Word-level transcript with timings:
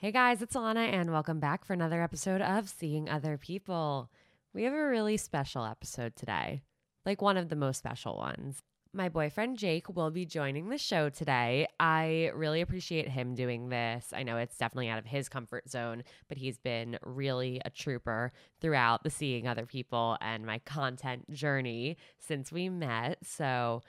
Hey 0.00 0.12
guys, 0.12 0.40
it's 0.40 0.56
Ilana, 0.56 0.90
and 0.90 1.12
welcome 1.12 1.40
back 1.40 1.62
for 1.62 1.74
another 1.74 2.02
episode 2.02 2.40
of 2.40 2.70
Seeing 2.70 3.10
Other 3.10 3.36
People. 3.36 4.10
We 4.54 4.62
have 4.62 4.72
a 4.72 4.88
really 4.88 5.18
special 5.18 5.66
episode 5.66 6.16
today, 6.16 6.62
like 7.04 7.20
one 7.20 7.36
of 7.36 7.50
the 7.50 7.54
most 7.54 7.76
special 7.76 8.16
ones. 8.16 8.62
My 8.94 9.10
boyfriend 9.10 9.58
Jake 9.58 9.94
will 9.94 10.10
be 10.10 10.24
joining 10.24 10.70
the 10.70 10.78
show 10.78 11.10
today. 11.10 11.66
I 11.78 12.30
really 12.34 12.62
appreciate 12.62 13.10
him 13.10 13.34
doing 13.34 13.68
this. 13.68 14.06
I 14.14 14.22
know 14.22 14.38
it's 14.38 14.56
definitely 14.56 14.88
out 14.88 14.98
of 14.98 15.04
his 15.04 15.28
comfort 15.28 15.68
zone, 15.68 16.02
but 16.30 16.38
he's 16.38 16.56
been 16.56 16.98
really 17.04 17.60
a 17.66 17.68
trooper 17.68 18.32
throughout 18.62 19.02
the 19.02 19.10
Seeing 19.10 19.46
Other 19.46 19.66
People 19.66 20.16
and 20.22 20.46
my 20.46 20.60
content 20.60 21.30
journey 21.30 21.98
since 22.18 22.50
we 22.50 22.70
met. 22.70 23.18
So, 23.22 23.82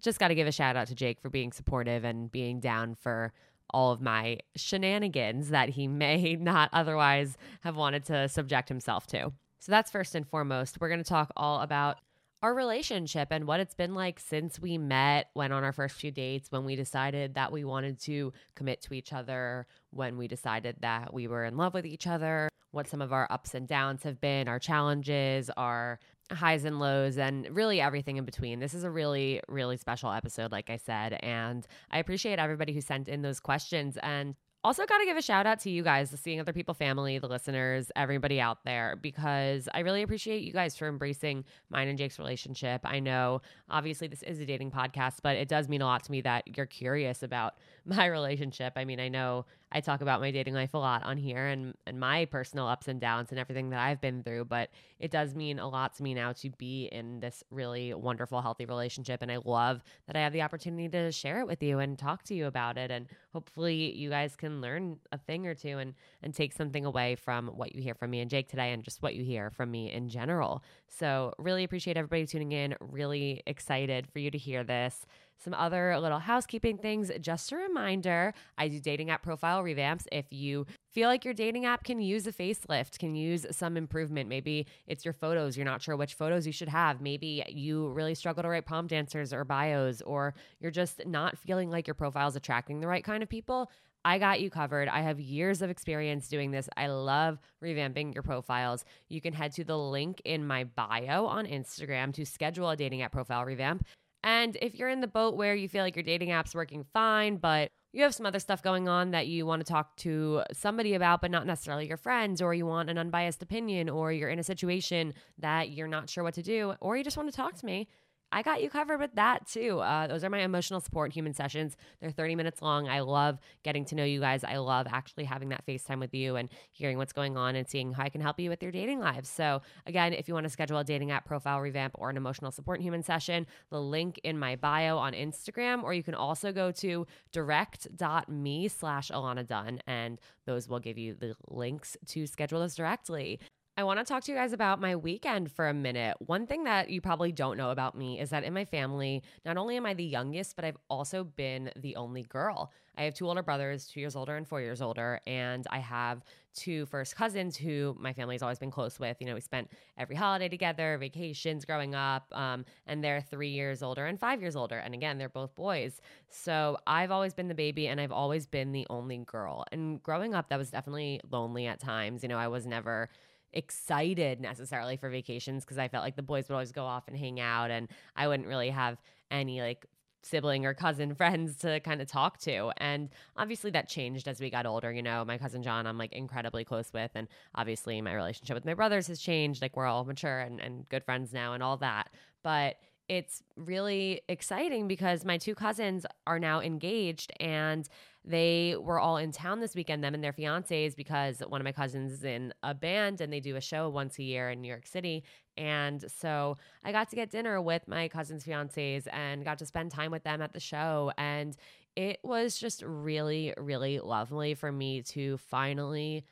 just 0.00 0.20
got 0.20 0.28
to 0.28 0.36
give 0.36 0.46
a 0.46 0.52
shout 0.52 0.76
out 0.76 0.86
to 0.88 0.94
Jake 0.94 1.20
for 1.20 1.30
being 1.30 1.50
supportive 1.50 2.04
and 2.04 2.30
being 2.30 2.60
down 2.60 2.94
for 2.94 3.32
all 3.70 3.92
of 3.92 4.00
my 4.00 4.38
shenanigans 4.54 5.50
that 5.50 5.70
he 5.70 5.88
may 5.88 6.36
not 6.40 6.70
otherwise 6.72 7.36
have 7.60 7.76
wanted 7.76 8.04
to 8.06 8.28
subject 8.28 8.68
himself 8.68 9.06
to. 9.08 9.32
So 9.58 9.72
that's 9.72 9.90
first 9.90 10.14
and 10.14 10.26
foremost. 10.26 10.80
We're 10.80 10.88
going 10.88 11.02
to 11.02 11.08
talk 11.08 11.32
all 11.36 11.60
about 11.60 11.98
our 12.42 12.54
relationship 12.54 13.28
and 13.30 13.46
what 13.46 13.60
it's 13.60 13.74
been 13.74 13.94
like 13.94 14.20
since 14.20 14.60
we 14.60 14.78
met, 14.78 15.30
went 15.34 15.52
on 15.52 15.64
our 15.64 15.72
first 15.72 15.96
few 15.96 16.10
dates, 16.10 16.52
when 16.52 16.64
we 16.64 16.76
decided 16.76 17.34
that 17.34 17.50
we 17.50 17.64
wanted 17.64 17.98
to 18.00 18.32
commit 18.54 18.82
to 18.82 18.94
each 18.94 19.12
other, 19.12 19.66
when 19.90 20.16
we 20.16 20.28
decided 20.28 20.76
that 20.80 21.12
we 21.12 21.26
were 21.26 21.44
in 21.44 21.56
love 21.56 21.74
with 21.74 21.86
each 21.86 22.06
other, 22.06 22.48
what 22.70 22.86
some 22.86 23.00
of 23.00 23.12
our 23.12 23.26
ups 23.30 23.54
and 23.54 23.66
downs 23.66 24.02
have 24.02 24.20
been, 24.20 24.48
our 24.48 24.58
challenges, 24.58 25.50
our 25.56 25.98
highs 26.32 26.64
and 26.64 26.78
lows, 26.78 27.18
and 27.18 27.48
really 27.54 27.80
everything 27.80 28.16
in 28.16 28.24
between. 28.24 28.60
This 28.60 28.74
is 28.74 28.84
a 28.84 28.90
really, 28.90 29.40
really 29.48 29.76
special 29.76 30.10
episode, 30.10 30.52
like 30.52 30.70
I 30.70 30.76
said. 30.76 31.18
And 31.22 31.66
I 31.90 31.98
appreciate 31.98 32.38
everybody 32.38 32.72
who 32.72 32.80
sent 32.80 33.08
in 33.08 33.22
those 33.22 33.40
questions. 33.40 33.96
And 34.02 34.34
also, 34.64 34.84
got 34.84 34.98
to 34.98 35.04
give 35.04 35.16
a 35.16 35.22
shout 35.22 35.46
out 35.46 35.60
to 35.60 35.70
you 35.70 35.84
guys, 35.84 36.10
the 36.10 36.16
Seeing 36.16 36.40
Other 36.40 36.52
People 36.52 36.74
family, 36.74 37.20
the 37.20 37.28
listeners, 37.28 37.92
everybody 37.94 38.40
out 38.40 38.64
there, 38.64 38.98
because 39.00 39.68
I 39.72 39.80
really 39.80 40.02
appreciate 40.02 40.42
you 40.42 40.52
guys 40.52 40.76
for 40.76 40.88
embracing 40.88 41.44
mine 41.70 41.86
and 41.86 41.96
Jake's 41.96 42.18
relationship. 42.18 42.80
I 42.82 42.98
know, 42.98 43.42
obviously, 43.70 44.08
this 44.08 44.24
is 44.24 44.40
a 44.40 44.46
dating 44.46 44.72
podcast, 44.72 45.18
but 45.22 45.36
it 45.36 45.46
does 45.46 45.68
mean 45.68 45.82
a 45.82 45.86
lot 45.86 46.02
to 46.04 46.10
me 46.10 46.20
that 46.22 46.56
you're 46.56 46.66
curious 46.66 47.22
about 47.22 47.54
my 47.86 48.06
relationship. 48.06 48.72
I 48.76 48.84
mean, 48.84 49.00
I 49.00 49.08
know 49.08 49.46
I 49.72 49.80
talk 49.80 50.00
about 50.00 50.20
my 50.20 50.30
dating 50.30 50.54
life 50.54 50.74
a 50.74 50.78
lot 50.78 51.02
on 51.04 51.16
here 51.16 51.46
and, 51.46 51.74
and 51.86 51.98
my 51.98 52.24
personal 52.26 52.66
ups 52.66 52.88
and 52.88 53.00
downs 53.00 53.30
and 53.30 53.38
everything 53.38 53.70
that 53.70 53.80
I've 53.80 54.00
been 54.00 54.22
through, 54.22 54.46
but 54.46 54.70
it 55.00 55.10
does 55.10 55.34
mean 55.34 55.58
a 55.58 55.68
lot 55.68 55.94
to 55.96 56.02
me 56.02 56.14
now 56.14 56.32
to 56.34 56.50
be 56.50 56.86
in 56.86 57.20
this 57.20 57.42
really 57.50 57.92
wonderful, 57.94 58.40
healthy 58.40 58.64
relationship. 58.64 59.22
And 59.22 59.30
I 59.30 59.38
love 59.44 59.82
that 60.06 60.16
I 60.16 60.20
have 60.20 60.32
the 60.32 60.42
opportunity 60.42 60.88
to 60.90 61.10
share 61.10 61.40
it 61.40 61.46
with 61.46 61.62
you 61.62 61.78
and 61.80 61.98
talk 61.98 62.22
to 62.24 62.34
you 62.34 62.46
about 62.46 62.78
it. 62.78 62.90
And 62.90 63.06
hopefully 63.32 63.94
you 63.96 64.08
guys 64.08 64.36
can 64.36 64.60
learn 64.60 64.98
a 65.12 65.18
thing 65.18 65.46
or 65.46 65.54
two 65.54 65.78
and, 65.78 65.94
and 66.22 66.32
take 66.32 66.52
something 66.52 66.84
away 66.84 67.16
from 67.16 67.48
what 67.48 67.74
you 67.74 67.82
hear 67.82 67.94
from 67.94 68.10
me 68.10 68.20
and 68.20 68.30
Jake 68.30 68.48
today 68.48 68.72
and 68.72 68.84
just 68.84 69.02
what 69.02 69.14
you 69.14 69.24
hear 69.24 69.50
from 69.50 69.70
me 69.70 69.92
in 69.92 70.08
general. 70.08 70.62
So 70.88 71.34
really 71.38 71.64
appreciate 71.64 71.96
everybody 71.96 72.26
tuning 72.26 72.52
in. 72.52 72.76
Really 72.80 73.42
excited 73.46 74.06
for 74.06 74.20
you 74.20 74.30
to 74.30 74.38
hear 74.38 74.64
this. 74.64 75.06
Some 75.38 75.54
other 75.54 75.98
little 75.98 76.18
housekeeping 76.18 76.78
things. 76.78 77.10
Just 77.20 77.52
a 77.52 77.56
reminder 77.56 78.34
I 78.58 78.68
do 78.68 78.80
dating 78.80 79.10
app 79.10 79.22
profile 79.22 79.62
revamps. 79.62 80.06
If 80.10 80.26
you 80.30 80.66
feel 80.92 81.08
like 81.08 81.24
your 81.24 81.34
dating 81.34 81.66
app 81.66 81.84
can 81.84 82.00
use 82.00 82.26
a 82.26 82.32
facelift, 82.32 82.98
can 82.98 83.14
use 83.14 83.44
some 83.50 83.76
improvement, 83.76 84.28
maybe 84.28 84.66
it's 84.86 85.04
your 85.04 85.12
photos, 85.12 85.56
you're 85.56 85.66
not 85.66 85.82
sure 85.82 85.96
which 85.96 86.14
photos 86.14 86.46
you 86.46 86.52
should 86.52 86.70
have. 86.70 87.00
Maybe 87.00 87.44
you 87.48 87.88
really 87.88 88.14
struggle 88.14 88.42
to 88.42 88.48
write 88.48 88.64
prom 88.64 88.86
dancers 88.86 89.32
or 89.32 89.44
bios, 89.44 90.00
or 90.02 90.34
you're 90.58 90.70
just 90.70 91.06
not 91.06 91.36
feeling 91.36 91.70
like 91.70 91.86
your 91.86 91.94
profile 91.94 92.28
is 92.28 92.36
attracting 92.36 92.80
the 92.80 92.88
right 92.88 93.04
kind 93.04 93.22
of 93.22 93.28
people. 93.28 93.70
I 94.06 94.18
got 94.18 94.40
you 94.40 94.50
covered. 94.50 94.88
I 94.88 95.00
have 95.00 95.18
years 95.18 95.62
of 95.62 95.68
experience 95.68 96.28
doing 96.28 96.52
this. 96.52 96.68
I 96.76 96.86
love 96.86 97.40
revamping 97.62 98.14
your 98.14 98.22
profiles. 98.22 98.84
You 99.08 99.20
can 99.20 99.32
head 99.32 99.52
to 99.54 99.64
the 99.64 99.76
link 99.76 100.22
in 100.24 100.46
my 100.46 100.62
bio 100.62 101.26
on 101.26 101.44
Instagram 101.44 102.14
to 102.14 102.24
schedule 102.24 102.70
a 102.70 102.76
dating 102.76 103.02
app 103.02 103.10
profile 103.10 103.44
revamp. 103.44 103.84
And 104.22 104.56
if 104.60 104.74
you're 104.74 104.88
in 104.88 105.00
the 105.00 105.06
boat 105.06 105.36
where 105.36 105.54
you 105.54 105.68
feel 105.68 105.84
like 105.84 105.96
your 105.96 106.02
dating 106.02 106.32
app's 106.32 106.54
working 106.54 106.84
fine, 106.92 107.36
but 107.36 107.70
you 107.92 108.02
have 108.02 108.14
some 108.14 108.26
other 108.26 108.38
stuff 108.38 108.62
going 108.62 108.88
on 108.88 109.12
that 109.12 109.26
you 109.26 109.46
want 109.46 109.64
to 109.64 109.72
talk 109.72 109.96
to 109.96 110.42
somebody 110.52 110.94
about, 110.94 111.22
but 111.22 111.30
not 111.30 111.46
necessarily 111.46 111.88
your 111.88 111.96
friends, 111.96 112.42
or 112.42 112.52
you 112.52 112.66
want 112.66 112.90
an 112.90 112.98
unbiased 112.98 113.42
opinion, 113.42 113.88
or 113.88 114.12
you're 114.12 114.28
in 114.28 114.38
a 114.38 114.44
situation 114.44 115.14
that 115.38 115.70
you're 115.70 115.88
not 115.88 116.10
sure 116.10 116.22
what 116.22 116.34
to 116.34 116.42
do, 116.42 116.74
or 116.80 116.96
you 116.96 117.04
just 117.04 117.16
want 117.16 117.30
to 117.30 117.34
talk 117.34 117.54
to 117.54 117.64
me, 117.64 117.88
I 118.32 118.42
got 118.42 118.62
you 118.62 118.68
covered 118.68 118.98
with 118.98 119.14
that 119.14 119.46
too. 119.46 119.78
Uh, 119.78 120.06
those 120.08 120.24
are 120.24 120.30
my 120.30 120.40
emotional 120.40 120.80
support 120.80 121.12
human 121.12 121.32
sessions. 121.32 121.76
They're 122.00 122.10
30 122.10 122.34
minutes 122.34 122.60
long. 122.60 122.88
I 122.88 123.00
love 123.00 123.38
getting 123.62 123.84
to 123.86 123.94
know 123.94 124.04
you 124.04 124.20
guys. 124.20 124.42
I 124.42 124.56
love 124.56 124.86
actually 124.90 125.24
having 125.24 125.50
that 125.50 125.64
FaceTime 125.64 126.00
with 126.00 126.12
you 126.12 126.36
and 126.36 126.48
hearing 126.72 126.98
what's 126.98 127.12
going 127.12 127.36
on 127.36 127.54
and 127.54 127.68
seeing 127.68 127.92
how 127.92 128.02
I 128.02 128.08
can 128.08 128.20
help 128.20 128.40
you 128.40 128.50
with 128.50 128.62
your 128.62 128.72
dating 128.72 129.00
lives. 129.00 129.28
So, 129.28 129.62
again, 129.86 130.12
if 130.12 130.26
you 130.26 130.34
want 130.34 130.44
to 130.44 130.50
schedule 130.50 130.78
a 130.78 130.84
dating 130.84 131.12
app 131.12 131.24
profile 131.24 131.60
revamp 131.60 131.94
or 131.98 132.10
an 132.10 132.16
emotional 132.16 132.50
support 132.50 132.80
human 132.80 133.02
session, 133.02 133.46
the 133.70 133.80
link 133.80 134.20
in 134.24 134.38
my 134.38 134.56
bio 134.56 134.98
on 134.98 135.12
Instagram, 135.12 135.84
or 135.84 135.94
you 135.94 136.02
can 136.02 136.14
also 136.14 136.52
go 136.52 136.72
to 136.72 137.06
direct.me 137.32 138.68
slash 138.68 139.10
Ilana 139.10 139.46
Dunn, 139.46 139.80
and 139.86 140.18
those 140.46 140.68
will 140.68 140.80
give 140.80 140.98
you 140.98 141.14
the 141.14 141.36
links 141.48 141.96
to 142.08 142.26
schedule 142.26 142.60
this 142.60 142.74
directly. 142.74 143.38
I 143.78 143.84
want 143.84 143.98
to 143.98 144.06
talk 144.06 144.24
to 144.24 144.32
you 144.32 144.38
guys 144.38 144.54
about 144.54 144.80
my 144.80 144.96
weekend 144.96 145.52
for 145.52 145.68
a 145.68 145.74
minute. 145.74 146.16
One 146.20 146.46
thing 146.46 146.64
that 146.64 146.88
you 146.88 147.02
probably 147.02 147.30
don't 147.30 147.58
know 147.58 147.70
about 147.72 147.94
me 147.94 148.18
is 148.18 148.30
that 148.30 148.42
in 148.42 148.54
my 148.54 148.64
family, 148.64 149.22
not 149.44 149.58
only 149.58 149.76
am 149.76 149.84
I 149.84 149.92
the 149.92 150.02
youngest, 150.02 150.56
but 150.56 150.64
I've 150.64 150.78
also 150.88 151.24
been 151.24 151.70
the 151.76 151.94
only 151.96 152.22
girl. 152.22 152.72
I 152.96 153.02
have 153.02 153.12
two 153.12 153.28
older 153.28 153.42
brothers, 153.42 153.86
two 153.86 154.00
years 154.00 154.16
older 154.16 154.34
and 154.34 154.48
four 154.48 154.62
years 154.62 154.80
older, 154.80 155.20
and 155.26 155.66
I 155.70 155.80
have 155.80 156.24
two 156.54 156.86
first 156.86 157.14
cousins 157.14 157.54
who 157.54 157.94
my 158.00 158.14
family's 158.14 158.40
always 158.40 158.58
been 158.58 158.70
close 158.70 158.98
with. 158.98 159.18
You 159.20 159.26
know, 159.26 159.34
we 159.34 159.42
spent 159.42 159.70
every 159.98 160.16
holiday 160.16 160.48
together, 160.48 160.96
vacations 160.98 161.66
growing 161.66 161.94
up, 161.94 162.26
um, 162.32 162.64
and 162.86 163.04
they're 163.04 163.20
three 163.20 163.50
years 163.50 163.82
older 163.82 164.06
and 164.06 164.18
five 164.18 164.40
years 164.40 164.56
older. 164.56 164.78
And 164.78 164.94
again, 164.94 165.18
they're 165.18 165.28
both 165.28 165.54
boys. 165.54 166.00
So 166.30 166.78
I've 166.86 167.10
always 167.10 167.34
been 167.34 167.48
the 167.48 167.54
baby 167.54 167.88
and 167.88 168.00
I've 168.00 168.10
always 168.10 168.46
been 168.46 168.72
the 168.72 168.86
only 168.88 169.18
girl. 169.18 169.66
And 169.70 170.02
growing 170.02 170.34
up, 170.34 170.48
that 170.48 170.58
was 170.58 170.70
definitely 170.70 171.20
lonely 171.30 171.66
at 171.66 171.78
times. 171.78 172.22
You 172.22 172.30
know, 172.30 172.38
I 172.38 172.48
was 172.48 172.66
never 172.66 173.10
excited 173.56 174.40
necessarily 174.40 174.96
for 174.96 175.08
vacations 175.08 175.64
because 175.64 175.78
I 175.78 175.88
felt 175.88 176.04
like 176.04 176.16
the 176.16 176.22
boys 176.22 176.48
would 176.48 176.54
always 176.54 176.72
go 176.72 176.84
off 176.84 177.08
and 177.08 177.16
hang 177.16 177.40
out 177.40 177.70
and 177.70 177.88
I 178.14 178.28
wouldn't 178.28 178.48
really 178.48 178.70
have 178.70 178.98
any 179.30 179.60
like 179.60 179.86
sibling 180.22 180.66
or 180.66 180.74
cousin 180.74 181.14
friends 181.16 181.56
to 181.58 181.80
kind 181.80 182.00
of 182.00 182.08
talk 182.08 182.38
to. 182.40 182.70
And 182.76 183.08
obviously 183.36 183.70
that 183.72 183.88
changed 183.88 184.28
as 184.28 184.40
we 184.40 184.50
got 184.50 184.66
older. 184.66 184.92
You 184.92 185.02
know, 185.02 185.24
my 185.24 185.38
cousin 185.38 185.62
John, 185.62 185.86
I'm 185.86 185.98
like 185.98 186.12
incredibly 186.12 186.64
close 186.64 186.92
with. 186.92 187.10
And 187.14 187.28
obviously 187.54 188.00
my 188.02 188.12
relationship 188.12 188.54
with 188.54 188.64
my 188.64 188.74
brothers 188.74 189.06
has 189.06 189.20
changed. 189.20 189.62
Like 189.62 189.76
we're 189.76 189.86
all 189.86 190.04
mature 190.04 190.40
and, 190.40 190.60
and 190.60 190.88
good 190.88 191.04
friends 191.04 191.32
now 191.32 191.54
and 191.54 191.62
all 191.62 191.78
that. 191.78 192.10
But 192.42 192.76
it's 193.08 193.42
really 193.56 194.20
exciting 194.28 194.88
because 194.88 195.24
my 195.24 195.38
two 195.38 195.54
cousins 195.54 196.04
are 196.26 196.40
now 196.40 196.60
engaged 196.60 197.32
and 197.38 197.88
they 198.26 198.74
were 198.78 198.98
all 198.98 199.16
in 199.16 199.30
town 199.30 199.60
this 199.60 199.74
weekend, 199.74 200.02
them 200.02 200.14
and 200.14 200.22
their 200.22 200.32
fiancés, 200.32 200.96
because 200.96 201.38
one 201.46 201.60
of 201.60 201.64
my 201.64 201.72
cousins 201.72 202.12
is 202.12 202.24
in 202.24 202.52
a 202.62 202.74
band 202.74 203.20
and 203.20 203.32
they 203.32 203.40
do 203.40 203.54
a 203.56 203.60
show 203.60 203.88
once 203.88 204.18
a 204.18 204.24
year 204.24 204.50
in 204.50 204.60
New 204.60 204.68
York 204.68 204.86
City. 204.86 205.22
And 205.56 206.04
so 206.10 206.56
I 206.84 206.92
got 206.92 207.08
to 207.10 207.16
get 207.16 207.30
dinner 207.30 207.62
with 207.62 207.86
my 207.86 208.08
cousin's 208.08 208.44
fiancés 208.44 209.06
and 209.12 209.44
got 209.44 209.58
to 209.58 209.66
spend 209.66 209.92
time 209.92 210.10
with 210.10 210.24
them 210.24 210.42
at 210.42 210.52
the 210.52 210.60
show. 210.60 211.12
And 211.16 211.56
it 211.94 212.18
was 212.22 212.58
just 212.58 212.82
really, 212.82 213.54
really 213.56 214.00
lovely 214.00 214.54
for 214.54 214.70
me 214.72 215.02
to 215.02 215.38
finally 215.38 216.24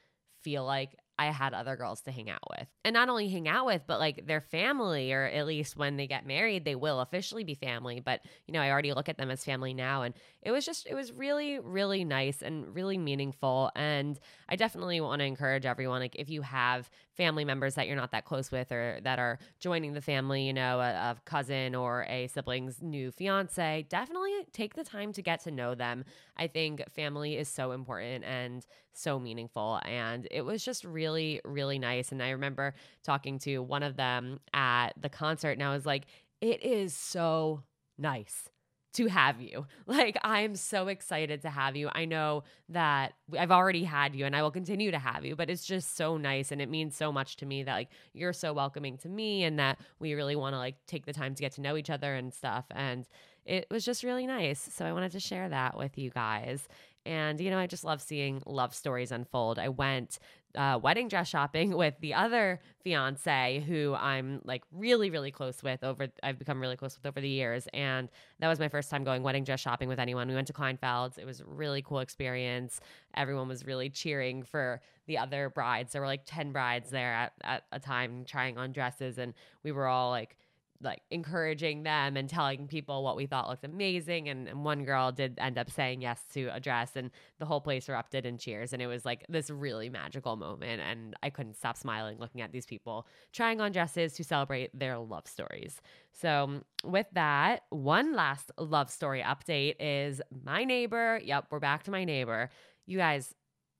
feel 0.43 0.65
like 0.65 0.97
I 1.19 1.27
had 1.27 1.55
other 1.55 1.77
girls 1.77 2.01
to 2.03 2.11
hang 2.11 2.29
out 2.29 2.43
with. 2.51 2.67
And 2.85 2.95
not 2.95 3.09
only 3.09 3.29
hang 3.29 3.47
out 3.47 3.67
with, 3.67 3.83
but 3.87 4.01
like 4.01 4.27
their 4.27 4.41
family, 4.41 5.13
or 5.13 5.25
at 5.25 5.47
least 5.47 5.77
when 5.77 5.97
they 5.97 6.07
get 6.07 6.27
married, 6.27 6.65
they 6.65 6.75
will 6.75 7.01
officially 7.01 7.45
be 7.45 7.55
family. 7.55 8.01
But, 8.01 8.21
you 8.47 8.53
know, 8.53 8.61
I 8.61 8.71
already 8.71 8.93
look 8.93 9.09
at 9.09 9.17
them 9.17 9.31
as 9.31 9.45
family 9.45 9.75
now. 9.75 10.03
And 10.03 10.15
it 10.43 10.51
was 10.51 10.67
just, 10.67 10.87
it 10.87 10.95
was 10.95 11.13
really, 11.13 11.59
really 11.61 12.05
nice 12.05 12.43
and 12.43 12.75
really 12.75 12.99
meaningful. 12.99 13.71
And 13.77 14.19
I 14.49 14.57
definitely 14.57 15.01
want 15.01 15.21
to 15.21 15.27
encourage 15.27 15.67
everyone, 15.67 16.01
like, 16.01 16.17
if 16.17 16.31
you 16.31 16.43
have 16.43 16.91
family 17.15 17.45
members 17.45 17.75
that 17.75 17.87
you're 17.87 17.97
not 17.97 18.11
that 18.13 18.25
close 18.25 18.51
with 18.51 18.71
or 18.73 18.99
that 19.03 19.19
are 19.19 19.39
joining 19.61 19.93
the 19.93 20.01
family, 20.01 20.47
you 20.47 20.53
know, 20.53 20.81
a, 20.81 20.91
a 20.91 21.17
cousin 21.25 21.75
or 21.75 22.05
a 22.09 22.27
sibling's 22.29 22.83
new 22.83 23.11
fiance, 23.11 23.87
definitely 23.89 24.33
take 24.53 24.75
the 24.75 24.85
time 24.85 25.13
to 25.13 25.23
get 25.23 25.41
to 25.41 25.51
know 25.51 25.75
them. 25.75 26.05
I 26.37 26.47
think 26.47 26.83
family 26.91 27.37
is 27.37 27.49
so 27.49 27.73
important 27.73 28.25
and 28.25 28.67
so 28.93 29.19
meaningful. 29.19 29.81
And 29.85 30.27
it 30.31 30.43
was 30.43 30.65
just 30.65 30.85
really, 30.85 31.41
really 31.45 31.79
nice. 31.79 32.13
And 32.13 32.23
I 32.23 32.31
remember 32.31 32.75
talking 33.03 33.39
to 33.41 33.59
one 33.59 33.83
of 33.83 33.97
them 33.97 34.41
at 34.53 34.91
the 35.01 35.09
concert, 35.09 35.53
and 35.53 35.63
I 35.63 35.73
was 35.73 35.87
like, 35.87 36.05
it 36.41 36.63
is 36.63 36.95
so 36.95 37.63
nice 37.97 38.49
to 38.95 39.07
have 39.07 39.41
you. 39.41 39.67
Like, 39.87 40.19
I'm 40.25 40.57
so 40.57 40.89
excited 40.89 41.43
to 41.43 41.51
have 41.51 41.77
you. 41.77 41.89
I 41.93 42.05
know 42.05 42.45
that 42.71 43.13
I've 43.39 43.51
already 43.51 43.85
had 43.85 44.15
you 44.15 44.25
and 44.25 44.35
I 44.35 44.43
will 44.43 44.51
continue 44.51 44.91
to 44.91 44.99
have 44.99 45.25
you, 45.25 45.37
but 45.37 45.51
it's 45.51 45.65
just 45.65 45.97
so 45.97 46.17
nice. 46.17 46.51
And 46.51 46.61
it 46.61 46.71
means 46.71 46.97
so 46.97 47.13
much 47.13 47.37
to 47.37 47.47
me 47.47 47.63
that, 47.65 47.75
like, 47.75 47.91
you're 48.13 48.33
so 48.33 48.53
welcoming 48.53 48.97
to 48.99 49.09
me 49.09 49.45
and 49.45 49.59
that 49.59 49.79
we 50.01 50.15
really 50.15 50.37
want 50.37 50.55
to, 50.55 50.59
like, 50.59 50.77
take 50.87 51.07
the 51.07 51.13
time 51.13 51.35
to 51.35 51.41
get 51.41 51.53
to 51.53 51.61
know 51.61 51.77
each 51.77 51.91
other 51.91 52.15
and 52.15 52.33
stuff. 52.33 52.65
And 52.71 53.07
it 53.45 53.67
was 53.71 53.85
just 53.85 54.03
really 54.05 54.27
nice. 54.27 54.69
So 54.73 54.85
I 54.85 54.93
wanted 54.93 55.13
to 55.13 55.21
share 55.21 55.49
that 55.51 55.77
with 55.77 55.99
you 55.99 56.11
guys. 56.11 56.67
And, 57.07 57.39
you 57.41 57.51
know, 57.51 57.59
I 57.59 57.67
just 57.67 57.85
love 57.85 58.01
seeing 58.01 58.43
love 58.47 58.75
stories 58.75 59.13
unfold. 59.13 59.59
I 59.59 59.69
went 59.69 60.19
uh, 60.55 60.79
wedding 60.83 61.09
dress 61.09 61.29
shopping 61.29 61.71
with 61.77 61.95
the 62.01 62.15
other 62.15 62.61
fiance 62.83 63.65
who 63.67 63.95
I'm 63.95 64.41
like 64.45 64.63
really, 64.73 65.11
really 65.11 65.31
close 65.31 65.63
with 65.63 65.83
over, 65.83 66.09
I've 66.23 66.39
become 66.39 66.61
really 66.61 66.77
close 66.77 66.97
with 66.97 67.07
over 67.07 67.21
the 67.21 67.29
years. 67.29 67.67
And 67.73 68.09
that 68.41 68.49
was 68.49 68.59
my 68.59 68.69
first 68.69 68.91
time 68.91 69.05
going 69.05 69.23
wedding 69.23 69.45
dress 69.45 69.61
shopping 69.61 69.89
with 69.89 69.99
anyone. 69.99 70.29
We 70.29 70.35
went 70.35 70.47
to 70.49 70.53
Kleinfeld's. 70.53 71.19
It 71.19 71.27
was 71.27 71.41
a 71.41 71.45
really 71.47 71.83
cool 71.83 72.01
experience. 72.01 72.81
Everyone 73.17 73.49
was 73.49 73.65
really 73.65 73.91
cheering 73.91 74.43
for 74.43 74.81
the 75.07 75.19
other 75.19 75.51
brides. 75.51 75.93
There 75.93 76.03
were 76.03 76.09
like 76.09 76.23
10 76.27 76.53
brides 76.53 76.91
there 76.91 77.13
at, 77.13 77.33
at 77.43 77.65
a 77.73 77.81
time 77.81 78.25
trying 78.25 78.59
on 78.59 78.73
dresses. 78.73 79.19
And 79.19 79.35
we 79.63 79.73
were 79.73 79.87
all 79.87 80.11
like, 80.11 80.37
like 80.81 81.01
encouraging 81.11 81.83
them 81.83 82.17
and 82.17 82.29
telling 82.29 82.67
people 82.67 83.03
what 83.03 83.17
we 83.17 83.27
thought 83.27 83.49
looked 83.49 83.65
amazing. 83.65 84.29
And, 84.29 84.49
and, 84.49 84.65
one 84.65 84.85
girl 84.85 85.13
did 85.13 85.39
end 85.39 85.59
up 85.59 85.71
saying 85.71 86.01
yes 86.01 86.23
to 86.33 86.49
a 86.53 86.61
dress, 86.61 86.93
and 86.97 87.11
the 87.39 87.47
whole 87.47 87.61
place 87.61 87.89
erupted 87.89 88.27
in 88.27 88.39
cheers. 88.39 88.73
And 88.73 88.83
it 88.83 88.87
was 88.87 89.05
like 89.05 89.25
this 89.29 89.51
really 89.51 89.89
magical 89.89 90.37
moment. 90.37 90.81
And 90.81 91.15
I 91.23 91.31
couldn't 91.31 91.57
stop 91.57 91.77
smiling 91.77 92.19
looking 92.19 92.41
at 92.41 92.53
these 92.53 92.67
people 92.67 93.07
trying 93.33 93.61
on 93.61 93.73
dresses 93.73 94.15
to 94.15 94.25
celebrate 94.25 94.79
their 94.79 94.99
love 94.99 95.27
stories. 95.27 95.81
So, 96.13 96.63
with 96.85 97.07
that, 97.13 97.63
one 97.71 98.15
last 98.15 98.53
love 98.59 98.91
story 98.91 99.23
update 99.23 99.77
is 99.81 100.21
my 100.45 100.65
neighbor. 100.65 101.21
Yep, 101.23 101.47
we're 101.51 101.61
back 101.61 101.85
to 101.85 101.91
my 101.91 102.05
neighbor. 102.05 102.51
You 102.87 102.99
guys, 102.99 103.35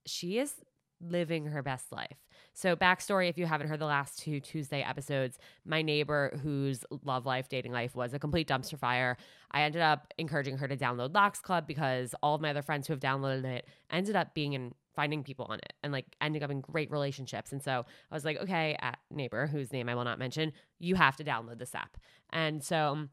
she 0.05 0.39
is 0.39 0.53
living 1.01 1.47
her 1.47 1.61
best 1.61 1.91
life. 1.91 2.17
So, 2.55 2.75
backstory 2.75 3.29
if 3.29 3.37
you 3.37 3.45
haven't 3.45 3.67
heard 3.67 3.79
the 3.79 3.85
last 3.85 4.17
two 4.17 4.39
Tuesday 4.39 4.81
episodes, 4.81 5.37
my 5.65 5.81
neighbor 5.81 6.39
whose 6.41 6.85
love 7.03 7.25
life, 7.25 7.49
dating 7.49 7.73
life 7.73 7.95
was 7.95 8.13
a 8.13 8.19
complete 8.19 8.47
dumpster 8.47 8.79
fire, 8.79 9.17
I 9.51 9.63
ended 9.63 9.81
up 9.81 10.13
encouraging 10.17 10.57
her 10.57 10.67
to 10.67 10.77
download 10.77 11.13
Lox 11.13 11.41
Club 11.41 11.67
because 11.67 12.15
all 12.23 12.33
of 12.33 12.41
my 12.41 12.51
other 12.51 12.61
friends 12.61 12.87
who 12.87 12.93
have 12.93 13.01
downloaded 13.01 13.43
it 13.43 13.67
ended 13.91 14.15
up 14.15 14.33
being 14.33 14.53
in 14.53 14.73
finding 14.95 15.21
people 15.21 15.45
on 15.49 15.59
it 15.59 15.73
and 15.83 15.91
like 15.91 16.05
ending 16.21 16.43
up 16.43 16.49
in 16.49 16.61
great 16.61 16.89
relationships. 16.89 17.51
And 17.51 17.61
so 17.61 17.85
I 18.09 18.15
was 18.15 18.23
like, 18.23 18.37
okay, 18.37 18.77
at 18.79 18.99
neighbor, 19.11 19.47
whose 19.47 19.73
name 19.73 19.89
I 19.89 19.95
will 19.95 20.05
not 20.05 20.17
mention, 20.17 20.53
you 20.79 20.95
have 20.95 21.17
to 21.17 21.25
download 21.25 21.59
this 21.59 21.75
app. 21.75 21.97
And 22.29 22.63
so 22.63 23.09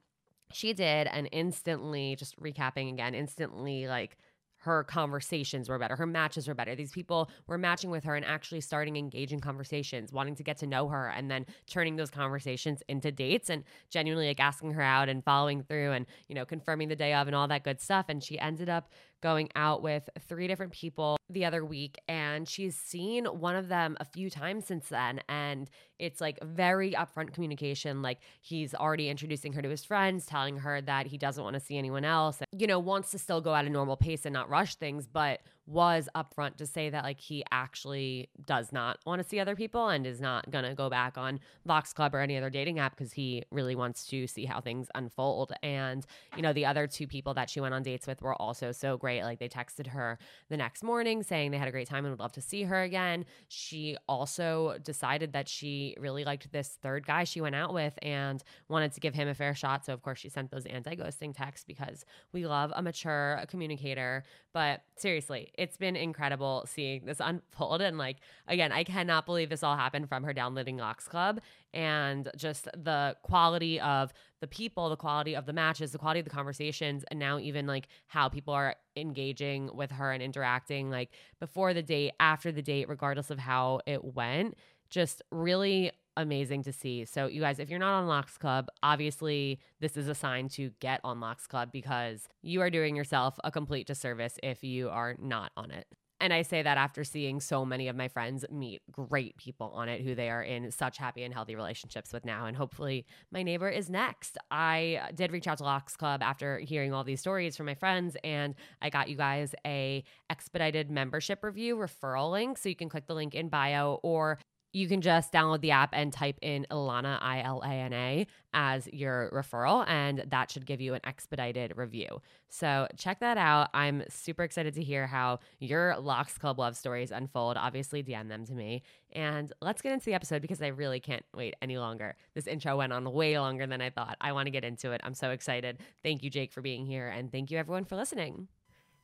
she 0.52 0.72
did, 0.72 1.08
and 1.08 1.28
instantly, 1.32 2.14
just 2.16 2.38
recapping 2.40 2.92
again, 2.92 3.14
instantly 3.14 3.88
like 3.88 4.16
her 4.62 4.84
conversations 4.84 5.68
were 5.68 5.78
better. 5.78 5.96
Her 5.96 6.06
matches 6.06 6.46
were 6.46 6.54
better. 6.54 6.76
These 6.76 6.92
people 6.92 7.28
were 7.48 7.58
matching 7.58 7.90
with 7.90 8.04
her 8.04 8.14
and 8.14 8.24
actually 8.24 8.60
starting 8.60 8.96
engaging 8.96 9.40
conversations, 9.40 10.12
wanting 10.12 10.36
to 10.36 10.44
get 10.44 10.56
to 10.58 10.68
know 10.68 10.86
her, 10.88 11.08
and 11.08 11.28
then 11.28 11.46
turning 11.66 11.96
those 11.96 12.10
conversations 12.10 12.80
into 12.88 13.10
dates 13.10 13.50
and 13.50 13.64
genuinely 13.90 14.28
like 14.28 14.38
asking 14.38 14.70
her 14.72 14.82
out 14.82 15.08
and 15.08 15.24
following 15.24 15.64
through 15.64 15.92
and, 15.92 16.06
you 16.28 16.36
know, 16.36 16.44
confirming 16.44 16.88
the 16.88 16.96
day 16.96 17.12
of 17.12 17.26
and 17.26 17.34
all 17.34 17.48
that 17.48 17.64
good 17.64 17.80
stuff. 17.80 18.06
And 18.08 18.22
she 18.22 18.38
ended 18.38 18.68
up 18.68 18.88
going 19.22 19.48
out 19.56 19.82
with 19.82 20.10
three 20.28 20.46
different 20.46 20.72
people 20.72 21.16
the 21.30 21.44
other 21.44 21.64
week 21.64 21.98
and 22.08 22.48
she's 22.48 22.76
seen 22.76 23.24
one 23.24 23.56
of 23.56 23.69
them 23.69 23.96
a 24.00 24.04
few 24.04 24.28
times 24.28 24.66
since 24.66 24.88
then 24.88 25.20
and 25.28 25.70
it's 25.98 26.20
like 26.20 26.38
very 26.42 26.92
upfront 26.92 27.32
communication 27.32 28.02
like 28.02 28.19
he's 28.42 28.74
already 28.74 29.08
introducing 29.08 29.52
her 29.52 29.62
to 29.62 29.69
his 29.69 29.84
friends 29.84 30.26
telling 30.26 30.58
her 30.58 30.80
that 30.82 31.06
he 31.06 31.16
doesn't 31.16 31.44
want 31.44 31.54
to 31.54 31.60
see 31.60 31.78
anyone 31.78 32.04
else 32.04 32.38
and, 32.40 32.60
you 32.60 32.66
know 32.66 32.78
wants 32.78 33.10
to 33.10 33.19
still 33.19 33.40
go 33.40 33.54
at 33.54 33.64
a 33.64 33.70
normal 33.70 33.96
pace 33.96 34.26
and 34.26 34.34
not 34.34 34.50
rush 34.50 34.74
things 34.74 35.06
but 35.06 35.40
was 35.66 36.08
upfront 36.14 36.56
to 36.56 36.66
say 36.66 36.90
that 36.90 37.04
like 37.04 37.20
he 37.20 37.44
actually 37.52 38.28
does 38.46 38.72
not 38.72 38.98
want 39.06 39.22
to 39.22 39.28
see 39.28 39.38
other 39.38 39.54
people 39.54 39.88
and 39.88 40.06
is 40.06 40.20
not 40.20 40.50
going 40.50 40.64
to 40.64 40.74
go 40.74 40.90
back 40.90 41.16
on 41.16 41.38
Lox 41.64 41.92
Club 41.92 42.14
or 42.14 42.20
any 42.20 42.36
other 42.36 42.50
dating 42.50 42.80
app 42.80 42.96
because 42.96 43.12
he 43.12 43.44
really 43.50 43.76
wants 43.76 44.06
to 44.06 44.26
see 44.26 44.44
how 44.44 44.60
things 44.60 44.88
unfold. 44.94 45.52
And, 45.62 46.04
you 46.36 46.42
know, 46.42 46.52
the 46.52 46.66
other 46.66 46.86
two 46.86 47.06
people 47.06 47.34
that 47.34 47.48
she 47.48 47.60
went 47.60 47.74
on 47.74 47.82
dates 47.82 48.06
with 48.06 48.22
were 48.22 48.34
also 48.34 48.72
so 48.72 48.96
great. 48.96 49.22
Like 49.22 49.38
they 49.38 49.48
texted 49.48 49.86
her 49.88 50.18
the 50.48 50.56
next 50.56 50.82
morning 50.82 51.22
saying 51.22 51.52
they 51.52 51.58
had 51.58 51.68
a 51.68 51.72
great 51.72 51.88
time 51.88 52.04
and 52.04 52.12
would 52.12 52.20
love 52.20 52.32
to 52.32 52.42
see 52.42 52.64
her 52.64 52.82
again. 52.82 53.24
She 53.46 53.96
also 54.08 54.78
decided 54.82 55.32
that 55.32 55.48
she 55.48 55.94
really 55.98 56.24
liked 56.24 56.50
this 56.50 56.76
third 56.82 57.06
guy 57.06 57.22
she 57.24 57.40
went 57.40 57.54
out 57.54 57.72
with 57.72 57.96
and 58.02 58.42
wanted 58.68 58.92
to 58.94 59.00
give 59.00 59.14
him 59.14 59.28
a 59.28 59.34
fair 59.34 59.54
shot. 59.54 59.86
So, 59.86 59.92
of 59.92 60.02
course, 60.02 60.18
she 60.18 60.28
sent 60.28 60.50
those 60.50 60.66
anti 60.66 60.96
ghosting 60.96 61.36
texts 61.36 61.64
because 61.64 62.04
we 62.32 62.46
love 62.46 62.72
a 62.74 62.82
mature 62.82 63.42
communicator. 63.48 64.24
But 64.52 64.82
seriously, 64.96 65.51
it's 65.54 65.76
been 65.76 65.96
incredible 65.96 66.64
seeing 66.66 67.04
this 67.04 67.20
unfold. 67.20 67.81
And 67.81 67.99
like, 67.99 68.19
again, 68.49 68.72
I 68.72 68.84
cannot 68.84 69.26
believe 69.26 69.50
this 69.50 69.62
all 69.62 69.76
happened 69.76 70.08
from 70.08 70.25
her 70.25 70.32
downloading 70.32 70.76
Lox 70.76 71.06
Club 71.06 71.40
and 71.75 72.31
just 72.37 72.64
the 72.72 73.16
quality 73.22 73.81
of 73.81 74.12
the 74.40 74.46
people, 74.46 74.88
the 74.88 74.96
quality 74.96 75.37
of 75.37 75.46
the 75.46 75.52
matches, 75.52 75.93
the 75.93 75.99
quality 75.99 76.20
of 76.20 76.25
the 76.25 76.31
conversations, 76.31 77.04
and 77.10 77.19
now 77.19 77.38
even 77.38 77.66
like 77.66 77.88
how 78.06 78.28
people 78.28 78.54
are 78.54 78.76
engaging 78.96 79.70
with 79.75 79.90
her 79.90 80.12
and 80.12 80.22
interacting 80.22 80.90
like 80.90 81.10
before 81.40 81.75
the 81.75 81.82
date, 81.82 82.12
after 82.19 82.50
the 82.52 82.62
date, 82.62 82.88
regardless 82.88 83.31
of 83.31 83.38
how 83.38 83.81
it 83.87 84.05
went. 84.05 84.56
Just 84.90 85.22
really 85.31 85.93
amazing 86.16 86.62
to 86.64 86.72
see. 86.72 87.04
So, 87.04 87.26
you 87.26 87.40
guys, 87.40 87.58
if 87.58 87.70
you're 87.70 87.78
not 87.78 87.94
on 87.94 88.06
Lox 88.06 88.38
Club, 88.38 88.68
obviously 88.82 89.60
this 89.80 89.96
is 89.96 90.08
a 90.08 90.14
sign 90.14 90.48
to 90.50 90.70
get 90.80 91.00
on 91.04 91.20
Lox 91.20 91.46
Club 91.46 91.70
because 91.72 92.28
you 92.42 92.60
are 92.60 92.70
doing 92.70 92.96
yourself 92.96 93.38
a 93.44 93.50
complete 93.50 93.86
disservice 93.86 94.38
if 94.42 94.62
you 94.62 94.88
are 94.88 95.16
not 95.18 95.52
on 95.56 95.70
it. 95.70 95.86
And 96.22 96.32
I 96.32 96.42
say 96.42 96.62
that 96.62 96.78
after 96.78 97.02
seeing 97.02 97.40
so 97.40 97.64
many 97.64 97.88
of 97.88 97.96
my 97.96 98.06
friends 98.06 98.44
meet 98.48 98.80
great 98.92 99.36
people 99.38 99.72
on 99.74 99.88
it 99.88 100.02
who 100.02 100.14
they 100.14 100.30
are 100.30 100.40
in 100.40 100.70
such 100.70 100.96
happy 100.96 101.24
and 101.24 101.34
healthy 101.34 101.56
relationships 101.56 102.12
with 102.12 102.24
now. 102.24 102.46
And 102.46 102.56
hopefully, 102.56 103.06
my 103.32 103.42
neighbor 103.42 103.68
is 103.68 103.90
next. 103.90 104.38
I 104.48 105.00
did 105.16 105.32
reach 105.32 105.48
out 105.48 105.58
to 105.58 105.64
Lox 105.64 105.96
Club 105.96 106.22
after 106.22 106.60
hearing 106.60 106.94
all 106.94 107.02
these 107.02 107.18
stories 107.18 107.56
from 107.56 107.66
my 107.66 107.74
friends, 107.74 108.16
and 108.22 108.54
I 108.80 108.88
got 108.88 109.08
you 109.08 109.16
guys 109.16 109.52
a 109.66 110.04
expedited 110.30 110.92
membership 110.92 111.42
review 111.42 111.76
referral 111.76 112.30
link. 112.30 112.56
So 112.56 112.68
you 112.68 112.76
can 112.76 112.88
click 112.88 113.08
the 113.08 113.14
link 113.14 113.34
in 113.34 113.48
bio 113.48 113.98
or 114.04 114.38
you 114.72 114.88
can 114.88 115.02
just 115.02 115.32
download 115.32 115.60
the 115.60 115.70
app 115.70 115.90
and 115.92 116.12
type 116.12 116.38
in 116.40 116.66
Ilana, 116.70 117.19
I 117.20 117.42
L 117.42 117.60
A 117.64 117.69
N 117.69 117.92
A, 117.92 118.26
as 118.54 118.88
your 118.92 119.30
referral, 119.32 119.86
and 119.86 120.24
that 120.28 120.50
should 120.50 120.64
give 120.64 120.80
you 120.80 120.94
an 120.94 121.00
expedited 121.04 121.74
review. 121.76 122.22
So 122.48 122.88
check 122.96 123.20
that 123.20 123.36
out. 123.36 123.69
I'm 123.74 124.02
super 124.08 124.42
excited 124.42 124.74
to 124.74 124.82
hear 124.82 125.06
how 125.06 125.40
your 125.58 125.96
Lox 125.98 126.38
Club 126.38 126.58
love 126.58 126.76
stories 126.76 127.10
unfold. 127.10 127.56
Obviously, 127.58 128.02
DM 128.02 128.28
them 128.28 128.46
to 128.46 128.54
me. 128.54 128.82
And 129.12 129.52
let's 129.60 129.82
get 129.82 129.92
into 129.92 130.06
the 130.06 130.14
episode 130.14 130.40
because 130.40 130.62
I 130.62 130.69
really 130.69 131.00
can't 131.00 131.24
wait 131.34 131.54
any 131.60 131.76
longer. 131.76 132.16
This 132.34 132.46
intro 132.46 132.76
went 132.76 132.94
on 132.94 133.12
way 133.12 133.38
longer 133.38 133.66
than 133.66 133.82
I 133.82 133.90
thought. 133.90 134.16
I 134.20 134.32
want 134.32 134.46
to 134.46 134.50
get 134.50 134.64
into 134.64 134.92
it. 134.92 135.02
I'm 135.04 135.14
so 135.14 135.30
excited. 135.30 135.78
Thank 136.02 136.22
you, 136.22 136.30
Jake, 136.30 136.52
for 136.52 136.62
being 136.62 136.86
here, 136.86 137.08
and 137.08 137.30
thank 137.30 137.50
you, 137.50 137.58
everyone, 137.58 137.84
for 137.84 137.96
listening. 137.96 138.48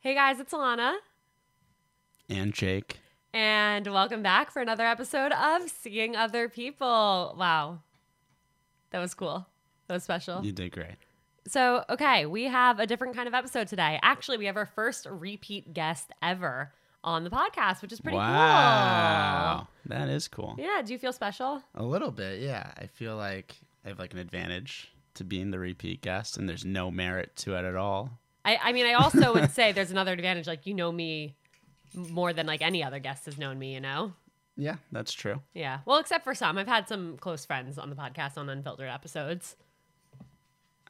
Hey, 0.01 0.15
guys, 0.15 0.41
it's 0.41 0.53
Ilana. 0.53 0.95
And 2.31 2.55
Jake 2.55 3.01
and 3.39 3.87
welcome 3.87 4.21
back 4.21 4.51
for 4.51 4.61
another 4.61 4.85
episode 4.85 5.31
of 5.31 5.71
Seeing 5.71 6.17
Other 6.17 6.49
People. 6.49 7.37
Wow. 7.39 7.79
That 8.91 8.99
was 8.99 9.15
cool. 9.15 9.47
That 9.87 9.95
was 9.95 10.03
special. 10.03 10.45
You 10.45 10.51
did 10.51 10.73
great. 10.73 10.97
So, 11.47 11.85
okay, 11.89 12.27
we 12.27 12.47
have 12.47 12.81
a 12.81 12.87
different 12.87 13.15
kind 13.15 13.29
of 13.29 13.35
episode 13.35 13.69
today. 13.69 14.01
Actually, 14.03 14.39
we 14.39 14.47
have 14.47 14.57
our 14.57 14.67
first 14.67 15.07
repeat 15.09 15.73
guest 15.73 16.11
ever 16.21 16.73
on 17.05 17.23
the 17.23 17.31
podcast, 17.31 17.81
which 17.81 17.93
is 17.93 18.01
pretty 18.01 18.17
cool. 18.17 18.27
wow. 18.27 19.69
cool. 19.69 19.97
That 19.97 20.09
is 20.09 20.27
cool. 20.27 20.57
Yeah. 20.59 20.83
Do 20.85 20.93
you 20.93 20.99
feel 20.99 21.13
special? 21.13 21.63
A 21.77 21.85
little 21.85 22.11
bit, 22.11 22.41
yeah. 22.41 22.73
I 22.77 22.87
feel 22.87 23.17
like 23.17 23.55
I 23.85 23.91
have 23.91 24.01
like 24.01 24.15
an 24.15 24.19
advantage 24.19 24.91
to 25.15 25.23
being 25.23 25.53
the 25.53 25.61
repeat 25.61 26.03
guest, 26.03 26.39
and 26.39 26.49
there's 26.49 26.65
no 26.65 26.91
merit 26.91 27.37
to 27.37 27.55
it 27.55 27.65
at 27.65 27.77
all. 27.77 28.11
I, 28.45 28.59
I 28.61 28.73
mean, 28.73 28.87
I 28.87 28.95
also 28.95 29.33
would 29.35 29.51
say 29.53 29.71
there's 29.71 29.93
another 29.93 30.13
advantage. 30.13 30.49
Like, 30.49 30.67
you 30.67 30.75
know 30.75 30.91
me 30.91 31.37
more 31.95 32.33
than 32.33 32.47
like 32.47 32.63
any 32.63 32.83
other 32.83 32.99
guest 32.99 33.27
has 33.27 33.39
known 33.39 33.59
me, 33.59 33.75
you 33.75 33.81
know? 33.81 34.13
Yeah, 34.57 34.77
that's 34.91 35.13
true. 35.13 35.41
Yeah. 35.55 35.79
Well, 35.87 35.99
except 35.99 36.25
for 36.25 36.35
some. 36.35 36.59
I've 36.59 36.67
had 36.67 36.89
some 36.89 37.17
close 37.19 37.45
friends 37.45 37.79
on 37.79 37.91
the 37.91 37.97
podcast 37.97 38.37
on 38.37 38.49
unfiltered 38.49 38.89
episodes. 38.89 39.57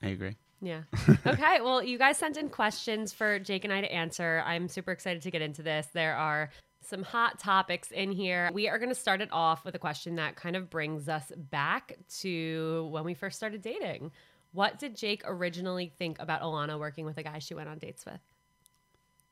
I 0.03 0.09
agree. 0.09 0.37
Yeah. 0.61 0.83
okay. 1.27 1.61
Well, 1.61 1.83
you 1.83 1.99
guys 1.99 2.17
sent 2.17 2.37
in 2.37 2.49
questions 2.49 3.13
for 3.13 3.39
Jake 3.39 3.65
and 3.65 3.73
I 3.73 3.81
to 3.81 3.93
answer. 3.93 4.43
I'm 4.47 4.69
super 4.69 4.91
excited 4.91 5.23
to 5.23 5.31
get 5.31 5.43
into 5.43 5.63
this. 5.63 5.87
There 5.93 6.17
are 6.17 6.51
some 6.81 7.03
hot 7.03 7.39
topics 7.39 7.91
in 7.91 8.11
here. 8.13 8.51
We 8.53 8.69
are 8.69 8.79
going 8.79 8.89
to 8.89 8.95
start 8.95 9.21
it 9.21 9.29
off 9.33 9.65
with 9.65 9.75
a 9.75 9.79
question 9.79 10.17
that 10.17 10.37
kind 10.37 10.57
of 10.57 10.71
brings 10.71 11.09
us 11.09 11.31
back 11.37 11.97
to 12.21 12.89
when 12.91 13.05
we 13.05 13.15
first 13.15 13.37
started 13.37 13.63
dating. 13.63 14.13
What 14.53 14.79
did 14.79 14.97
Jake 14.97 15.23
originally 15.27 15.93
think 15.99 16.21
about 16.21 16.41
Ilana 16.41 16.79
working 16.79 17.05
with 17.05 17.19
a 17.19 17.23
guy 17.23 17.39
she 17.39 17.55
went 17.55 17.69
on 17.69 17.79
dates 17.79 18.07
with? 18.07 18.21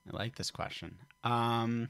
I 0.08 0.16
like 0.16 0.36
this 0.36 0.50
question. 0.50 0.96
Um, 1.24 1.88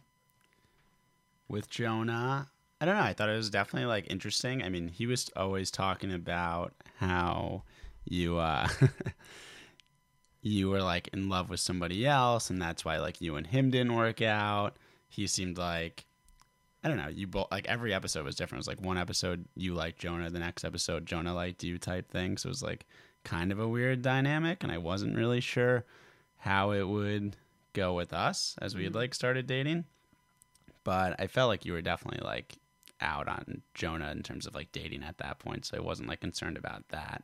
with 1.49 1.69
Jonah, 1.71 2.49
I 2.81 2.85
don't 2.85 2.97
know. 2.97 3.03
I 3.03 3.13
thought 3.13 3.29
it 3.29 3.37
was 3.37 3.51
definitely 3.51 3.87
like 3.87 4.11
interesting. 4.11 4.63
I 4.63 4.69
mean, 4.69 4.89
he 4.89 5.07
was 5.07 5.31
always 5.37 5.71
talking 5.71 6.13
about 6.13 6.75
how 6.97 7.63
you 8.05 8.39
uh 8.39 8.69
you 10.43 10.69
were 10.69 10.83
like 10.83 11.09
in 11.09 11.29
love 11.29 11.51
with 11.51 11.59
somebody 11.61 12.07
else 12.07 12.51
and 12.51 12.63
that's 12.63 12.85
why 12.85 12.99
like 12.99 13.21
you 13.21 13.37
and 13.37 13.47
him 13.47 13.71
didn't 13.71 13.95
work 13.95 14.23
out. 14.23 14.77
He 15.09 15.27
seemed 15.27 15.59
like 15.59 16.05
I 16.85 16.89
don't 16.89 16.99
know, 16.99 17.09
you 17.09 17.27
both 17.27 17.49
like 17.51 17.67
every 17.67 17.95
episode 17.95 18.25
was 18.25 18.37
different. 18.37 18.59
It 18.59 18.69
was 18.69 18.77
like 18.77 18.87
one 18.87 18.99
episode 18.99 19.47
you 19.57 19.75
liked 19.75 19.99
Jonah, 19.99 20.31
the 20.31 20.39
next 20.39 20.65
episode 20.65 21.07
Jonah 21.07 21.35
liked 21.35 21.65
you 21.65 21.79
type 21.79 22.11
thing. 22.11 22.37
So 22.37 22.49
it 22.49 22.51
was 22.51 22.63
like 22.63 22.87
kind 23.25 23.51
of 23.51 23.59
a 23.59 23.67
weird 23.67 24.03
dynamic 24.03 24.63
and 24.63 24.71
I 24.71 24.79
wasn't 24.79 25.17
really 25.17 25.41
sure 25.41 25.85
how 26.37 26.73
it 26.73 26.87
would 26.87 27.37
go 27.77 27.93
with 27.95 28.13
us 28.13 28.57
as 28.63 28.75
we 28.75 28.85
had 28.85 28.93
Mhm. 28.93 28.97
like 28.97 29.15
started 29.15 29.47
dating. 29.47 29.85
But 30.85 31.21
I 31.21 31.27
felt 31.27 31.49
like 31.49 31.65
you 31.65 31.73
were 31.73 31.83
definitely 31.83 32.25
like 32.25 32.57
out 33.01 33.29
on 33.29 33.63
Jonah 33.75 34.11
in 34.11 34.23
terms 34.23 34.47
of 34.47 34.55
like 34.55 34.73
dating 34.73 35.03
at 35.03 35.19
that 35.19 35.39
point, 35.39 35.65
so 35.67 35.77
I 35.77 35.81
wasn't 35.81 36.09
like 36.09 36.21
concerned 36.21 36.57
about 36.57 36.89
that. 36.89 37.23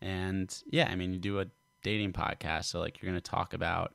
And 0.00 0.52
yeah, 0.70 0.88
I 0.90 0.94
mean, 0.96 1.12
you 1.12 1.18
do 1.18 1.40
a 1.40 1.46
dating 1.82 2.12
podcast, 2.12 2.64
so 2.66 2.80
like 2.80 3.00
you're 3.02 3.10
gonna 3.10 3.20
talk 3.20 3.52
about 3.54 3.94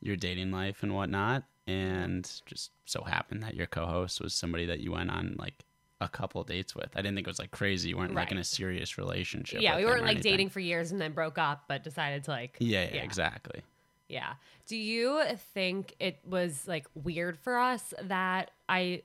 your 0.00 0.16
dating 0.16 0.50
life 0.50 0.82
and 0.82 0.94
whatnot, 0.94 1.44
and 1.66 2.28
just 2.46 2.70
so 2.84 3.02
happened 3.02 3.42
that 3.42 3.54
your 3.54 3.66
co-host 3.66 4.20
was 4.20 4.34
somebody 4.34 4.66
that 4.66 4.80
you 4.80 4.92
went 4.92 5.10
on 5.10 5.36
like 5.38 5.64
a 6.00 6.08
couple 6.08 6.42
dates 6.44 6.74
with. 6.74 6.90
I 6.96 7.02
didn't 7.02 7.14
think 7.14 7.26
it 7.26 7.30
was 7.30 7.38
like 7.38 7.50
crazy. 7.50 7.90
You 7.90 7.98
weren't 7.98 8.14
like 8.14 8.32
in 8.32 8.38
a 8.38 8.44
serious 8.44 8.98
relationship. 8.98 9.60
yeah, 9.62 9.76
we 9.76 9.84
weren't 9.84 10.02
like 10.02 10.12
anything. 10.16 10.32
dating 10.32 10.48
for 10.50 10.60
years 10.60 10.92
and 10.92 11.00
then 11.00 11.12
broke 11.12 11.38
up, 11.38 11.64
but 11.68 11.84
decided 11.84 12.24
to 12.24 12.30
like 12.32 12.56
Yeah, 12.60 12.84
yeah, 12.84 12.96
Yeah. 12.96 13.02
exactly. 13.02 13.62
Yeah. 14.10 14.34
Do 14.66 14.76
you 14.76 15.22
think 15.54 15.94
it 16.00 16.18
was 16.24 16.66
like 16.66 16.86
weird 16.94 17.38
for 17.38 17.58
us 17.58 17.94
that 18.02 18.50
I 18.68 19.02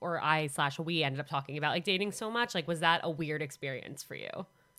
or 0.00 0.20
I 0.22 0.48
slash 0.48 0.78
we 0.78 1.02
ended 1.02 1.20
up 1.20 1.28
talking 1.28 1.56
about 1.56 1.70
like 1.70 1.84
dating 1.84 2.12
so 2.12 2.30
much? 2.30 2.54
Like, 2.54 2.68
was 2.68 2.80
that 2.80 3.00
a 3.04 3.10
weird 3.10 3.40
experience 3.40 4.02
for 4.02 4.14
you? 4.16 4.28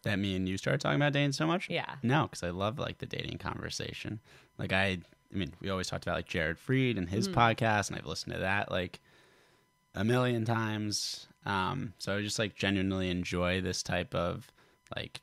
That 0.03 0.19
me 0.19 0.35
and 0.35 0.47
you 0.47 0.57
started 0.57 0.81
talking 0.81 0.97
about 0.97 1.13
dating 1.13 1.31
so 1.33 1.47
much. 1.47 1.69
Yeah. 1.69 1.95
No, 2.03 2.23
because 2.23 2.43
I 2.43 2.51
love 2.51 2.77
like 2.79 2.99
the 2.99 3.05
dating 3.05 3.37
conversation. 3.37 4.19
Like 4.57 4.71
I, 4.73 4.99
I 5.33 5.35
mean, 5.35 5.53
we 5.61 5.69
always 5.69 5.87
talked 5.87 6.05
about 6.05 6.15
like 6.17 6.27
Jared 6.27 6.57
Freid 6.57 6.97
and 6.97 7.09
his 7.09 7.27
Mhm. 7.27 7.33
podcast, 7.33 7.89
and 7.89 7.97
I've 7.97 8.05
listened 8.05 8.33
to 8.33 8.39
that 8.39 8.71
like 8.71 8.99
a 9.95 10.03
million 10.03 10.45
times. 10.45 11.27
Um, 11.45 11.93
so 11.97 12.15
I 12.17 12.21
just 12.21 12.37
like 12.39 12.55
genuinely 12.55 13.09
enjoy 13.09 13.61
this 13.61 13.81
type 13.83 14.13
of 14.13 14.51
like 14.95 15.21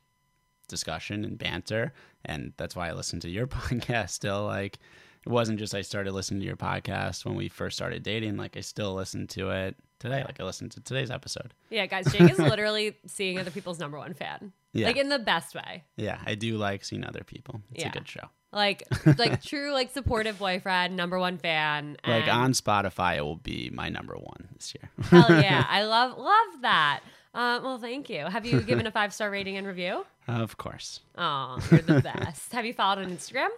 discussion 0.69 1.25
and 1.25 1.39
banter, 1.39 1.93
and 2.27 2.53
that's 2.57 2.77
why 2.77 2.89
I 2.89 2.93
listen 2.93 3.21
to 3.21 3.29
your 3.31 3.47
podcast 3.47 4.11
still. 4.11 4.45
Like 4.45 4.79
it 5.25 5.31
wasn't 5.31 5.59
just 5.59 5.75
I 5.75 5.81
started 5.83 6.13
listening 6.13 6.41
to 6.41 6.47
your 6.47 6.57
podcast 6.57 7.25
when 7.25 7.35
we 7.35 7.49
first 7.49 7.77
started 7.77 8.03
dating. 8.03 8.37
Like 8.37 8.57
I 8.57 8.61
still 8.61 8.95
listen 8.95 9.27
to 9.29 9.51
it 9.51 9.77
today. 9.99 10.23
Like 10.25 10.39
I 10.41 10.45
listened 10.45 10.73
to 10.73 10.81
today's 10.81 11.11
episode. 11.11 11.55
Yeah, 11.71 11.87
guys, 11.87 12.13
Jake 12.13 12.31
is 12.31 12.39
literally 12.39 12.97
seeing 13.07 13.39
other 13.39 13.51
people's 13.51 13.79
number 13.79 13.99
one 13.99 14.15
fan. 14.15 14.53
Yeah, 14.73 14.89
Like 14.89 14.99
in 14.99 15.09
the 15.09 15.19
best 15.19 15.55
way. 15.55 15.85
yeah, 15.97 16.19
I 16.27 16.35
do 16.35 16.57
like 16.59 16.85
seeing 16.85 17.05
other 17.05 17.25
people. 17.25 17.63
It's 17.73 17.83
Yeah. 17.83 17.89
a 17.89 17.93
good 17.93 18.07
show. 18.07 18.29
Like 18.53 18.85
like 19.19 19.43
true 19.43 19.73
like 19.73 19.91
supportive 19.93 20.39
boyfriend, 20.39 20.97
number 20.97 21.19
one 21.19 21.39
fan. 21.39 21.97
Like 22.07 22.29
on 22.29 22.53
Spotify, 22.53 23.17
it 23.17 23.23
will 23.23 23.37
be 23.37 23.71
my 23.73 23.89
number 23.89 24.15
one 24.15 24.49
this 24.55 24.75
year. 24.75 24.91
Hell 25.11 25.43
yeah. 25.43 25.67
I 25.69 25.83
love 25.85 26.17
love 26.17 26.63
that. 26.63 27.01
Uh, 27.35 27.61
well, 27.63 27.79
thank 27.79 28.09
you. 28.09 28.25
Have 28.25 28.47
you 28.47 28.61
given 28.63 28.87
a 28.87 28.91
five 28.91 29.13
star 29.13 29.31
rating 29.31 29.57
and 29.57 29.67
review? 29.67 30.07
Of 30.29 30.57
course. 30.57 31.01
Oh, 31.17 31.59
you're 31.71 31.81
the 31.81 32.01
best. 32.17 32.53
Have 32.53 32.65
you 32.67 32.73
followed 32.73 33.05
on 33.05 33.11
Instagram? 33.11 33.49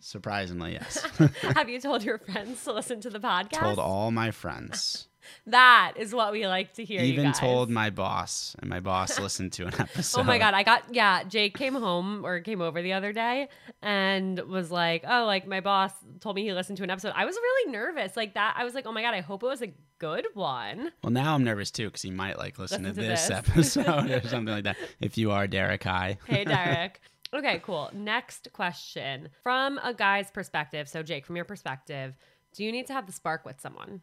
Surprisingly, 0.00 0.72
yes. 0.72 1.02
Have 1.42 1.68
you 1.68 1.78
told 1.80 2.02
your 2.02 2.18
friends 2.18 2.64
to 2.64 2.72
listen 2.72 3.00
to 3.02 3.10
the 3.10 3.20
podcast? 3.20 3.60
told 3.60 3.78
all 3.78 4.10
my 4.10 4.30
friends. 4.30 5.08
That 5.46 5.92
is 5.96 6.14
what 6.14 6.32
we 6.32 6.46
like 6.46 6.74
to 6.74 6.84
hear. 6.84 7.00
you 7.02 7.12
Even 7.12 7.32
told 7.32 7.70
my 7.70 7.90
boss, 7.90 8.54
and 8.58 8.68
my 8.70 8.80
boss 8.80 9.18
listened 9.20 9.52
to 9.54 9.66
an 9.66 9.74
episode. 9.78 10.20
Oh 10.20 10.24
my 10.24 10.38
god, 10.38 10.54
I 10.54 10.62
got 10.62 10.94
yeah. 10.94 11.22
Jake 11.24 11.56
came 11.56 11.74
home 11.74 12.24
or 12.24 12.40
came 12.40 12.60
over 12.60 12.82
the 12.82 12.92
other 12.92 13.12
day 13.12 13.48
and 13.82 14.38
was 14.40 14.70
like, 14.70 15.04
"Oh, 15.08 15.24
like 15.24 15.46
my 15.46 15.60
boss 15.60 15.92
told 16.20 16.36
me 16.36 16.42
he 16.42 16.52
listened 16.52 16.78
to 16.78 16.84
an 16.84 16.90
episode." 16.90 17.12
I 17.16 17.24
was 17.24 17.36
really 17.36 17.72
nervous, 17.72 18.16
like 18.16 18.34
that. 18.34 18.54
I 18.56 18.64
was 18.64 18.74
like, 18.74 18.86
"Oh 18.86 18.92
my 18.92 19.02
god, 19.02 19.14
I 19.14 19.20
hope 19.20 19.42
it 19.42 19.46
was 19.46 19.62
a 19.62 19.72
good 19.98 20.26
one." 20.34 20.90
Well, 21.02 21.10
now 21.12 21.34
I'm 21.34 21.44
nervous 21.44 21.70
too 21.70 21.86
because 21.86 22.02
he 22.02 22.10
might 22.10 22.38
like 22.38 22.58
listen, 22.58 22.82
Listen 22.82 22.96
to, 22.96 23.02
to 23.02 23.08
this, 23.08 23.28
this. 23.28 23.36
episode 23.76 24.10
or 24.10 24.20
something 24.28 24.54
like 24.54 24.64
that. 24.64 24.76
If 25.00 25.18
you 25.18 25.30
are 25.32 25.46
Derek 25.46 25.84
hi. 25.84 26.18
Hey, 26.26 26.44
Derek. 26.46 27.00
okay, 27.34 27.60
cool. 27.64 27.90
Next 27.92 28.48
question 28.52 29.28
from 29.42 29.78
a 29.82 29.94
guy's 29.94 30.30
perspective. 30.30 30.88
So, 30.88 31.02
Jake, 31.02 31.24
from 31.26 31.36
your 31.36 31.44
perspective, 31.44 32.14
do 32.54 32.64
you 32.64 32.72
need 32.72 32.86
to 32.88 32.92
have 32.92 33.06
the 33.06 33.12
spark 33.12 33.44
with 33.44 33.60
someone? 33.60 34.00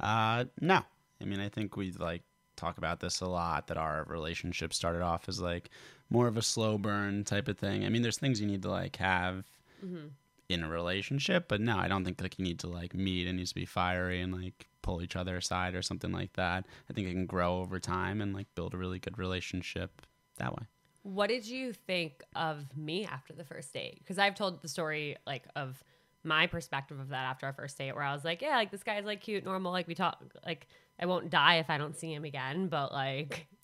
Uh, 0.00 0.44
no. 0.60 0.82
I 1.20 1.24
mean, 1.24 1.40
I 1.40 1.48
think 1.48 1.76
we 1.76 1.92
like 1.92 2.22
talk 2.56 2.78
about 2.78 3.00
this 3.00 3.20
a 3.20 3.26
lot. 3.26 3.66
That 3.68 3.76
our 3.76 4.04
relationship 4.04 4.72
started 4.72 5.02
off 5.02 5.28
as 5.28 5.40
like 5.40 5.70
more 6.10 6.26
of 6.26 6.36
a 6.36 6.42
slow 6.42 6.78
burn 6.78 7.24
type 7.24 7.48
of 7.48 7.58
thing. 7.58 7.84
I 7.84 7.88
mean, 7.88 8.02
there's 8.02 8.18
things 8.18 8.40
you 8.40 8.46
need 8.46 8.62
to 8.62 8.70
like 8.70 8.96
have 8.96 9.44
Mhm. 9.84 10.10
in 10.48 10.64
a 10.64 10.68
relationship, 10.68 11.46
but 11.48 11.60
no, 11.60 11.76
I 11.76 11.88
don't 11.88 12.04
think 12.04 12.20
like 12.20 12.38
you 12.38 12.44
need 12.44 12.58
to 12.60 12.68
like 12.68 12.94
meet 12.94 13.26
and 13.26 13.36
needs 13.36 13.50
to 13.50 13.54
be 13.54 13.66
fiery 13.66 14.20
and 14.20 14.32
like 14.32 14.66
pull 14.82 15.02
each 15.02 15.16
other 15.16 15.36
aside 15.36 15.74
or 15.74 15.82
something 15.82 16.12
like 16.12 16.32
that. 16.34 16.66
I 16.88 16.92
think 16.92 17.06
it 17.08 17.12
can 17.12 17.26
grow 17.26 17.60
over 17.60 17.78
time 17.78 18.20
and 18.20 18.34
like 18.34 18.46
build 18.54 18.74
a 18.74 18.78
really 18.78 18.98
good 18.98 19.18
relationship 19.18 20.02
that 20.38 20.54
way. 20.54 20.64
What 21.02 21.28
did 21.28 21.46
you 21.46 21.72
think 21.72 22.22
of 22.34 22.76
me 22.76 23.04
after 23.04 23.32
the 23.32 23.44
first 23.44 23.72
date? 23.72 23.98
Because 23.98 24.18
I've 24.18 24.34
told 24.34 24.62
the 24.62 24.68
story 24.68 25.16
like 25.26 25.44
of 25.54 25.82
my 26.24 26.46
perspective 26.46 26.98
of 26.98 27.08
that 27.10 27.24
after 27.26 27.46
our 27.46 27.52
first 27.52 27.78
date, 27.78 27.94
where 27.94 28.04
I 28.04 28.12
was 28.12 28.24
like, 28.24 28.42
yeah, 28.42 28.56
like 28.56 28.70
this 28.70 28.82
guy's 28.82 29.04
like 29.04 29.20
cute, 29.20 29.44
normal, 29.44 29.72
like 29.72 29.86
we 29.86 29.94
talk, 29.94 30.22
like 30.44 30.66
I 31.00 31.06
won't 31.06 31.30
die 31.30 31.56
if 31.56 31.70
I 31.70 31.78
don't 31.78 31.96
see 31.96 32.12
him 32.12 32.24
again, 32.24 32.68
but 32.68 32.92
like, 32.92 33.46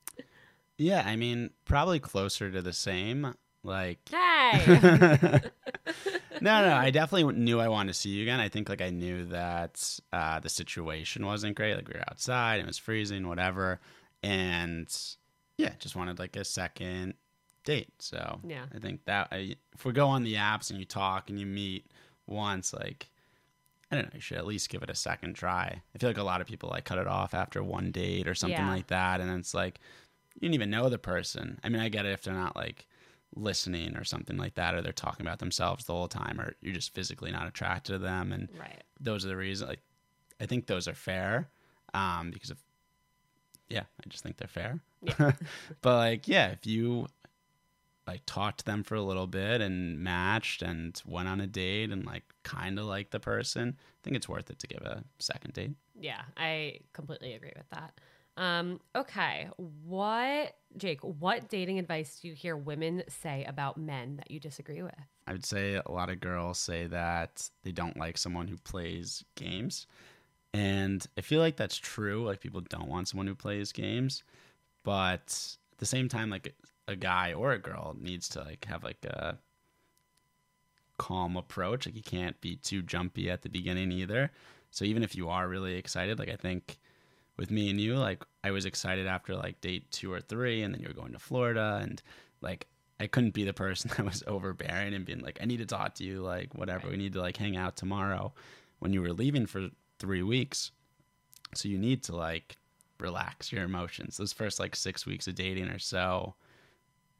Yeah, 0.76 1.04
I 1.06 1.16
mean, 1.16 1.50
probably 1.64 2.00
closer 2.00 2.50
to 2.50 2.60
the 2.60 2.72
same. 2.72 3.34
Like, 3.62 4.00
hey, 4.10 4.60
no, 6.40 6.68
no, 6.68 6.74
I 6.74 6.90
definitely 6.90 7.32
knew 7.34 7.60
I 7.60 7.68
wanted 7.68 7.92
to 7.92 7.98
see 7.98 8.10
you 8.10 8.22
again. 8.22 8.40
I 8.40 8.48
think 8.48 8.68
like 8.68 8.82
I 8.82 8.90
knew 8.90 9.24
that 9.26 10.00
uh, 10.12 10.40
the 10.40 10.48
situation 10.48 11.24
wasn't 11.24 11.56
great. 11.56 11.76
Like 11.76 11.88
we 11.88 11.94
were 11.94 12.04
outside, 12.10 12.60
it 12.60 12.66
was 12.66 12.76
freezing, 12.76 13.26
whatever, 13.28 13.80
and 14.22 14.86
yeah, 15.56 15.72
just 15.78 15.96
wanted 15.96 16.18
like 16.18 16.36
a 16.36 16.44
second 16.44 17.14
date. 17.64 17.92
So 18.00 18.40
Yeah. 18.46 18.66
I 18.74 18.78
think 18.78 19.04
that 19.06 19.28
I, 19.32 19.56
if 19.72 19.84
we 19.84 19.92
go 19.92 20.08
on 20.08 20.24
the 20.24 20.34
apps 20.34 20.70
and 20.70 20.78
you 20.78 20.84
talk 20.84 21.30
and 21.30 21.38
you 21.38 21.46
meet 21.46 21.86
once, 22.26 22.72
like 22.72 23.08
I 23.90 23.96
don't 23.96 24.06
know, 24.06 24.10
you 24.14 24.20
should 24.20 24.38
at 24.38 24.46
least 24.46 24.70
give 24.70 24.82
it 24.82 24.90
a 24.90 24.94
second 24.94 25.34
try. 25.34 25.82
I 25.94 25.98
feel 25.98 26.08
like 26.08 26.18
a 26.18 26.22
lot 26.24 26.40
of 26.40 26.46
people 26.46 26.70
like 26.70 26.84
cut 26.84 26.98
it 26.98 27.06
off 27.06 27.34
after 27.34 27.62
one 27.62 27.90
date 27.92 28.26
or 28.26 28.34
something 28.34 28.58
Yeah. 28.58 28.70
like 28.70 28.88
that, 28.88 29.20
and 29.20 29.30
it's 29.38 29.54
like 29.54 29.78
you 30.34 30.40
didn't 30.40 30.54
even 30.54 30.70
know 30.70 30.88
the 30.88 30.98
person. 30.98 31.60
I 31.62 31.68
mean, 31.68 31.80
I 31.80 31.88
get 31.88 32.06
it 32.06 32.12
if 32.12 32.22
they're 32.22 32.34
not 32.34 32.56
like 32.56 32.86
listening 33.36 33.96
or 33.96 34.04
something 34.04 34.36
like 34.36 34.54
that, 34.54 34.74
or 34.74 34.82
they're 34.82 34.92
talking 34.92 35.26
about 35.26 35.38
themselves 35.38 35.84
the 35.84 35.92
whole 35.92 36.08
time, 36.08 36.40
or 36.40 36.54
you're 36.60 36.74
just 36.74 36.94
physically 36.94 37.30
not 37.30 37.46
attracted 37.46 37.92
to 37.92 37.98
them, 37.98 38.32
and 38.32 38.48
right, 38.58 38.82
those 39.00 39.24
are 39.24 39.28
the 39.28 39.36
reasons. 39.36 39.68
Like, 39.68 39.80
I 40.40 40.46
think 40.46 40.66
those 40.66 40.88
are 40.88 40.94
fair, 40.94 41.48
um, 41.92 42.30
because 42.32 42.50
of 42.50 42.58
yeah, 43.68 43.82
I 44.04 44.08
just 44.08 44.22
think 44.22 44.36
they're 44.36 44.48
fair. 44.48 44.80
Yeah. 45.02 45.32
but 45.82 45.96
like, 45.96 46.28
yeah, 46.28 46.48
if 46.48 46.66
you 46.66 47.06
like 48.06 48.22
talked 48.26 48.58
to 48.58 48.64
them 48.64 48.82
for 48.82 48.94
a 48.94 49.02
little 49.02 49.26
bit 49.26 49.60
and 49.60 49.98
matched 49.98 50.62
and 50.62 51.00
went 51.06 51.28
on 51.28 51.40
a 51.40 51.46
date 51.46 51.90
and 51.90 52.04
like 52.04 52.24
kind 52.42 52.78
of 52.78 52.84
like 52.84 53.10
the 53.10 53.20
person, 53.20 53.76
I 53.78 53.98
think 54.02 54.16
it's 54.16 54.28
worth 54.28 54.50
it 54.50 54.58
to 54.58 54.66
give 54.66 54.82
a 54.82 55.04
second 55.18 55.54
date. 55.54 55.72
yeah, 55.98 56.22
I 56.36 56.80
completely 56.92 57.34
agree 57.34 57.52
with 57.56 57.68
that. 57.70 57.94
Um, 58.36 58.80
okay, 58.96 59.48
what, 59.84 60.56
Jake? 60.76 61.00
What 61.02 61.48
dating 61.48 61.78
advice 61.78 62.18
do 62.20 62.28
you 62.28 62.34
hear 62.34 62.56
women 62.56 63.04
say 63.08 63.44
about 63.44 63.78
men 63.78 64.16
that 64.16 64.30
you 64.30 64.40
disagree 64.40 64.82
with? 64.82 64.94
I 65.26 65.32
would 65.32 65.46
say 65.46 65.80
a 65.84 65.90
lot 65.90 66.10
of 66.10 66.20
girls 66.20 66.58
say 66.58 66.86
that 66.88 67.48
they 67.62 67.72
don't 67.72 67.96
like 67.96 68.18
someone 68.18 68.48
who 68.48 68.56
plays 68.58 69.24
games. 69.36 69.86
And 70.52 71.06
I 71.16 71.20
feel 71.20 71.40
like 71.40 71.56
that's 71.56 71.76
true. 71.76 72.24
Like 72.24 72.40
people 72.40 72.60
don't 72.60 72.88
want 72.88 73.08
someone 73.08 73.26
who 73.26 73.34
plays 73.34 73.72
games. 73.72 74.22
But 74.82 75.56
at 75.72 75.78
the 75.78 75.86
same 75.86 76.08
time, 76.08 76.28
like 76.28 76.54
a 76.86 76.96
guy 76.96 77.32
or 77.32 77.52
a 77.52 77.58
girl 77.58 77.96
needs 77.98 78.28
to 78.30 78.40
like 78.40 78.64
have 78.66 78.84
like 78.84 79.04
a 79.04 79.38
calm 80.98 81.36
approach. 81.36 81.86
Like 81.86 81.96
you 81.96 82.02
can't 82.02 82.40
be 82.40 82.56
too 82.56 82.82
jumpy 82.82 83.30
at 83.30 83.42
the 83.42 83.48
beginning 83.48 83.92
either. 83.92 84.30
So 84.70 84.84
even 84.84 85.02
if 85.02 85.14
you 85.14 85.28
are 85.28 85.48
really 85.48 85.76
excited, 85.76 86.18
like 86.18 86.28
I 86.28 86.36
think 86.36 86.78
with 87.36 87.50
me 87.50 87.70
and 87.70 87.80
you, 87.80 87.96
like 87.96 88.22
I 88.42 88.50
was 88.50 88.64
excited 88.64 89.06
after 89.06 89.34
like 89.34 89.60
date 89.60 89.90
two 89.90 90.12
or 90.12 90.20
three, 90.20 90.62
and 90.62 90.74
then 90.74 90.80
you 90.80 90.88
were 90.88 90.94
going 90.94 91.12
to 91.12 91.18
Florida, 91.18 91.78
and 91.82 92.02
like 92.40 92.66
I 93.00 93.06
couldn't 93.06 93.34
be 93.34 93.44
the 93.44 93.52
person 93.52 93.90
that 93.96 94.04
was 94.04 94.22
overbearing 94.26 94.94
and 94.94 95.04
being 95.04 95.20
like, 95.20 95.38
I 95.40 95.46
need 95.46 95.58
to 95.58 95.66
talk 95.66 95.94
to 95.96 96.04
you, 96.04 96.22
like 96.22 96.54
whatever, 96.54 96.88
we 96.88 96.96
need 96.96 97.12
to 97.14 97.20
like 97.20 97.36
hang 97.36 97.56
out 97.56 97.76
tomorrow. 97.76 98.32
When 98.78 98.92
you 98.92 99.00
were 99.02 99.12
leaving 99.12 99.46
for 99.46 99.68
three 99.98 100.22
weeks, 100.22 100.70
so 101.54 101.68
you 101.68 101.78
need 101.78 102.02
to 102.04 102.16
like 102.16 102.56
relax 103.00 103.52
your 103.52 103.64
emotions. 103.64 104.16
Those 104.16 104.32
first 104.32 104.60
like 104.60 104.76
six 104.76 105.06
weeks 105.06 105.26
of 105.26 105.34
dating 105.34 105.68
or 105.68 105.78
so, 105.78 106.34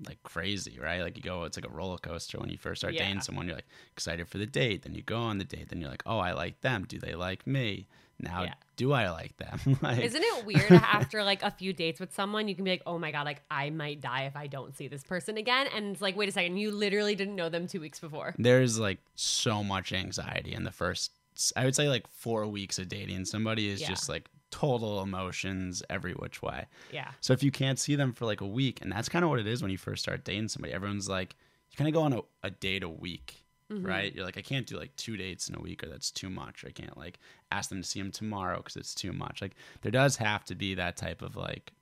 like 0.07 0.23
crazy, 0.23 0.79
right? 0.81 1.03
Like 1.03 1.17
you 1.17 1.23
go, 1.23 1.45
it's 1.45 1.57
like 1.57 1.67
a 1.67 1.73
roller 1.75 1.99
coaster 1.99 2.39
when 2.39 2.51
you 2.51 2.59
first 2.59 2.81
start 2.81 2.95
Yeah. 2.95 3.05
dating 3.05 3.21
someone. 3.23 3.47
You're 3.47 3.57
like 3.57 3.69
excited 3.93 4.29
for 4.29 4.39
the 4.39 4.47
date, 4.47 4.83
then 4.83 4.95
you 4.95 5.03
go 5.03 5.19
on 5.19 5.39
the 5.39 5.45
date, 5.45 5.69
then 5.69 5.81
you're 5.81 5.91
like, 5.91 6.03
oh, 6.07 6.19
I 6.19 6.33
like 6.33 6.61
them. 6.63 6.85
Do 6.89 6.99
they 6.99 7.15
like 7.15 7.47
me? 7.47 7.87
Now, 8.21 8.43
Yeah. 8.45 8.55
do 8.77 8.93
I 8.93 9.11
like 9.11 9.37
them? 9.39 9.79
like, 9.83 9.99
Isn't 10.03 10.23
it 10.23 10.45
weird 10.45 10.71
after 10.73 11.23
like 11.25 11.43
a 11.43 11.51
few 11.51 11.73
dates 11.73 11.99
with 12.01 12.13
someone, 12.15 12.49
you 12.49 12.55
can 12.55 12.65
be 12.65 12.71
like, 12.71 12.83
oh 12.87 12.99
my 12.99 13.11
God, 13.13 13.25
like 13.25 13.43
I 13.51 13.71
might 13.71 14.01
die 14.01 14.23
if 14.25 14.37
I 14.37 14.47
don't 14.47 14.75
see 14.77 14.89
this 14.89 15.03
person 15.03 15.37
again. 15.37 15.67
And 15.75 15.93
it's 15.93 16.01
like, 16.03 16.17
wait 16.17 16.29
a 16.29 16.33
second, 16.33 16.57
you 16.57 16.71
literally 16.71 17.15
didn't 17.15 17.37
know 17.37 17.49
them 17.49 17.67
two 17.67 17.81
weeks 17.81 17.99
before. 18.01 18.35
there's 18.39 18.79
like 18.79 18.99
so 19.15 19.63
much 19.65 19.93
anxiety 19.93 20.55
in 20.55 20.65
the 20.65 20.73
first 20.73 21.13
i 21.57 21.65
would 21.65 21.75
say 21.75 21.89
like 21.89 22.07
four 22.07 22.47
weeks 22.47 22.79
of 22.79 22.89
dating 22.89 23.25
somebody 23.25 23.69
is 23.69 23.81
Yeah. 23.81 23.89
just 23.89 24.09
like 24.09 24.29
total 24.55 25.03
emotions 25.03 25.83
every 25.91 26.13
which 26.13 26.41
way 26.43 26.67
Yeah. 26.93 27.11
so 27.21 27.33
if 27.33 27.43
you 27.43 27.51
can't 27.51 27.79
see 27.79 27.97
them 27.97 28.13
for 28.13 28.25
like 28.25 28.41
a 28.41 28.47
week 28.47 28.81
and 28.83 28.93
that's 28.93 29.09
kind 29.09 29.25
of 29.25 29.31
what 29.31 29.41
it 29.41 29.47
is 29.47 29.63
when 29.63 29.71
you 29.73 29.79
first 29.79 30.03
start 30.03 30.25
dating 30.25 30.49
somebody 30.49 30.73
everyone's 30.73 31.09
like 31.09 31.35
you 31.71 31.77
kind 31.77 31.89
of 31.89 31.95
go 31.95 32.03
on 32.03 32.13
a, 32.13 32.21
a 32.45 32.51
date 32.51 32.83
a 32.83 32.89
week 32.89 33.41
Mm-hmm. 33.73 33.87
right? 33.87 34.15
You're 34.15 34.27
like, 34.27 34.37
I 34.37 34.43
can't 34.43 34.67
do 34.67 34.77
like 34.79 34.95
two 34.95 35.17
dates 35.17 35.49
in 35.49 35.55
a 35.55 35.59
week 35.59 35.83
or 35.83 35.89
that's 35.89 36.11
too 36.11 36.29
much. 36.29 36.67
I 36.69 36.71
can't 36.71 36.99
like 36.99 37.19
ask 37.51 37.71
them 37.71 37.81
to 37.81 37.89
see 37.89 37.99
them 37.99 38.11
tomorrow 38.13 38.59
because 38.59 38.77
it's 38.77 38.95
too 38.95 39.11
much. 39.15 39.41
Like 39.41 39.55
there 39.81 39.91
does 39.91 40.17
have 40.19 40.45
to 40.45 40.55
be 40.55 40.75
that 40.75 40.99
type 40.99 41.23
of 41.23 41.35
like 41.35 41.73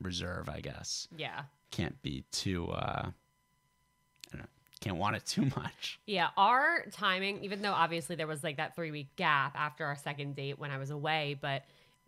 reserve, 0.00 0.48
I 0.48 0.60
guess. 0.60 1.08
Yeah. 1.14 1.42
Can't 1.70 2.00
be 2.00 2.24
too, 2.32 2.68
uh, 2.70 3.10
I 3.10 3.12
don't 4.32 4.40
know, 4.40 4.48
can't 4.80 4.96
want 4.96 5.16
it 5.16 5.26
too 5.26 5.42
much. 5.56 6.00
Yeah, 6.06 6.28
our 6.38 6.86
timing, 6.90 7.44
even 7.44 7.60
though 7.60 7.72
obviously 7.74 8.16
there 8.16 8.26
was 8.26 8.42
like 8.42 8.56
that 8.56 8.74
three 8.74 8.90
week 8.90 9.14
gap 9.16 9.54
after 9.58 9.84
our 9.84 9.96
second 9.96 10.36
date 10.36 10.58
when 10.58 10.70
I 10.70 10.78
was 10.78 10.88
away, 10.90 11.36
but 11.40 11.64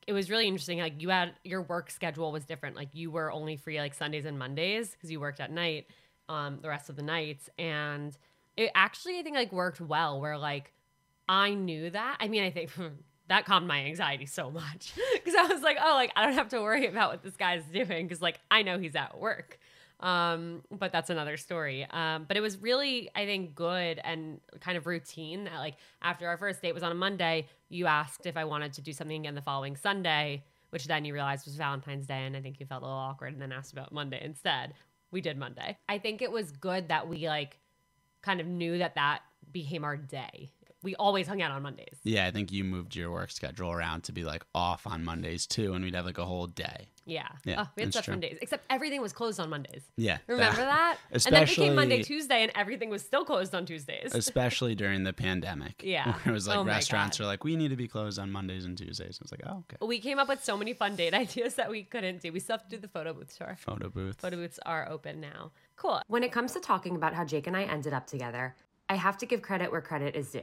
it 0.06 0.12
was 0.12 0.30
really 0.30 0.47
interesting. 0.47 0.78
Like 0.78 1.00
you 1.00 1.11
had 1.11 1.32
your 1.44 1.62
work 1.62 1.90
schedule 1.90 2.32
was 2.32 2.44
different. 2.44 2.76
Like 2.76 2.88
you 2.92 3.11
were 3.11 3.30
only 3.30 3.56
free 3.56 3.78
like 3.78 3.94
Sundays 3.94 4.25
and 4.25 4.38
Mondays 4.38 4.90
because 4.90 5.11
you 5.11 5.21
worked 5.21 5.40
at 5.40 5.50
night, 5.50 5.87
um, 6.28 6.59
the 6.61 6.68
rest 6.68 6.88
of 6.88 6.97
the 6.97 7.02
nights, 7.02 7.49
and 7.59 8.16
it 8.56 8.71
actually 8.75 9.18
I 9.18 9.23
think 9.23 9.37
like 9.37 9.52
worked 9.52 9.80
well. 9.80 10.21
Where 10.21 10.38
like 10.38 10.73
I 11.28 11.54
knew 11.54 11.90
that. 11.90 12.16
I 12.21 12.28
mean, 12.28 12.42
I 12.42 12.50
think. 12.50 12.71
That 13.28 13.47
calmed 13.47 13.68
my 13.68 13.85
anxiety 13.85 14.26
so 14.26 14.50
much 14.50 14.92
because 15.14 15.35
I 15.35 15.47
was 15.47 15.62
like, 15.62 15.78
oh, 15.82 15.94
like 15.94 16.12
I 16.16 16.26
don't 16.26 16.35
have 16.35 16.49
to 16.49 16.61
worry 16.61 16.87
about 16.87 17.12
what 17.12 17.23
this 17.23 17.37
guy's 17.37 17.64
doing 17.64 18.06
because 18.06 18.21
like 18.21 18.38
I 18.50 18.62
know 18.62 18.78
he's 18.78 18.97
at 18.97 19.18
work. 19.18 19.59
Um, 20.02 20.62
but 20.71 20.90
that's 20.90 21.11
another 21.11 21.37
story. 21.37 21.87
Um, 21.88 22.25
but 22.26 22.37
it 22.37 22.40
was 22.40 22.59
really, 22.59 23.09
I 23.14 23.25
think, 23.25 23.54
good 23.54 24.00
and 24.02 24.40
kind 24.61 24.76
of 24.76 24.87
routine 24.87 25.44
that 25.44 25.59
like 25.59 25.76
after 26.02 26.26
our 26.26 26.37
first 26.37 26.61
date 26.61 26.75
was 26.75 26.82
on 26.82 26.90
a 26.90 26.97
Monday, 26.97 27.47
you 27.68 27.87
asked 27.87 28.26
if 28.26 28.37
I 28.37 28.44
wanted 28.44 28.73
to 28.75 28.82
do 28.82 28.92
something 28.92 29.21
again 29.21 29.37
the 29.37 29.42
following 29.42 29.76
Sunday, 29.76 30.44
which 30.71 30.87
then 30.87 31.04
you 31.04 31.14
realized 31.14 31.47
was 31.47 31.54
Valentine's 31.54 32.06
Day, 32.06 32.26
and 32.26 32.37
I 32.37 32.40
think 32.40 32.59
you 32.59 32.66
felt 32.66 32.82
a 32.82 32.87
little 32.87 32.99
awkward 32.99 33.32
and 33.32 33.40
then 33.40 33.52
asked 33.52 33.73
about 33.73 33.92
Monday 33.92 34.21
instead. 34.23 34.75
We 35.12 35.21
did 35.21 35.38
Monday. 35.38 35.78
I 35.88 35.99
think 35.99 36.21
it 36.21 36.32
was 36.32 36.50
good 36.50 36.88
that 36.88 37.09
we 37.09 37.28
like 37.28 37.59
kind 38.23 38.40
of 38.40 38.47
knew 38.47 38.78
that 38.78 38.97
that 38.97 39.21
became 39.52 39.85
our 39.85 39.97
day. 39.97 40.50
We 40.83 40.97
always 40.97 41.27
hung 41.27 41.41
out 41.43 41.53
on 41.53 41.62
Mondays. 41.62 41.97
Yeah, 42.03 42.27
I 42.27 42.31
think 42.31 42.51
you 42.51 42.65
moved 42.65 42.97
your 42.97 43.11
work 43.11 43.31
schedule 43.31 43.71
around 43.71 44.05
to 44.05 44.12
be 44.12 44.25
like 44.25 44.45
off 44.55 44.87
on 44.87 45.05
Mondays 45.05 45.47
too, 45.47 45.75
and 45.75 45.85
we'd 45.85 45.95
have 45.95 46.07
like 46.07 46.19
a 46.19 46.25
whole 46.25 46.47
day. 46.47 46.89
Yeah. 47.05 47.29
Yeah, 47.45 47.65
oh, 47.65 47.71
we 47.77 47.83
had 47.83 47.93
such 47.93 48.07
fun 48.07 48.21
days. 48.21 48.39
Except 48.41 48.65
everything 48.71 49.01
was 49.01 49.12
closed 49.12 49.41
on 49.41 49.51
Mondays. 49.51 49.83
Yeah. 49.97 50.19
Remember 50.27 50.61
that? 50.61 50.99
and 51.12 51.23
then 51.23 51.47
became 51.47 51.75
Monday, 51.75 52.03
Tuesday, 52.03 52.43
and 52.43 52.53
everything 52.55 52.91
was 52.91 53.03
still 53.03 53.25
closed 53.25 53.55
on 53.55 53.67
Tuesdays. 53.67 54.15
Especially 54.15 54.75
during 54.75 55.03
the 55.03 55.12
pandemic. 55.12 55.83
Yeah. 55.85 56.12
Where 56.23 56.33
it 56.33 56.33
was 56.33 56.47
like 56.47 56.59
Oh 56.59 56.65
restaurants 56.65 57.21
are 57.21 57.27
like, 57.27 57.45
we 57.45 57.57
need 57.57 57.69
to 57.69 57.77
be 57.77 57.89
closed 57.89 58.19
on 58.19 58.31
Mondays 58.31 58.65
and 58.65 58.77
Tuesdays. 58.77 59.19
I 59.21 59.25
was 59.25 59.33
like, 59.33 59.43
oh, 59.47 59.65
okay. 59.71 59.85
we 59.85 59.99
came 59.99 60.19
up 60.19 60.29
with 60.29 60.45
so 60.45 60.57
many 60.57 60.75
fun 60.75 60.97
date 60.97 61.15
ideas 61.15 61.55
that 61.55 61.71
we 61.71 61.83
couldn't 61.83 62.21
do. 62.21 62.33
We 62.33 62.41
still 62.41 62.59
have 62.59 62.69
to 62.69 62.77
do 62.77 62.81
the 62.81 62.89
photo 62.89 63.12
booth 63.12 63.37
tour. 63.37 63.57
Photo 63.59 63.89
booth. 63.89 64.21
Photo 64.21 64.37
booths 64.37 64.61
are 64.65 64.89
open 64.89 65.21
now. 65.21 65.51
Cool. 65.77 66.01
When 66.07 66.23
it 66.23 66.31
comes 66.31 66.53
to 66.53 66.61
talking 66.61 66.95
about 66.95 67.15
how 67.15 67.25
Jake 67.25 67.47
and 67.47 67.57
I 67.57 67.65
ended 67.65 67.93
up 67.93 68.07
together, 68.07 68.55
I 68.89 68.95
have 68.95 69.17
to 69.19 69.27
give 69.27 69.43
credit 69.43 69.73
where 69.73 69.81
credit 69.81 70.15
is 70.15 70.31
due. 70.31 70.43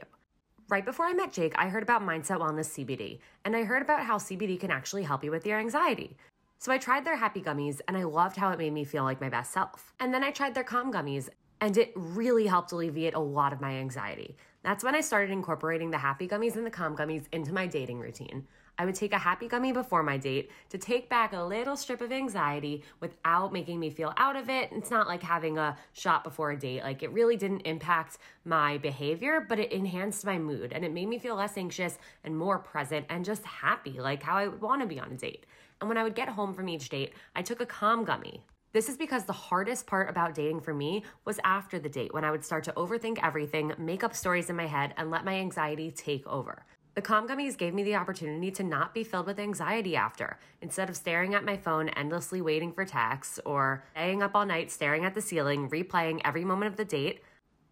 Right 0.70 0.84
before 0.84 1.06
I 1.06 1.14
met 1.14 1.32
Jake, 1.32 1.54
I 1.58 1.68
heard 1.68 1.82
about 1.82 2.06
Mindset 2.06 2.38
Wellness 2.38 2.70
CBD, 2.70 3.18
and 3.44 3.56
I 3.56 3.64
heard 3.64 3.82
about 3.82 4.04
how 4.04 4.18
CBD 4.18 4.60
can 4.60 4.70
actually 4.70 5.02
help 5.02 5.24
you 5.24 5.32
with 5.32 5.44
your 5.44 5.58
anxiety. 5.58 6.16
So 6.58 6.70
I 6.70 6.78
tried 6.78 7.04
their 7.04 7.16
happy 7.16 7.40
gummies, 7.40 7.80
and 7.88 7.96
I 7.96 8.04
loved 8.04 8.36
how 8.36 8.50
it 8.50 8.58
made 8.58 8.72
me 8.72 8.84
feel 8.84 9.02
like 9.02 9.20
my 9.20 9.28
best 9.28 9.52
self. 9.52 9.92
And 9.98 10.14
then 10.14 10.22
I 10.22 10.30
tried 10.30 10.54
their 10.54 10.62
calm 10.62 10.92
gummies, 10.92 11.28
and 11.60 11.76
it 11.76 11.90
really 11.96 12.46
helped 12.46 12.70
alleviate 12.70 13.14
a 13.14 13.18
lot 13.18 13.52
of 13.52 13.60
my 13.60 13.72
anxiety. 13.72 14.36
That's 14.62 14.84
when 14.84 14.94
I 14.94 15.00
started 15.00 15.32
incorporating 15.32 15.90
the 15.90 15.98
happy 15.98 16.28
gummies 16.28 16.54
and 16.54 16.64
the 16.64 16.70
calm 16.70 16.96
gummies 16.96 17.24
into 17.32 17.52
my 17.52 17.66
dating 17.66 17.98
routine. 17.98 18.46
I 18.80 18.86
would 18.86 18.94
take 18.94 19.12
a 19.12 19.18
happy 19.18 19.46
gummy 19.46 19.72
before 19.72 20.02
my 20.02 20.16
date 20.16 20.50
to 20.70 20.78
take 20.78 21.10
back 21.10 21.34
a 21.34 21.42
little 21.42 21.76
strip 21.76 22.00
of 22.00 22.10
anxiety 22.10 22.82
without 22.98 23.52
making 23.52 23.78
me 23.78 23.90
feel 23.90 24.14
out 24.16 24.36
of 24.36 24.48
it. 24.48 24.70
It's 24.72 24.90
not 24.90 25.06
like 25.06 25.22
having 25.22 25.58
a 25.58 25.76
shot 25.92 26.24
before 26.24 26.52
a 26.52 26.58
date. 26.58 26.82
Like 26.82 27.02
it 27.02 27.12
really 27.12 27.36
didn't 27.36 27.66
impact 27.66 28.16
my 28.46 28.78
behavior, 28.78 29.44
but 29.46 29.58
it 29.58 29.70
enhanced 29.70 30.24
my 30.24 30.38
mood 30.38 30.72
and 30.72 30.82
it 30.82 30.94
made 30.94 31.10
me 31.10 31.18
feel 31.18 31.34
less 31.34 31.58
anxious 31.58 31.98
and 32.24 32.34
more 32.34 32.58
present 32.58 33.04
and 33.10 33.22
just 33.22 33.44
happy, 33.44 34.00
like 34.00 34.22
how 34.22 34.38
I 34.38 34.48
would 34.48 34.62
want 34.62 34.80
to 34.80 34.88
be 34.88 34.98
on 34.98 35.12
a 35.12 35.16
date. 35.16 35.44
And 35.82 35.88
when 35.90 35.98
I 35.98 36.02
would 36.02 36.14
get 36.14 36.30
home 36.30 36.54
from 36.54 36.70
each 36.70 36.88
date, 36.88 37.12
I 37.36 37.42
took 37.42 37.60
a 37.60 37.66
calm 37.66 38.06
gummy. 38.06 38.42
This 38.72 38.88
is 38.88 38.96
because 38.96 39.24
the 39.24 39.34
hardest 39.34 39.86
part 39.86 40.08
about 40.08 40.32
dating 40.32 40.62
for 40.62 40.72
me 40.72 41.04
was 41.26 41.38
after 41.44 41.78
the 41.78 41.90
date 41.90 42.14
when 42.14 42.24
I 42.24 42.30
would 42.30 42.46
start 42.46 42.64
to 42.64 42.72
overthink 42.72 43.18
everything, 43.22 43.74
make 43.76 44.02
up 44.02 44.14
stories 44.14 44.48
in 44.48 44.56
my 44.56 44.66
head, 44.66 44.94
and 44.96 45.10
let 45.10 45.26
my 45.26 45.34
anxiety 45.34 45.90
take 45.90 46.26
over. 46.26 46.64
The 46.94 47.02
calm 47.02 47.28
gummies 47.28 47.56
gave 47.56 47.72
me 47.72 47.84
the 47.84 47.94
opportunity 47.94 48.50
to 48.50 48.64
not 48.64 48.94
be 48.94 49.04
filled 49.04 49.26
with 49.26 49.38
anxiety 49.38 49.94
after. 49.94 50.38
Instead 50.60 50.90
of 50.90 50.96
staring 50.96 51.34
at 51.34 51.44
my 51.44 51.56
phone 51.56 51.88
endlessly 51.90 52.40
waiting 52.42 52.72
for 52.72 52.84
texts 52.84 53.38
or 53.46 53.84
staying 53.92 54.22
up 54.22 54.32
all 54.34 54.44
night 54.44 54.72
staring 54.72 55.04
at 55.04 55.14
the 55.14 55.22
ceiling, 55.22 55.70
replaying 55.70 56.20
every 56.24 56.44
moment 56.44 56.70
of 56.72 56.76
the 56.76 56.84
date, 56.84 57.22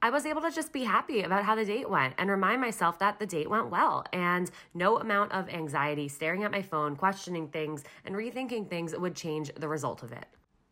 I 0.00 0.10
was 0.10 0.24
able 0.24 0.42
to 0.42 0.52
just 0.52 0.72
be 0.72 0.84
happy 0.84 1.22
about 1.22 1.44
how 1.44 1.56
the 1.56 1.64
date 1.64 1.90
went 1.90 2.14
and 2.18 2.30
remind 2.30 2.60
myself 2.60 3.00
that 3.00 3.18
the 3.18 3.26
date 3.26 3.50
went 3.50 3.70
well 3.70 4.04
and 4.12 4.48
no 4.72 4.98
amount 4.98 5.32
of 5.32 5.48
anxiety 5.48 6.06
staring 6.06 6.44
at 6.44 6.52
my 6.52 6.62
phone, 6.62 6.94
questioning 6.94 7.48
things, 7.48 7.82
and 8.04 8.14
rethinking 8.14 8.70
things 8.70 8.96
would 8.96 9.16
change 9.16 9.50
the 9.56 9.66
result 9.66 10.04
of 10.04 10.12
it. 10.12 10.26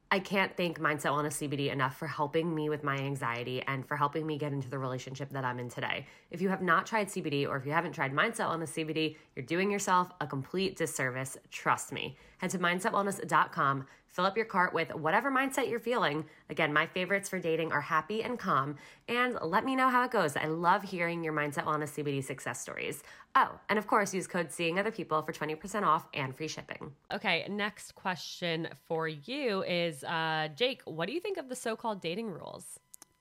I 0.08 0.20
can't 0.20 0.56
thank 0.56 0.78
Mindset 0.78 1.10
Wellness 1.10 1.48
CBD 1.48 1.72
enough 1.72 1.96
for 1.96 2.06
helping 2.06 2.54
me 2.54 2.68
with 2.68 2.84
my 2.84 2.96
anxiety 2.96 3.60
and 3.66 3.84
for 3.84 3.96
helping 3.96 4.24
me 4.24 4.38
get 4.38 4.52
into 4.52 4.70
the 4.70 4.78
relationship 4.78 5.30
that 5.30 5.44
I'm 5.44 5.58
in 5.58 5.68
today. 5.68 6.06
If 6.30 6.40
you 6.40 6.48
have 6.48 6.62
not 6.62 6.86
tried 6.86 7.08
CBD 7.08 7.48
or 7.48 7.56
if 7.56 7.66
you 7.66 7.72
haven't 7.72 7.90
tried 7.90 8.12
Mindset 8.12 8.48
Wellness 8.48 8.68
CBD, 8.68 9.16
you're 9.34 9.44
doing 9.44 9.68
yourself 9.68 10.12
a 10.20 10.26
complete 10.26 10.76
disservice. 10.76 11.36
Trust 11.50 11.92
me. 11.92 12.16
Head 12.38 12.50
to 12.50 12.58
mindsetwellness.com, 12.58 13.86
fill 14.06 14.26
up 14.26 14.36
your 14.36 14.46
cart 14.46 14.74
with 14.74 14.94
whatever 14.94 15.30
mindset 15.30 15.68
you're 15.70 15.80
feeling. 15.80 16.24
Again, 16.50 16.72
my 16.72 16.86
favorites 16.86 17.28
for 17.28 17.38
dating 17.38 17.72
are 17.72 17.80
happy 17.80 18.22
and 18.22 18.38
calm, 18.38 18.76
and 19.08 19.38
let 19.42 19.64
me 19.64 19.76
know 19.76 19.88
how 19.88 20.04
it 20.04 20.10
goes. 20.10 20.36
I 20.36 20.46
love 20.46 20.82
hearing 20.82 21.22
your 21.24 21.32
Mindset 21.32 21.64
Wellness 21.64 21.94
CBD 21.94 22.24
success 22.24 22.60
stories. 22.60 23.02
Oh, 23.34 23.58
and 23.68 23.78
of 23.78 23.86
course, 23.86 24.14
use 24.14 24.26
code 24.26 24.52
Seeing 24.52 24.78
Other 24.78 24.90
People 24.90 25.22
for 25.22 25.32
20% 25.32 25.82
off 25.82 26.08
and 26.14 26.34
free 26.34 26.48
shipping. 26.48 26.92
Okay, 27.12 27.46
next 27.48 27.94
question 27.94 28.68
for 28.86 29.08
you 29.08 29.62
is 29.64 30.04
uh, 30.04 30.48
Jake, 30.54 30.82
what 30.84 31.06
do 31.06 31.12
you 31.12 31.20
think 31.20 31.36
of 31.36 31.48
the 31.48 31.56
so 31.56 31.76
called 31.76 32.00
dating 32.00 32.30
rules? 32.30 32.80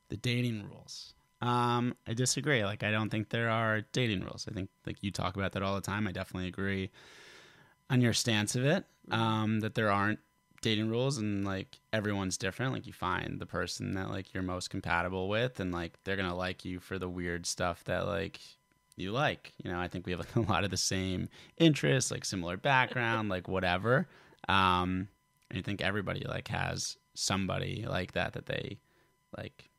the 0.10 0.17
dating 0.17 0.67
rules. 0.69 1.13
Um, 1.41 1.95
I 2.08 2.13
disagree. 2.13 2.63
Like, 2.63 2.84
I 2.84 2.91
don't 2.91 3.10
think 3.10 3.30
there 3.30 3.49
are 3.49 3.82
dating 3.91 4.21
rules. 4.21 4.47
I 4.49 4.54
think, 4.54 4.69
like, 4.86 5.04
you 5.04 5.12
talk 5.12 5.36
about 5.36 5.51
that 5.54 5.63
all 5.63 5.75
the 5.75 5.82
time. 5.82 6.08
I 6.08 6.12
definitely 6.12 6.47
agree 6.47 6.91
on 7.89 8.02
your 8.02 8.13
stance 8.13 8.56
of 8.56 8.65
it. 8.65 8.86
Um, 9.12 9.60
that 9.60 9.76
there 9.76 9.91
aren't 9.91 10.19
dating 10.62 10.89
rules, 10.89 11.17
and 11.19 11.45
like 11.45 11.80
everyone's 11.93 12.38
different. 12.38 12.74
Like, 12.74 12.88
you 12.88 12.93
find 12.93 13.39
the 13.39 13.45
person 13.45 13.93
that 13.93 14.10
like 14.10 14.34
you're 14.34 14.43
most 14.43 14.69
compatible 14.69 15.30
with, 15.30 15.60
and 15.60 15.71
like 15.71 15.93
they're 16.04 16.15
gonna 16.15 16.36
like 16.36 16.65
you 16.65 16.80
for 16.80 16.98
the 16.98 17.10
weird 17.10 17.45
stuff 17.45 17.84
that 17.86 18.08
like 18.08 18.39
you 18.95 19.12
like. 19.12 19.54
You 19.63 19.71
know, 19.71 19.80
I 19.80 19.88
think 19.88 20.06
we 20.06 20.12
have 20.13 20.21
like 20.21 20.36
a 20.36 20.52
lot 20.52 20.63
of 20.63 20.71
the 20.71 20.78
same 20.78 21.30
interests, 21.58 22.12
like 22.12 22.26
similar 22.26 22.58
background, 22.58 23.30
like 23.30 23.48
whatever. 23.48 24.08
Um, 24.48 25.08
and 25.50 25.60
I 25.60 25.62
think 25.62 25.82
everybody 25.82 26.26
like 26.28 26.48
has 26.48 26.98
somebody 27.13 27.86
like 27.88 28.13
that 28.13 28.34
that 28.34 28.48
they 28.48 28.80
like 29.38 29.69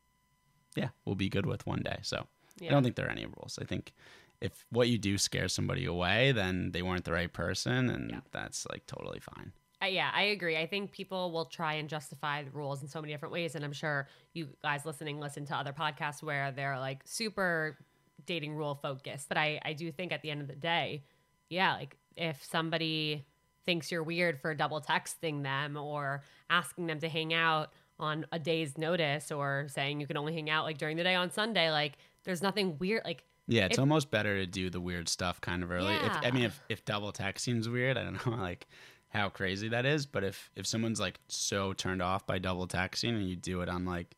yeah, 0.77 0.89
will 1.05 1.15
be 1.15 1.29
good 1.29 1.47
with 1.47 1.67
one 1.67 1.83
day. 1.83 1.99
So 2.03 2.27
I 2.63 2.69
don't 2.69 2.83
think 2.83 2.97
there 2.97 3.07
are 3.07 3.11
any 3.11 3.27
rules. 3.27 3.59
I 3.61 3.65
think 3.65 3.93
if 4.41 4.65
what 4.71 4.89
you 4.89 4.99
do 4.99 5.19
scares 5.19 5.53
somebody 5.53 5.85
away, 5.85 6.33
then 6.33 6.73
they 6.73 6.83
weren't 6.83 7.05
the 7.05 7.13
right 7.13 7.33
person, 7.33 7.89
and 7.91 8.11
Yeah. 8.11 8.21
that's 8.33 8.67
like 8.71 8.87
totally 8.87 9.21
fine. 9.21 9.53
Uh, 9.83 9.87
yeah, 9.87 10.11
I 10.15 10.23
agree. 10.25 10.57
I 10.57 10.67
think 10.67 10.93
people 10.93 11.31
will 11.33 11.45
try 11.45 11.75
and 11.75 11.89
justify 11.89 12.43
the 12.43 12.51
rules 12.51 12.81
in 12.83 12.89
so 12.89 13.01
many 13.03 13.13
different 13.13 13.33
ways. 13.33 13.55
And 13.55 13.63
I'm 13.65 13.75
sure 13.75 14.09
you 14.33 14.49
guys 14.63 14.87
listening 14.87 15.21
listen 15.21 15.45
to 15.47 15.55
other 15.55 15.73
podcasts 15.75 16.23
where 16.23 16.51
they're 16.51 16.79
like 16.79 17.03
super 17.05 17.77
dating 18.25 18.55
rule 18.55 18.75
focused. 18.75 19.29
But 19.29 19.37
I, 19.37 19.61
I 19.65 19.75
do 19.75 19.93
think 19.93 20.13
at 20.13 20.23
the 20.23 20.31
end 20.31 20.41
of 20.41 20.49
the 20.49 20.55
day, 20.57 21.05
yeah, 21.51 21.75
like 21.75 21.97
if 22.17 22.43
somebody 22.43 23.27
thinks 23.67 23.93
you're 23.93 24.03
weird 24.03 24.41
for 24.41 24.55
double 24.55 24.81
texting 24.81 25.43
them 25.43 25.77
or 25.77 26.23
asking 26.49 26.87
them 26.87 26.99
to 27.01 27.09
hang 27.11 27.35
out 27.35 27.71
on 27.99 28.25
a 28.33 28.39
day's 28.39 28.79
notice 28.79 29.31
or 29.31 29.67
saying 29.69 30.01
you 30.01 30.07
can 30.07 30.17
only 30.17 30.33
hang 30.33 30.49
out 30.49 30.65
like 30.65 30.79
during 30.79 30.97
the 30.97 31.03
day 31.05 31.15
on 31.15 31.31
Sunday, 31.31 31.71
like 31.71 31.99
there's 32.25 32.43
nothing 32.43 32.79
weird. 32.79 33.03
Like, 33.05 33.25
Yeah, 33.47 33.67
it's 33.67 33.75
If- 33.75 33.81
almost 33.81 34.11
better 34.11 34.37
to 34.37 34.47
do 34.47 34.71
the 34.71 34.81
weird 34.81 35.09
stuff 35.09 35.41
kind 35.41 35.63
of 35.63 35.71
early. 35.71 35.95
If, 35.95 36.13
I 36.25 36.31
mean, 36.33 36.45
if, 36.45 36.61
if 36.69 36.85
double 36.85 37.13
text 37.13 37.45
seems 37.45 37.69
weird, 37.69 37.97
I 37.97 38.05
don't 38.05 38.27
know 38.27 38.33
like 38.37 38.67
how 39.09 39.29
crazy 39.29 39.69
that 39.69 39.87
is. 39.87 40.05
But 40.07 40.25
if 40.25 40.51
if 40.57 40.67
someone's 40.67 40.99
like 41.01 41.21
so 41.29 41.73
turned 41.73 42.03
off 42.03 42.27
by 42.27 42.39
double 42.39 42.67
texting 42.67 43.11
and 43.11 43.29
you 43.29 43.37
do 43.37 43.61
it 43.61 43.69
on 43.69 43.85
like 43.85 44.17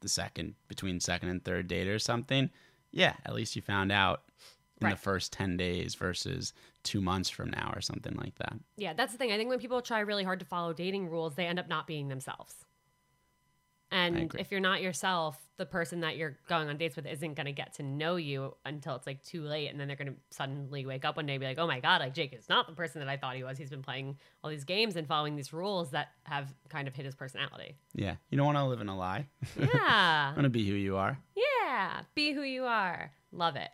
the 0.00 0.08
second 0.08 0.54
between 0.68 1.00
second 1.00 1.30
and 1.30 1.44
third 1.44 1.68
date 1.68 1.88
or 1.88 1.98
something, 1.98 2.50
yeah, 2.92 3.14
at 3.24 3.34
least 3.34 3.56
you 3.56 3.62
found 3.62 3.90
out 3.92 4.22
in 4.82 4.90
the 4.90 4.96
first 4.96 5.32
ten 5.32 5.56
days 5.56 5.94
versus 5.94 6.52
two 6.82 7.00
months 7.00 7.30
from 7.30 7.48
now 7.50 7.72
or 7.74 7.80
something 7.80 8.14
like 8.16 8.34
that. 8.36 8.52
Yeah, 8.76 8.92
that's 8.92 9.10
the 9.12 9.16
thing. 9.18 9.32
I 9.32 9.38
think 9.38 9.48
when 9.48 9.58
people 9.58 9.80
try 9.80 10.00
really 10.00 10.22
hard 10.22 10.38
to 10.40 10.44
follow 10.46 10.74
dating 10.74 11.08
rules, 11.08 11.34
they 11.34 11.46
end 11.46 11.58
up 11.58 11.66
not 11.68 11.86
being 11.86 12.08
themselves. 12.08 12.65
And 13.90 14.34
if 14.38 14.50
you're 14.50 14.60
not 14.60 14.82
yourself, 14.82 15.38
the 15.58 15.66
person 15.66 16.00
that 16.00 16.16
you're 16.16 16.36
going 16.48 16.68
on 16.68 16.76
dates 16.76 16.96
with 16.96 17.06
isn't 17.06 17.34
going 17.34 17.46
to 17.46 17.52
get 17.52 17.74
to 17.74 17.82
know 17.82 18.16
you 18.16 18.56
until 18.64 18.96
it's 18.96 19.06
like 19.06 19.22
too 19.22 19.42
late. 19.42 19.68
And 19.68 19.78
then 19.78 19.86
they're 19.86 19.96
going 19.96 20.12
to 20.12 20.16
suddenly 20.30 20.84
wake 20.84 21.04
up 21.04 21.16
one 21.16 21.26
day 21.26 21.34
and 21.34 21.40
be 21.40 21.46
like, 21.46 21.58
oh 21.58 21.66
my 21.66 21.80
God, 21.80 22.00
like 22.00 22.12
Jake 22.12 22.32
is 22.32 22.48
not 22.48 22.66
the 22.66 22.74
person 22.74 23.00
that 23.00 23.08
I 23.08 23.16
thought 23.16 23.36
he 23.36 23.44
was. 23.44 23.56
He's 23.56 23.70
been 23.70 23.82
playing 23.82 24.18
all 24.42 24.50
these 24.50 24.64
games 24.64 24.96
and 24.96 25.06
following 25.06 25.36
these 25.36 25.52
rules 25.52 25.92
that 25.92 26.08
have 26.24 26.52
kind 26.68 26.88
of 26.88 26.94
hit 26.94 27.04
his 27.06 27.14
personality. 27.14 27.76
Yeah, 27.94 28.16
you 28.28 28.36
don't 28.36 28.46
want 28.46 28.58
to 28.58 28.64
live 28.64 28.80
in 28.80 28.88
a 28.88 28.96
lie. 28.96 29.28
Yeah. 29.58 30.32
want 30.34 30.42
to 30.42 30.50
be 30.50 30.66
who 30.66 30.74
you 30.74 30.96
are. 30.96 31.18
yeah. 31.36 32.00
Be 32.14 32.32
who 32.32 32.42
you 32.42 32.64
are. 32.64 33.12
Love 33.32 33.56
it. 33.56 33.68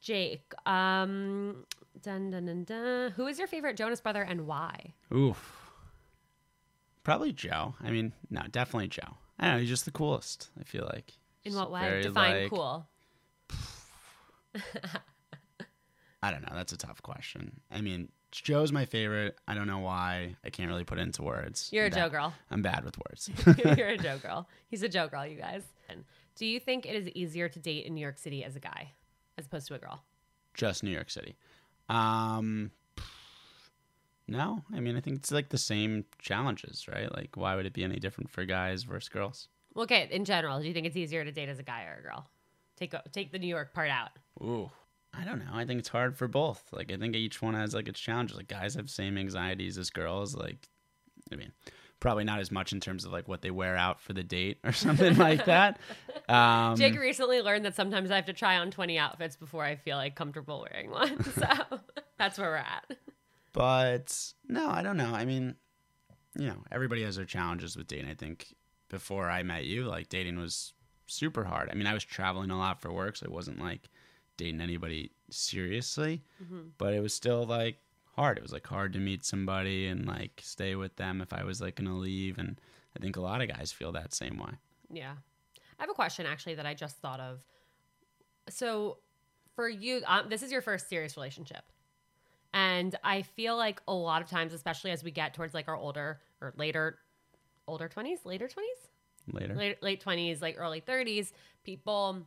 Jake, 0.00 0.52
um, 0.66 1.64
dun, 2.02 2.30
dun, 2.30 2.46
dun, 2.46 2.64
dun. 2.64 3.12
who 3.12 3.26
is 3.26 3.38
your 3.38 3.48
favorite 3.48 3.76
Jonas 3.76 4.00
brother 4.00 4.22
and 4.22 4.46
why? 4.46 4.94
Oof. 5.14 5.60
Probably 7.02 7.32
Joe. 7.32 7.74
I 7.82 7.90
mean, 7.90 8.12
no, 8.30 8.42
definitely 8.50 8.88
Joe. 8.88 9.16
I 9.38 9.44
don't 9.46 9.54
know. 9.54 9.60
He's 9.60 9.68
just 9.68 9.84
the 9.84 9.90
coolest. 9.90 10.50
I 10.60 10.64
feel 10.64 10.84
like. 10.92 11.10
In 11.44 11.50
He's 11.52 11.56
what 11.56 11.70
way? 11.70 12.02
Define 12.02 12.42
like- 12.42 12.50
cool. 12.50 12.86
I 16.22 16.30
don't 16.30 16.42
know. 16.42 16.54
That's 16.54 16.72
a 16.72 16.76
tough 16.78 17.02
question. 17.02 17.60
I 17.70 17.80
mean, 17.82 18.08
Joe's 18.32 18.72
my 18.72 18.86
favorite. 18.86 19.36
I 19.46 19.54
don't 19.54 19.66
know 19.66 19.80
why. 19.80 20.36
I 20.44 20.50
can't 20.50 20.70
really 20.70 20.84
put 20.84 20.98
it 20.98 21.02
into 21.02 21.22
words. 21.22 21.68
You're 21.72 21.84
a 21.84 21.86
I'm 21.86 21.92
Joe 21.92 21.96
bad- 22.02 22.10
girl. 22.12 22.34
I'm 22.50 22.62
bad 22.62 22.84
with 22.84 22.96
words. 22.98 23.30
You're 23.76 23.88
a 23.88 23.98
Joe 24.02 24.18
girl. 24.18 24.48
He's 24.68 24.82
a 24.82 24.88
Joe 24.88 25.08
girl, 25.08 25.26
you 25.26 25.36
guys. 25.36 25.62
Do 26.36 26.46
you 26.46 26.58
think 26.58 26.86
it 26.86 26.96
is 26.96 27.08
easier 27.10 27.48
to 27.48 27.58
date 27.60 27.84
in 27.86 27.94
New 27.94 28.00
York 28.00 28.18
City 28.18 28.42
as 28.42 28.56
a 28.56 28.60
guy 28.60 28.90
as 29.38 29.46
opposed 29.46 29.68
to 29.68 29.74
a 29.74 29.78
girl? 29.78 30.02
just 30.54 30.82
New 30.84 30.90
York 30.90 31.10
City. 31.10 31.36
Um, 31.88 32.70
no, 34.26 34.62
I 34.74 34.80
mean, 34.80 34.96
I 34.96 35.00
think 35.00 35.16
it's 35.18 35.30
like 35.32 35.50
the 35.50 35.58
same 35.58 36.04
challenges, 36.18 36.86
right? 36.88 37.14
Like, 37.14 37.36
why 37.36 37.56
would 37.56 37.66
it 37.66 37.72
be 37.72 37.84
any 37.84 37.98
different 37.98 38.30
for 38.30 38.44
guys 38.44 38.82
versus 38.84 39.08
girls? 39.08 39.48
Well, 39.74 39.84
okay, 39.84 40.08
in 40.10 40.24
general, 40.24 40.60
do 40.60 40.66
you 40.66 40.72
think 40.74 40.86
it's 40.86 40.96
easier 40.96 41.24
to 41.24 41.32
date 41.32 41.48
as 41.48 41.58
a 41.58 41.62
guy 41.62 41.84
or 41.84 41.98
a 41.98 42.02
girl? 42.02 42.26
Take 42.76 42.94
take 43.12 43.32
the 43.32 43.38
New 43.38 43.46
York 43.48 43.74
part 43.74 43.90
out. 43.90 44.10
Ooh, 44.40 44.70
I 45.12 45.24
don't 45.24 45.38
know. 45.38 45.52
I 45.52 45.64
think 45.64 45.78
it's 45.80 45.88
hard 45.88 46.16
for 46.16 46.26
both. 46.28 46.64
Like, 46.72 46.92
I 46.92 46.96
think 46.96 47.14
each 47.14 47.42
one 47.42 47.54
has 47.54 47.74
like 47.74 47.88
its 47.88 48.00
challenges. 48.00 48.36
Like, 48.36 48.48
guys 48.48 48.74
have 48.74 48.90
same 48.90 49.18
anxieties 49.18 49.78
as 49.78 49.90
girls. 49.90 50.34
Like, 50.34 50.68
I 51.32 51.36
mean, 51.36 51.52
probably 52.00 52.24
not 52.24 52.38
as 52.38 52.50
much 52.50 52.72
in 52.72 52.80
terms 52.80 53.04
of 53.06 53.12
like 53.12 53.26
what 53.28 53.40
they 53.40 53.50
wear 53.50 53.76
out 53.76 53.98
for 53.98 54.12
the 54.12 54.22
date 54.22 54.58
or 54.62 54.72
something 54.84 55.16
like 55.16 55.44
that. 55.46 55.78
Um, 56.26 56.74
Jake 56.76 56.98
recently 56.98 57.42
learned 57.42 57.66
that 57.66 57.74
sometimes 57.74 58.10
I 58.10 58.16
have 58.16 58.24
to 58.24 58.32
try 58.32 58.56
on 58.56 58.70
20 58.70 58.98
outfits 58.98 59.36
before 59.36 59.62
I 59.62 59.76
feel 59.76 59.98
like 59.98 60.14
comfortable 60.14 60.66
wearing 60.70 60.90
one. 60.90 61.22
So 61.34 61.46
that's 62.18 62.38
where 62.38 62.48
we're 62.48 62.56
at. 62.56 62.96
But 63.54 64.34
no, 64.46 64.68
I 64.68 64.82
don't 64.82 64.98
know. 64.98 65.14
I 65.14 65.24
mean, 65.24 65.54
you 66.36 66.48
know, 66.48 66.62
everybody 66.70 67.02
has 67.04 67.16
their 67.16 67.24
challenges 67.24 67.76
with 67.76 67.86
dating. 67.86 68.10
I 68.10 68.14
think 68.14 68.54
before 68.90 69.30
I 69.30 69.42
met 69.44 69.64
you, 69.64 69.84
like 69.84 70.08
dating 70.10 70.38
was 70.38 70.74
super 71.06 71.44
hard. 71.44 71.70
I 71.70 71.74
mean, 71.74 71.86
I 71.86 71.94
was 71.94 72.04
traveling 72.04 72.50
a 72.50 72.58
lot 72.58 72.82
for 72.82 72.92
work, 72.92 73.16
so 73.16 73.24
it 73.24 73.32
wasn't 73.32 73.60
like 73.60 73.88
dating 74.36 74.60
anybody 74.60 75.12
seriously, 75.30 76.22
but 76.78 76.92
it 76.94 77.00
was 77.00 77.14
still 77.14 77.46
like 77.46 77.78
hard. 78.16 78.38
It 78.38 78.42
was 78.42 78.52
like 78.52 78.66
hard 78.66 78.92
to 78.94 78.98
meet 78.98 79.24
somebody 79.24 79.86
and 79.86 80.06
like 80.06 80.40
stay 80.42 80.74
with 80.74 80.96
them 80.96 81.20
if 81.20 81.32
I 81.32 81.44
was 81.44 81.60
like 81.60 81.76
going 81.76 81.88
to 81.88 81.94
leave. 81.94 82.38
And 82.38 82.60
I 82.96 83.00
think 83.00 83.16
a 83.16 83.20
lot 83.20 83.40
of 83.40 83.48
guys 83.48 83.70
feel 83.70 83.92
that 83.92 84.12
same 84.12 84.38
way. 84.38 84.52
Yeah. 84.90 85.14
I 85.78 85.82
have 85.82 85.90
a 85.90 85.94
question 85.94 86.26
actually 86.26 86.56
that 86.56 86.66
I 86.66 86.74
just 86.74 86.96
thought 86.96 87.20
of. 87.20 87.44
So, 88.48 88.98
for 89.54 89.68
you, 89.68 90.02
um, 90.06 90.28
this 90.28 90.42
is 90.42 90.50
your 90.50 90.60
first 90.60 90.88
serious 90.88 91.16
relationship. 91.16 91.62
And 92.54 92.94
I 93.02 93.22
feel 93.22 93.56
like 93.56 93.82
a 93.88 93.92
lot 93.92 94.22
of 94.22 94.30
times, 94.30 94.52
especially 94.54 94.92
as 94.92 95.02
we 95.02 95.10
get 95.10 95.34
towards 95.34 95.52
like 95.54 95.66
our 95.68 95.76
older 95.76 96.20
or 96.40 96.54
later, 96.56 96.98
older 97.66 97.88
20s, 97.88 98.24
later 98.24 98.46
20s, 98.46 98.88
Later. 99.32 99.54
late, 99.54 99.82
late 99.82 100.04
20s, 100.04 100.40
like 100.40 100.54
early 100.58 100.80
30s, 100.80 101.32
people 101.64 102.18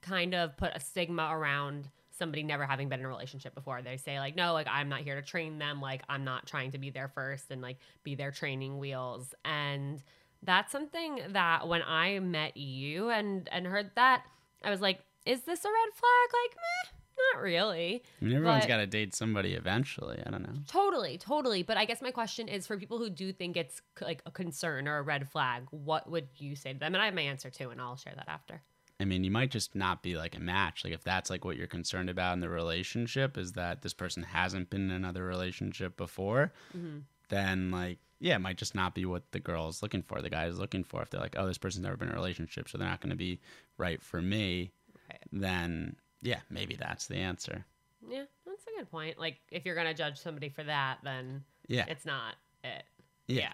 kind 0.00 0.34
of 0.34 0.56
put 0.56 0.72
a 0.74 0.80
stigma 0.80 1.28
around 1.30 1.90
somebody 2.10 2.42
never 2.42 2.64
having 2.64 2.88
been 2.88 3.00
in 3.00 3.04
a 3.06 3.08
relationship 3.08 3.54
before. 3.54 3.82
They 3.82 3.96
say, 3.98 4.18
like, 4.20 4.36
no, 4.36 4.52
like, 4.54 4.68
I'm 4.70 4.88
not 4.88 5.00
here 5.00 5.16
to 5.16 5.22
train 5.22 5.58
them. 5.58 5.80
Like, 5.82 6.02
I'm 6.08 6.24
not 6.24 6.46
trying 6.46 6.70
to 6.72 6.78
be 6.78 6.88
there 6.90 7.08
first 7.08 7.50
and 7.50 7.60
like 7.60 7.76
be 8.04 8.14
their 8.14 8.30
training 8.30 8.78
wheels. 8.78 9.34
And 9.44 10.02
that's 10.42 10.72
something 10.72 11.20
that 11.30 11.68
when 11.68 11.82
I 11.82 12.18
met 12.20 12.56
you 12.56 13.10
and 13.10 13.48
and 13.52 13.66
heard 13.66 13.90
that, 13.96 14.24
I 14.62 14.70
was 14.70 14.80
like, 14.80 15.00
is 15.26 15.42
this 15.42 15.64
a 15.64 15.68
red 15.68 15.92
flag? 15.94 16.30
Like, 16.32 16.56
meh, 16.56 16.93
not 17.34 17.42
really. 17.42 18.02
I 18.20 18.24
mean, 18.24 18.34
everyone's 18.34 18.66
got 18.66 18.78
to 18.78 18.86
date 18.86 19.14
somebody 19.14 19.54
eventually. 19.54 20.22
I 20.24 20.30
don't 20.30 20.42
know. 20.42 20.60
Totally, 20.68 21.18
totally. 21.18 21.62
But 21.62 21.76
I 21.76 21.84
guess 21.84 22.02
my 22.02 22.10
question 22.10 22.48
is 22.48 22.66
for 22.66 22.76
people 22.76 22.98
who 22.98 23.10
do 23.10 23.32
think 23.32 23.56
it's 23.56 23.82
c- 23.98 24.04
like 24.04 24.22
a 24.26 24.30
concern 24.30 24.88
or 24.88 24.98
a 24.98 25.02
red 25.02 25.28
flag, 25.28 25.64
what 25.70 26.10
would 26.10 26.28
you 26.36 26.56
say 26.56 26.72
to 26.72 26.78
them? 26.78 26.94
And 26.94 27.02
I 27.02 27.06
have 27.06 27.14
my 27.14 27.22
answer 27.22 27.50
too, 27.50 27.70
and 27.70 27.80
I'll 27.80 27.96
share 27.96 28.14
that 28.16 28.28
after. 28.28 28.62
I 29.00 29.04
mean, 29.04 29.24
you 29.24 29.30
might 29.30 29.50
just 29.50 29.74
not 29.74 30.02
be 30.02 30.16
like 30.16 30.36
a 30.36 30.40
match. 30.40 30.84
Like 30.84 30.92
if 30.94 31.02
that's 31.02 31.28
like 31.28 31.44
what 31.44 31.56
you're 31.56 31.66
concerned 31.66 32.08
about 32.08 32.34
in 32.34 32.40
the 32.40 32.48
relationship 32.48 33.36
is 33.36 33.52
that 33.52 33.82
this 33.82 33.92
person 33.92 34.22
hasn't 34.22 34.70
been 34.70 34.82
in 34.82 34.92
another 34.92 35.24
relationship 35.24 35.96
before, 35.96 36.52
mm-hmm. 36.76 36.98
then 37.28 37.70
like 37.70 37.98
yeah, 38.20 38.36
it 38.36 38.40
might 38.40 38.56
just 38.56 38.74
not 38.74 38.94
be 38.94 39.04
what 39.04 39.30
the 39.32 39.40
girl 39.40 39.68
is 39.68 39.82
looking 39.82 40.02
for. 40.02 40.22
The 40.22 40.30
guy 40.30 40.46
is 40.46 40.58
looking 40.58 40.84
for. 40.84 41.02
If 41.02 41.10
they're 41.10 41.20
like, 41.20 41.34
oh, 41.36 41.46
this 41.46 41.58
person's 41.58 41.82
never 41.82 41.96
been 41.96 42.08
in 42.08 42.14
a 42.14 42.16
relationship, 42.16 42.68
so 42.68 42.78
they're 42.78 42.88
not 42.88 43.00
going 43.00 43.10
to 43.10 43.16
be 43.16 43.40
right 43.76 44.00
for 44.00 44.22
me, 44.22 44.70
Right. 45.10 45.20
then 45.30 45.96
yeah, 46.24 46.40
maybe 46.50 46.74
that's 46.74 47.06
the 47.06 47.16
answer. 47.16 47.64
Yeah, 48.10 48.24
that's 48.44 48.64
a 48.66 48.78
good 48.80 48.90
point. 48.90 49.18
Like, 49.18 49.38
if 49.52 49.64
you're 49.64 49.76
gonna 49.76 49.94
judge 49.94 50.18
somebody 50.18 50.48
for 50.48 50.64
that, 50.64 50.98
then 51.04 51.44
Yeah, 51.68 51.84
it's 51.86 52.04
not 52.04 52.34
it. 52.64 52.82
yeah. 53.28 53.52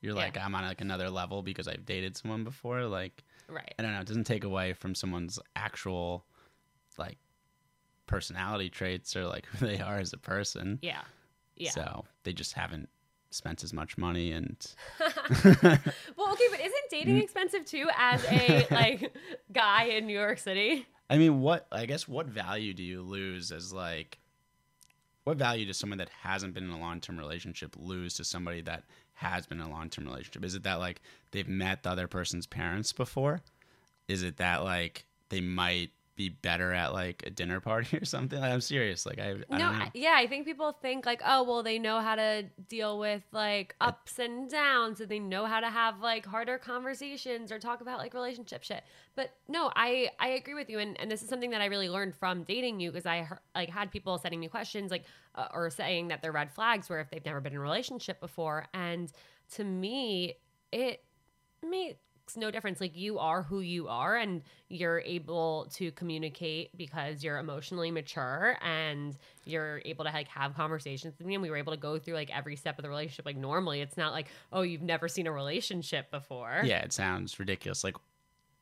You're 0.00 0.14
Yeah. 0.16 0.22
like 0.22 0.38
I'm 0.38 0.54
on 0.54 0.64
like 0.64 0.80
another 0.80 1.10
level 1.10 1.42
because 1.42 1.68
I've 1.68 1.84
dated 1.84 2.16
someone 2.16 2.42
before. 2.44 2.84
Like 2.86 3.22
Right. 3.48 3.74
I 3.78 3.82
don't 3.82 3.92
know. 3.92 4.00
It 4.00 4.06
doesn't 4.06 4.24
take 4.24 4.44
away 4.44 4.72
from 4.72 4.94
someone's 4.94 5.38
actual 5.54 6.24
like 6.98 7.18
personality 8.06 8.68
traits 8.70 9.14
or 9.16 9.26
like 9.26 9.46
who 9.58 9.66
they 9.66 9.80
are 9.80 9.98
as 9.98 10.12
a 10.12 10.18
person. 10.18 10.78
Yeah. 10.82 11.02
Yeah. 11.56 11.70
So 11.70 12.04
they 12.24 12.32
just 12.32 12.52
haven't 12.54 12.88
spent 13.30 13.62
as 13.64 13.72
much 13.72 13.96
money 13.98 14.32
and 14.32 14.56
well, 15.00 16.32
okay, 16.32 16.44
but 16.50 16.60
isn't 16.60 16.90
dating 16.90 17.18
expensive 17.18 17.64
too 17.64 17.88
as 17.96 18.24
a 18.26 18.66
like 18.70 19.14
guy 19.52 19.84
in 19.84 20.06
New 20.06 20.18
York 20.18 20.38
City? 20.38 20.86
I 21.08 21.18
mean 21.18 21.40
what 21.40 21.66
I 21.70 21.86
guess 21.86 22.08
what 22.08 22.26
value 22.26 22.74
do 22.74 22.82
you 22.82 23.02
lose 23.02 23.52
as 23.52 23.72
like 23.72 24.18
what 25.24 25.36
value 25.36 25.66
does 25.66 25.76
someone 25.76 25.98
that 25.98 26.08
hasn't 26.22 26.54
been 26.54 26.64
in 26.64 26.70
a 26.70 26.78
long 26.78 27.00
term 27.00 27.18
relationship 27.18 27.74
lose 27.78 28.14
to 28.14 28.24
somebody 28.24 28.60
that 28.62 28.84
has 29.14 29.46
been 29.46 29.60
in 29.60 29.66
a 29.66 29.70
long 29.70 29.90
term 29.90 30.04
relationship? 30.04 30.44
Is 30.44 30.54
it 30.54 30.62
that 30.64 30.78
like 30.78 31.00
they've 31.32 31.48
met 31.48 31.82
the 31.82 31.90
other 31.90 32.06
person's 32.06 32.46
parents 32.46 32.92
before? 32.92 33.42
Is 34.08 34.22
it 34.22 34.36
that 34.36 34.62
like 34.62 35.04
they 35.30 35.40
might 35.40 35.90
be 36.16 36.30
better 36.30 36.72
at 36.72 36.92
like 36.92 37.22
a 37.26 37.30
dinner 37.30 37.60
party 37.60 37.96
or 38.00 38.04
something? 38.04 38.40
Like, 38.40 38.52
I'm 38.52 38.60
serious. 38.60 39.06
Like 39.06 39.18
I, 39.18 39.30
I 39.30 39.32
no, 39.32 39.58
don't 39.58 39.78
know. 39.78 39.84
I- 39.84 39.90
yeah, 39.94 40.14
I 40.16 40.26
think 40.26 40.46
people 40.46 40.72
think 40.72 41.06
like, 41.06 41.22
oh, 41.24 41.42
well, 41.44 41.62
they 41.62 41.78
know 41.78 42.00
how 42.00 42.14
to 42.16 42.44
deal 42.68 42.98
with 42.98 43.22
like 43.32 43.76
ups 43.80 44.18
and 44.18 44.50
downs, 44.50 45.00
and 45.00 45.08
they 45.08 45.18
know 45.18 45.44
how 45.46 45.60
to 45.60 45.68
have 45.68 46.00
like 46.00 46.26
harder 46.26 46.58
conversations 46.58 47.52
or 47.52 47.58
talk 47.58 47.80
about 47.80 47.98
like 47.98 48.14
relationship 48.14 48.64
shit. 48.64 48.82
But 49.14 49.30
no, 49.48 49.70
I 49.76 50.10
I 50.18 50.28
agree 50.30 50.54
with 50.54 50.68
you, 50.70 50.78
and 50.78 50.98
and 51.00 51.10
this 51.10 51.22
is 51.22 51.28
something 51.28 51.50
that 51.50 51.60
I 51.60 51.66
really 51.66 51.88
learned 51.88 52.14
from 52.16 52.42
dating 52.42 52.80
you 52.80 52.90
because 52.90 53.06
I 53.06 53.22
heard, 53.22 53.40
like 53.54 53.70
had 53.70 53.90
people 53.90 54.18
sending 54.18 54.40
me 54.40 54.48
questions 54.48 54.90
like 54.90 55.04
uh, 55.34 55.48
or 55.52 55.70
saying 55.70 56.08
that 56.08 56.22
they're 56.22 56.32
red 56.32 56.50
flags 56.52 56.88
were 56.88 57.00
if 57.00 57.10
they've 57.10 57.24
never 57.24 57.40
been 57.40 57.52
in 57.52 57.58
a 57.58 57.62
relationship 57.62 58.20
before, 58.20 58.66
and 58.74 59.12
to 59.54 59.64
me, 59.64 60.34
it 60.72 61.02
makes 62.26 62.36
no 62.36 62.50
difference. 62.50 62.80
Like 62.80 62.96
you 62.96 63.18
are 63.18 63.42
who 63.42 63.60
you 63.60 63.88
are, 63.88 64.16
and 64.16 64.42
you're 64.68 65.00
able 65.00 65.68
to 65.74 65.92
communicate 65.92 66.76
because 66.76 67.22
you're 67.22 67.38
emotionally 67.38 67.90
mature 67.90 68.56
and 68.62 69.16
you're 69.44 69.80
able 69.84 70.04
to 70.04 70.10
like 70.10 70.28
have 70.28 70.54
conversations 70.54 71.14
with 71.18 71.26
me. 71.26 71.34
And 71.34 71.42
we 71.42 71.50
were 71.50 71.56
able 71.56 71.72
to 71.72 71.78
go 71.78 71.98
through 71.98 72.14
like 72.14 72.36
every 72.36 72.56
step 72.56 72.78
of 72.78 72.82
the 72.82 72.88
relationship. 72.88 73.26
Like 73.26 73.36
normally, 73.36 73.80
it's 73.80 73.96
not 73.96 74.12
like 74.12 74.26
oh 74.52 74.62
you've 74.62 74.82
never 74.82 75.08
seen 75.08 75.26
a 75.26 75.32
relationship 75.32 76.10
before. 76.10 76.62
yeah, 76.64 76.82
it 76.82 76.92
sounds 76.92 77.38
ridiculous. 77.38 77.84
Like 77.84 77.96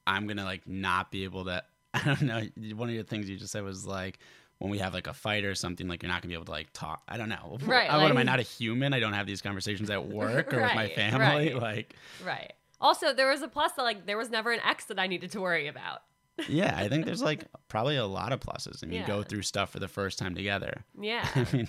I'm 0.07 0.27
gonna 0.27 0.45
like 0.45 0.67
not 0.67 1.11
be 1.11 1.25
able 1.25 1.45
to. 1.47 1.63
I 1.95 2.05
don't 2.05 2.23
know. 2.23 2.43
One 2.77 2.91
of 2.91 2.97
the 2.97 3.05
things 3.05 3.31
you 3.31 3.37
just 3.37 3.53
said 3.53 3.63
was 3.63 3.87
like 3.87 4.19
when 4.59 4.71
we 4.71 4.79
have 4.79 4.93
like 4.93 5.07
a 5.07 5.15
fight 5.15 5.45
or 5.45 5.55
something, 5.55 5.89
like 5.89 6.03
you're 6.03 6.11
not 6.11 6.23
gonna 6.23 6.31
be 6.31 6.35
able 6.35 6.47
to 6.47 6.51
like 6.51 6.73
talk. 6.73 7.03
I 7.09 7.17
don't 7.17 7.29
know. 7.29 7.59
Right, 7.65 7.89
I, 7.89 8.03
what 8.03 8.11
am 8.11 8.19
I 8.19 8.25
not 8.25 8.41
a 8.41 8.43
human? 8.43 8.93
I 8.93 9.01
don't 9.01 9.13
have 9.13 9.27
these 9.27 9.41
conversations 9.41 9.89
at 9.91 10.07
work 10.07 10.53
or 10.53 10.61
with 10.61 10.75
my 10.75 10.89
family. 10.89 11.55
right. 11.55 11.55
Like, 11.63 11.95
Right. 12.25 12.53
Also, 12.85 13.13
there 13.15 13.29
was 13.31 13.43
a 13.43 13.49
plus 13.49 13.73
that 13.73 13.83
like 13.83 14.07
there 14.07 14.19
was 14.19 14.31
never 14.31 14.53
an 14.53 14.61
X 14.61 14.85
that 14.85 14.99
I 14.99 15.07
needed 15.07 15.31
to 15.33 15.41
worry 15.41 15.67
about. 15.69 16.03
yeah, 16.49 16.75
I 16.77 16.89
think 16.89 17.07
there's 17.07 17.23
like 17.23 17.45
probably 17.69 17.97
a 17.97 18.07
lot 18.07 18.33
of 18.33 18.41
pluses, 18.41 18.83
and 18.83 18.93
you 18.93 19.01
Yeah. 19.01 19.07
go 19.07 19.23
through 19.23 19.43
stuff 19.43 19.71
for 19.71 19.79
the 19.81 19.89
first 19.89 20.19
time 20.19 20.35
together. 20.35 20.85
Yeah. 21.01 21.27
I 21.35 21.47
mean, 21.53 21.69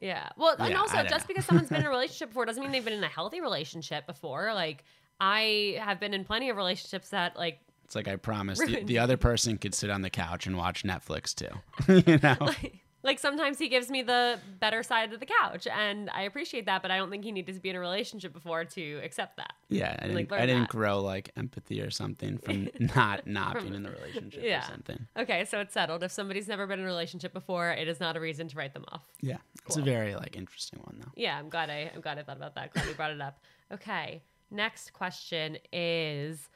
Yeah. 0.00 0.28
Well, 0.36 0.54
and 0.58 0.74
also 0.76 1.02
just 1.04 1.10
know. 1.12 1.24
because 1.28 1.44
someone's 1.46 1.68
been 1.70 1.80
in 1.80 1.86
a 1.86 1.90
relationship 1.98 2.28
before 2.28 2.44
doesn't 2.44 2.62
mean 2.62 2.70
they've 2.72 2.84
been 2.84 2.92
in 2.92 3.04
a 3.04 3.08
healthy 3.08 3.40
relationship 3.40 4.06
before. 4.06 4.52
Like 4.54 4.84
I 5.20 5.78
have 5.80 5.98
been 6.00 6.12
in 6.14 6.24
plenty 6.24 6.50
of 6.50 6.56
relationships 6.56 7.08
that 7.10 7.36
like 7.36 7.60
it's 7.84 7.94
like 7.94 8.08
I 8.08 8.16
promised 8.16 8.66
the, 8.66 8.82
the 8.82 8.98
other 8.98 9.16
person 9.16 9.56
could 9.58 9.72
sit 9.74 9.88
on 9.90 10.02
the 10.02 10.10
couch 10.10 10.46
and 10.46 10.56
watch 10.56 10.82
Netflix 10.82 11.34
too. 11.34 12.02
you 12.10 12.18
know. 12.22 12.36
like, 12.40 12.80
like 13.06 13.18
sometimes 13.18 13.58
he 13.58 13.68
gives 13.68 13.88
me 13.88 14.02
the 14.02 14.38
better 14.60 14.82
side 14.82 15.12
of 15.12 15.20
the 15.20 15.26
couch 15.26 15.66
and 15.66 16.10
I 16.10 16.22
appreciate 16.22 16.66
that, 16.66 16.82
but 16.82 16.90
I 16.90 16.96
don't 16.98 17.08
think 17.10 17.24
he 17.24 17.32
needed 17.32 17.54
to 17.54 17.60
be 17.60 17.70
in 17.70 17.76
a 17.76 17.80
relationship 17.80 18.32
before 18.32 18.64
to 18.64 19.00
accept 19.04 19.36
that. 19.38 19.54
Yeah, 19.68 19.96
I 19.98 20.02
didn't, 20.08 20.14
like, 20.16 20.32
I 20.32 20.44
didn't 20.44 20.62
that. 20.62 20.68
grow 20.68 21.00
like 21.00 21.30
empathy 21.36 21.80
or 21.80 21.90
something 21.90 22.36
from 22.38 22.68
not 22.96 23.26
not 23.26 23.52
From- 23.52 23.62
being 23.62 23.74
in 23.76 23.82
the 23.84 23.90
relationship 23.90 24.42
Yeah. 24.44 24.58
or 24.58 24.70
something. 24.70 25.06
Okay, 25.16 25.44
so 25.46 25.60
it's 25.60 25.72
settled. 25.72 26.02
If 26.02 26.10
somebody's 26.12 26.48
never 26.48 26.66
been 26.66 26.80
in 26.80 26.84
a 26.84 26.88
relationship 26.88 27.32
before, 27.32 27.70
it 27.70 27.88
is 27.88 28.00
not 28.00 28.16
a 28.16 28.20
reason 28.20 28.48
to 28.48 28.56
write 28.56 28.74
them 28.74 28.84
off. 28.92 29.06
Yeah, 29.22 29.38
it's 29.64 29.76
a 29.76 29.82
very 29.82 30.14
like 30.16 30.36
interesting 30.36 30.80
one 30.80 30.98
though. 31.00 31.12
Yeah, 31.16 31.38
I'm 31.38 31.48
glad 31.48 31.70
I 31.70 31.90
I'm 31.94 32.00
glad 32.00 32.18
I 32.18 32.22
thought 32.24 32.36
about 32.36 32.54
that. 32.56 32.72
Glad 32.74 32.86
you 32.88 32.94
brought 32.94 33.12
it 33.12 33.20
up. 33.20 33.38
Okay. 33.72 34.22
Next 34.50 34.92
question 34.92 35.58
is 35.72 36.48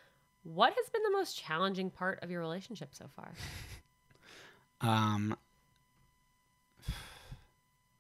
what 0.43 0.73
has 0.73 0.91
been 0.91 1.03
the 1.05 1.11
most 1.13 1.39
challenging 1.39 1.91
part 1.91 2.19
of 2.23 2.31
your 2.31 2.41
relationship 2.41 2.95
so 2.95 3.07
far? 3.15 3.33
Um, 4.83 5.37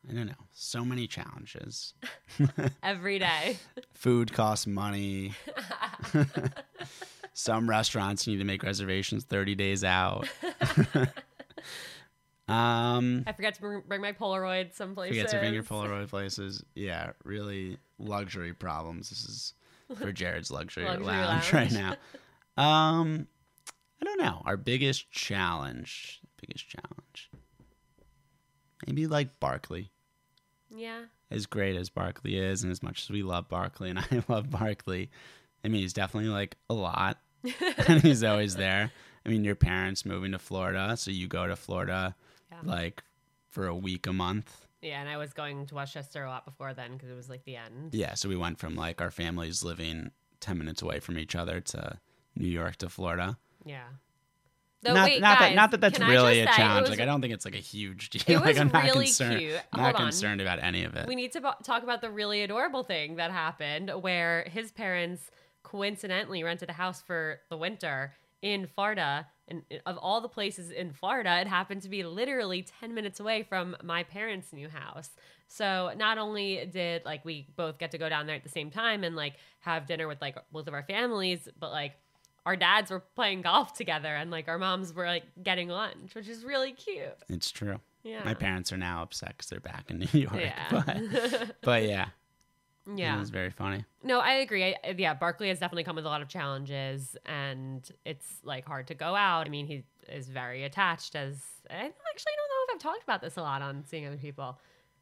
I 0.08 0.14
don't 0.14 0.26
know. 0.26 0.32
So 0.52 0.84
many 0.84 1.06
challenges. 1.06 1.94
Every 2.82 3.18
day. 3.18 3.58
Food 3.94 4.32
costs 4.32 4.66
money. 4.66 5.34
Some 7.32 7.68
restaurants 7.68 8.26
you 8.26 8.32
need 8.34 8.38
to 8.38 8.44
make 8.44 8.62
reservations 8.62 9.24
30 9.24 9.54
days 9.54 9.84
out. 9.84 10.26
um, 12.48 13.22
I 13.26 13.32
forgot 13.32 13.54
to 13.54 13.60
bring, 13.60 13.82
bring 13.86 14.00
my 14.00 14.12
Polaroid 14.12 14.74
someplace. 14.74 15.10
forget 15.10 15.28
to 15.28 15.38
bring 15.38 15.54
your 15.54 15.62
Polaroid 15.62 16.08
places. 16.08 16.64
Yeah, 16.74 17.12
really 17.24 17.78
luxury 17.98 18.52
problems. 18.52 19.10
This 19.10 19.24
is 19.24 19.54
for 19.96 20.12
Jared's 20.12 20.50
luxury, 20.50 20.84
Luxury 20.84 21.04
lounge, 21.06 21.52
lounge. 21.52 21.52
right 21.52 21.72
now. 21.72 22.62
Um, 22.62 23.26
I 24.00 24.04
don't 24.04 24.20
know. 24.20 24.42
Our 24.44 24.56
biggest 24.56 25.10
challenge, 25.10 26.20
biggest 26.40 26.68
challenge, 26.68 27.29
maybe 28.86 29.06
like 29.06 29.38
Barkley. 29.40 29.90
Yeah. 30.74 31.02
As 31.30 31.46
great 31.46 31.76
as 31.76 31.88
Barkley 31.90 32.36
is, 32.38 32.62
and 32.62 32.72
as 32.72 32.82
much 32.82 33.02
as 33.02 33.10
we 33.10 33.22
love 33.22 33.48
Barkley, 33.48 33.90
and 33.90 33.98
I 34.10 34.22
love 34.28 34.50
Barkley, 34.50 35.10
I 35.64 35.68
mean, 35.68 35.82
he's 35.82 35.92
definitely 35.92 36.30
like 36.30 36.56
a 36.68 36.74
lot, 36.74 37.18
and 37.86 38.00
he's 38.02 38.24
always 38.24 38.56
there. 38.56 38.90
I 39.24 39.28
mean, 39.28 39.44
your 39.44 39.54
parents 39.54 40.04
moving 40.04 40.32
to 40.32 40.38
Florida, 40.38 40.96
so 40.96 41.10
you 41.10 41.28
go 41.28 41.46
to 41.46 41.56
Florida 41.56 42.14
Yeah. 42.50 42.58
like 42.64 43.02
for 43.48 43.66
a 43.66 43.74
week, 43.74 44.06
a 44.06 44.12
month. 44.12 44.66
Yeah, 44.80 45.00
and 45.00 45.08
I 45.10 45.18
was 45.18 45.32
going 45.34 45.66
to 45.66 45.74
Westchester 45.74 46.24
a 46.24 46.28
lot 46.30 46.46
before 46.46 46.72
then 46.72 46.92
because 46.94 47.10
it 47.10 47.14
was 47.14 47.28
like 47.28 47.44
the 47.44 47.56
end. 47.56 47.92
Yeah, 47.92 48.14
so 48.14 48.28
we 48.30 48.36
went 48.36 48.58
from 48.58 48.76
like 48.76 49.00
our 49.02 49.10
families 49.10 49.62
living 49.62 50.10
10 50.40 50.56
minutes 50.56 50.80
away 50.80 51.00
from 51.00 51.18
each 51.18 51.36
other 51.36 51.60
to 51.60 51.98
New 52.34 52.48
York 52.48 52.76
to 52.76 52.88
Florida. 52.88 53.36
Yeah. 53.64 53.84
Though, 54.82 54.94
not, 54.94 55.04
wait, 55.08 55.20
not 55.20 55.38
guys, 55.38 55.48
that 55.50 55.54
not 55.54 55.70
that 55.72 55.80
that's 55.82 55.98
really 56.00 56.40
a 56.40 56.46
say, 56.46 56.52
challenge. 56.52 56.82
was- 56.82 56.90
like 56.90 57.00
I 57.00 57.04
don't 57.04 57.20
think 57.20 57.34
it's 57.34 57.44
like 57.44 57.54
a 57.54 57.58
huge 57.58 58.10
deal. 58.10 58.40
Like 58.44 58.58
I'm 58.58 58.68
not 58.68 58.84
really 58.84 59.06
concerned. 59.06 59.38
cute. 59.38 59.52
Not 59.74 59.80
Hold 59.82 59.94
on. 59.96 60.02
concerned 60.02 60.40
about 60.40 60.62
any 60.62 60.84
of 60.84 60.94
it. 60.94 61.06
We 61.06 61.14
need 61.14 61.32
to 61.32 61.40
talk 61.62 61.82
about 61.82 62.00
the 62.00 62.10
really 62.10 62.42
adorable 62.42 62.82
thing 62.82 63.16
that 63.16 63.30
happened 63.30 63.90
where 64.00 64.46
his 64.50 64.70
parents 64.72 65.30
coincidentally 65.62 66.42
rented 66.42 66.70
a 66.70 66.72
house 66.72 67.02
for 67.02 67.40
the 67.50 67.56
winter 67.56 68.14
in 68.42 68.66
Florida. 68.66 69.26
And 69.48 69.62
uh, 69.70 69.76
of 69.86 69.98
all 69.98 70.20
the 70.20 70.28
places 70.28 70.70
in 70.70 70.92
Florida, 70.92 71.40
it 71.40 71.46
happened 71.46 71.82
to 71.82 71.88
be 71.88 72.02
literally 72.02 72.62
10 72.80 72.94
minutes 72.94 73.20
away 73.20 73.42
from 73.42 73.76
my 73.82 74.02
parents' 74.04 74.52
new 74.52 74.68
house. 74.68 75.10
So 75.48 75.92
not 75.96 76.16
only 76.16 76.64
did 76.72 77.04
like 77.04 77.24
we 77.24 77.48
both 77.56 77.78
get 77.78 77.90
to 77.90 77.98
go 77.98 78.08
down 78.08 78.26
there 78.26 78.36
at 78.36 78.44
the 78.44 78.48
same 78.48 78.70
time 78.70 79.04
and 79.04 79.16
like 79.16 79.34
have 79.60 79.86
dinner 79.86 80.06
with 80.08 80.20
like 80.20 80.36
both 80.52 80.68
of 80.68 80.74
our 80.74 80.84
families, 80.84 81.48
but 81.58 81.70
like 81.70 81.92
our 82.46 82.56
dads 82.56 82.90
were 82.90 83.00
playing 83.14 83.42
golf 83.42 83.74
together 83.74 84.08
and 84.14 84.30
like 84.30 84.48
our 84.48 84.58
moms 84.58 84.92
were 84.94 85.06
like 85.06 85.24
getting 85.42 85.68
lunch, 85.68 86.14
which 86.14 86.28
is 86.28 86.44
really 86.44 86.72
cute. 86.72 87.14
it's 87.28 87.50
true. 87.50 87.78
Yeah. 88.02 88.24
My 88.24 88.34
parents 88.34 88.72
are 88.72 88.78
now 88.78 89.02
upset 89.02 89.30
because 89.36 89.50
they're 89.50 89.60
back 89.60 89.90
in 89.90 89.98
New 89.98 90.06
York. 90.20 90.34
Yeah. 90.38 90.66
But, 90.70 91.56
but 91.62 91.82
yeah, 91.82 92.06
yeah. 92.94 93.16
it 93.16 93.18
was 93.20 93.28
very 93.30 93.50
funny. 93.50 93.84
No, 94.02 94.20
I 94.20 94.34
agree. 94.34 94.64
I, 94.64 94.94
yeah, 94.96 95.12
Barkley 95.14 95.48
has 95.48 95.58
definitely 95.58 95.84
come 95.84 95.96
with 95.96 96.06
a 96.06 96.08
lot 96.08 96.22
of 96.22 96.28
challenges, 96.28 97.14
and 97.26 97.88
it's 98.06 98.26
like 98.42 98.66
hard 98.66 98.86
to 98.88 98.94
go 98.94 99.14
out. 99.14 99.46
I 99.46 99.50
mean, 99.50 99.66
he 99.66 99.84
is 100.08 100.28
very 100.28 100.64
attached. 100.64 101.14
As 101.14 101.36
I 101.68 101.74
actually 101.74 101.84
don't 101.90 102.48
know 102.48 102.64
if 102.68 102.74
I've 102.74 102.80
talked 102.80 103.02
about 103.02 103.20
this 103.20 103.36
a 103.36 103.42
lot 103.42 103.60
on 103.60 103.84
seeing 103.84 104.06
other 104.06 104.16
people. 104.16 104.58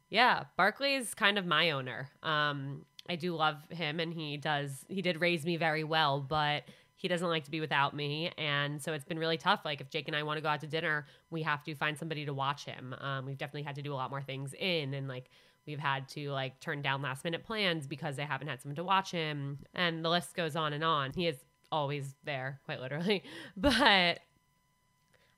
Yeah, 0.09 0.43
Barkley 0.57 0.95
is 0.95 1.13
kind 1.13 1.37
of 1.37 1.45
my 1.45 1.71
owner. 1.71 2.09
Um, 2.21 2.85
I 3.07 3.15
do 3.15 3.33
love 3.35 3.57
him, 3.69 3.99
and 3.99 4.13
he 4.13 4.35
does. 4.37 4.83
He 4.89 5.01
did 5.01 5.21
raise 5.21 5.45
me 5.45 5.55
very 5.55 5.83
well, 5.85 6.19
but 6.19 6.63
he 6.99 7.07
doesn't 7.07 7.29
like 7.29 7.45
to 7.45 7.51
be 7.51 7.61
without 7.61 7.95
me, 7.95 8.29
and 8.37 8.81
so 8.81 8.91
it's 8.91 9.05
been 9.05 9.17
really 9.17 9.37
tough. 9.37 9.61
Like 9.63 9.79
if 9.79 9.89
Jake 9.89 10.09
and 10.09 10.15
I 10.17 10.23
want 10.23 10.35
to 10.37 10.41
go 10.41 10.49
out 10.49 10.59
to 10.59 10.67
dinner, 10.67 11.05
we 11.29 11.41
have 11.43 11.63
to 11.63 11.73
find 11.73 11.97
somebody 11.97 12.25
to 12.25 12.33
watch 12.33 12.65
him. 12.65 12.93
Um, 12.99 13.25
we've 13.25 13.37
definitely 13.37 13.63
had 13.63 13.75
to 13.75 13.81
do 13.81 13.93
a 13.93 13.95
lot 13.95 14.09
more 14.09 14.21
things 14.21 14.53
in, 14.59 14.93
and 14.93 15.07
like 15.07 15.29
we've 15.65 15.79
had 15.79 16.09
to 16.09 16.29
like 16.31 16.59
turn 16.59 16.81
down 16.81 17.01
last 17.01 17.23
minute 17.23 17.45
plans 17.45 17.87
because 17.87 18.17
they 18.17 18.23
haven't 18.23 18.49
had 18.49 18.61
someone 18.61 18.75
to 18.75 18.83
watch 18.83 19.11
him, 19.11 19.59
and 19.73 20.03
the 20.03 20.09
list 20.09 20.35
goes 20.35 20.57
on 20.57 20.73
and 20.73 20.83
on. 20.83 21.13
He 21.13 21.25
is 21.25 21.37
always 21.71 22.15
there, 22.25 22.59
quite 22.65 22.81
literally, 22.81 23.23
but. 23.57 24.19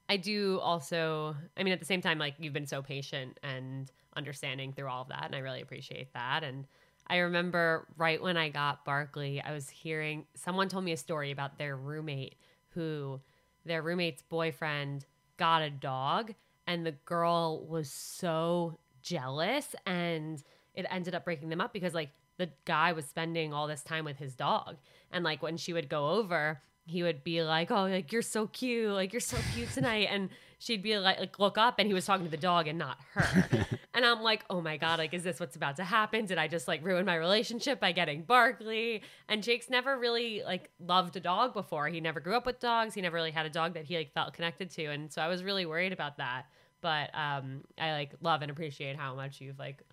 I 0.09 0.17
do 0.17 0.59
also, 0.59 1.37
I 1.55 1.63
mean, 1.63 1.71
at 1.71 1.79
the 1.79 1.85
same 1.85 2.01
time, 2.01 2.19
like 2.19 2.35
you've 2.37 2.51
been 2.51 2.65
so 2.65 2.81
patient 2.81 3.39
and 3.43 3.89
understanding 4.13 4.73
through 4.73 4.89
all 4.89 5.03
of 5.03 5.07
that, 5.07 5.23
and 5.25 5.33
I 5.33 5.39
really 5.39 5.61
appreciate 5.61 6.11
that. 6.11 6.43
And 6.43 6.67
I 7.07 7.17
remember 7.17 7.87
right 7.97 8.21
when 8.21 8.37
I 8.37 8.49
got 8.49 8.85
Barkley, 8.85 9.41
I 9.41 9.51
was 9.51 9.69
hearing 9.69 10.25
someone 10.35 10.69
told 10.69 10.85
me 10.85 10.91
a 10.93 10.97
story 10.97 11.31
about 11.31 11.57
their 11.57 11.75
roommate 11.75 12.35
who 12.69 13.19
their 13.65 13.81
roommate's 13.81 14.21
boyfriend 14.21 15.05
got 15.37 15.61
a 15.61 15.69
dog, 15.69 16.33
and 16.67 16.85
the 16.85 16.93
girl 17.05 17.65
was 17.67 17.91
so 17.91 18.77
jealous, 19.01 19.75
and 19.85 20.41
it 20.73 20.85
ended 20.89 21.15
up 21.15 21.25
breaking 21.25 21.49
them 21.49 21.61
up 21.61 21.73
because 21.73 21.93
like 21.93 22.11
the 22.37 22.49
guy 22.65 22.93
was 22.93 23.05
spending 23.05 23.53
all 23.53 23.67
this 23.67 23.83
time 23.83 24.05
with 24.05 24.17
his 24.17 24.35
dog, 24.35 24.77
and 25.11 25.23
like 25.23 25.43
when 25.43 25.57
she 25.57 25.73
would 25.73 25.89
go 25.89 26.09
over, 26.11 26.61
he 26.91 27.03
would 27.03 27.23
be 27.23 27.41
like, 27.43 27.71
"Oh, 27.71 27.85
like 27.85 28.11
you're 28.11 28.21
so 28.21 28.47
cute, 28.47 28.91
like 28.91 29.13
you're 29.13 29.19
so 29.19 29.37
cute 29.53 29.71
tonight," 29.71 30.07
and 30.11 30.29
she'd 30.59 30.83
be 30.83 30.97
like, 30.97 31.19
like 31.19 31.39
look 31.39 31.57
up, 31.57 31.75
and 31.79 31.87
he 31.87 31.93
was 31.93 32.05
talking 32.05 32.25
to 32.25 32.31
the 32.31 32.37
dog 32.37 32.67
and 32.67 32.77
not 32.77 32.97
her. 33.13 33.67
and 33.93 34.05
I'm 34.05 34.21
like, 34.21 34.43
"Oh 34.49 34.61
my 34.61 34.77
god, 34.77 34.99
like 34.99 35.13
is 35.13 35.23
this 35.23 35.39
what's 35.39 35.55
about 35.55 35.77
to 35.77 35.83
happen? 35.83 36.25
Did 36.25 36.37
I 36.37 36.47
just 36.47 36.67
like 36.67 36.83
ruin 36.85 37.05
my 37.05 37.15
relationship 37.15 37.79
by 37.79 37.91
getting 37.93 38.23
Barkley?" 38.23 39.01
And 39.27 39.41
Jake's 39.41 39.69
never 39.69 39.97
really 39.97 40.43
like 40.43 40.69
loved 40.79 41.15
a 41.15 41.19
dog 41.19 41.53
before. 41.53 41.87
He 41.87 42.01
never 42.01 42.19
grew 42.19 42.35
up 42.35 42.45
with 42.45 42.59
dogs. 42.59 42.93
He 42.93 43.01
never 43.01 43.15
really 43.15 43.31
had 43.31 43.45
a 43.45 43.49
dog 43.49 43.73
that 43.73 43.85
he 43.85 43.97
like 43.97 44.13
felt 44.13 44.33
connected 44.33 44.69
to, 44.71 44.85
and 44.85 45.11
so 45.11 45.21
I 45.21 45.27
was 45.27 45.43
really 45.43 45.65
worried 45.65 45.93
about 45.93 46.17
that. 46.17 46.45
But 46.81 47.11
um, 47.13 47.61
I 47.79 47.93
like 47.93 48.13
love 48.21 48.41
and 48.41 48.51
appreciate 48.51 48.97
how 48.97 49.15
much 49.15 49.39
you've 49.39 49.59
like 49.59 49.83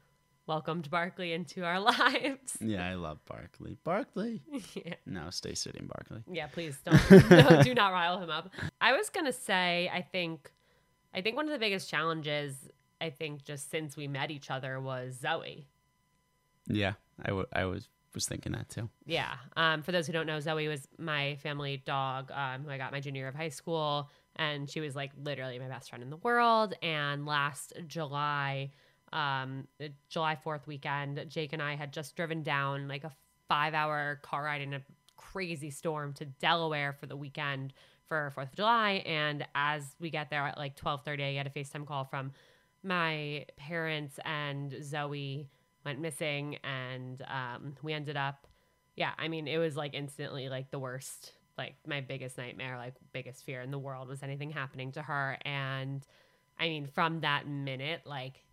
welcomed 0.49 0.91
Barkley 0.91 1.33
into 1.33 1.65
our 1.65 1.79
lives. 1.81 2.57
Yeah, 2.61 2.89
I 2.89 2.95
love 2.95 3.25
Barkley. 3.27 3.77
Barkley. 3.85 4.43
yeah. 4.75 4.95
No, 5.07 5.31
stay 5.31 5.55
sitting, 5.55 5.87
Barkley. 5.87 6.25
Yeah, 6.33 6.47
please 6.49 6.79
don't. 6.85 7.31
no, 7.31 7.63
do 7.63 7.75
not 7.75 7.93
rile 7.93 8.21
him 8.21 8.31
up. 8.31 8.51
I 8.81 8.93
was 8.97 9.11
gonna 9.11 9.33
say, 9.33 9.91
I 9.93 10.03
think, 10.03 10.51
I 11.15 11.21
think 11.21 11.37
one 11.37 11.45
of 11.45 11.53
the 11.53 11.59
biggest 11.59 11.89
challenges, 11.89 12.55
I 13.01 13.11
think, 13.11 13.45
just 13.45 13.71
since 13.71 13.97
we 13.97 14.09
met 14.09 14.31
each 14.31 14.51
other 14.51 14.81
was 14.81 15.19
Zoe. 15.21 15.69
Yeah, 16.67 16.95
I, 17.23 17.29
w- 17.29 17.47
I 17.53 17.65
was 17.67 17.89
was 18.15 18.27
thinking 18.27 18.53
that 18.53 18.69
too. 18.69 18.89
Yeah. 19.07 19.35
Um, 19.57 19.83
for 19.83 19.93
those 19.93 20.07
who 20.07 20.13
don't 20.13 20.27
know, 20.27 20.41
Zoe 20.41 20.67
was 20.67 20.89
my 20.99 21.37
family 21.37 21.83
dog, 21.85 22.33
um, 22.33 22.65
who 22.65 22.71
I 22.71 22.79
got 22.79 22.91
my 22.91 23.01
junior 23.01 23.21
year 23.21 23.29
of 23.29 23.35
high 23.35 23.51
school, 23.51 24.11
and 24.37 24.69
she 24.69 24.81
was 24.81 24.97
like 24.97 25.13
literally 25.23 25.59
my 25.59 25.69
best 25.69 25.89
friend 25.91 26.03
in 26.03 26.11
the 26.11 26.17
world. 26.17 26.75
And 26.83 27.27
last 27.27 27.75
July, 27.87 28.71
um, 29.13 29.67
July 30.09 30.37
Fourth 30.37 30.67
weekend, 30.67 31.25
Jake 31.29 31.53
and 31.53 31.63
I 31.63 31.77
had 31.77 31.93
just 31.93 32.17
driven 32.17 32.43
down 32.43 32.89
like 32.89 33.05
a 33.05 33.13
five-hour 33.49 34.21
car 34.23 34.45
ride 34.45 34.61
in 34.61 34.75
a 34.75 34.83
crazy 35.17 35.71
storm 35.71 36.13
to 36.15 36.25
Delaware 36.25 36.93
for 36.93 37.07
the 37.07 37.17
weekend 37.17 37.73
for 38.07 38.31
Fourth 38.35 38.49
of 38.49 38.55
July. 38.57 39.03
And 39.07 39.47
as 39.55 39.85
we 40.01 40.11
get 40.11 40.31
there 40.31 40.47
at 40.47 40.59
like 40.59 40.77
twelve 40.77 41.05
thirty, 41.05 41.25
I 41.25 41.33
get 41.33 41.47
a 41.47 41.51
FaceTime 41.51 41.87
call 41.87 42.05
from 42.05 42.33
my 42.83 43.45
parents 43.57 44.19
and 44.25 44.75
Zoe 44.83 45.49
went 45.85 46.01
missing 46.01 46.57
and 46.65 47.23
um, 47.29 47.75
we 47.83 47.93
ended 47.93 48.17
up 48.17 48.47
yeah 48.97 49.13
i 49.17 49.29
mean 49.29 49.47
it 49.47 49.59
was 49.59 49.77
like 49.77 49.95
instantly 49.95 50.49
like 50.49 50.71
the 50.71 50.79
worst 50.79 51.33
like 51.57 51.75
my 51.87 52.01
biggest 52.01 52.37
nightmare 52.37 52.77
like 52.77 52.95
biggest 53.13 53.45
fear 53.45 53.63
in 53.63 53.71
the 53.71 53.79
world 53.79 54.09
was 54.09 54.23
anything 54.23 54.51
happening 54.51 54.93
to 54.93 55.01
her 55.01 55.39
and 55.43 56.07
i 56.59 56.69
mean 56.69 56.87
from 56.87 57.21
that 57.21 57.47
minute 57.47 58.03
like 58.05 58.45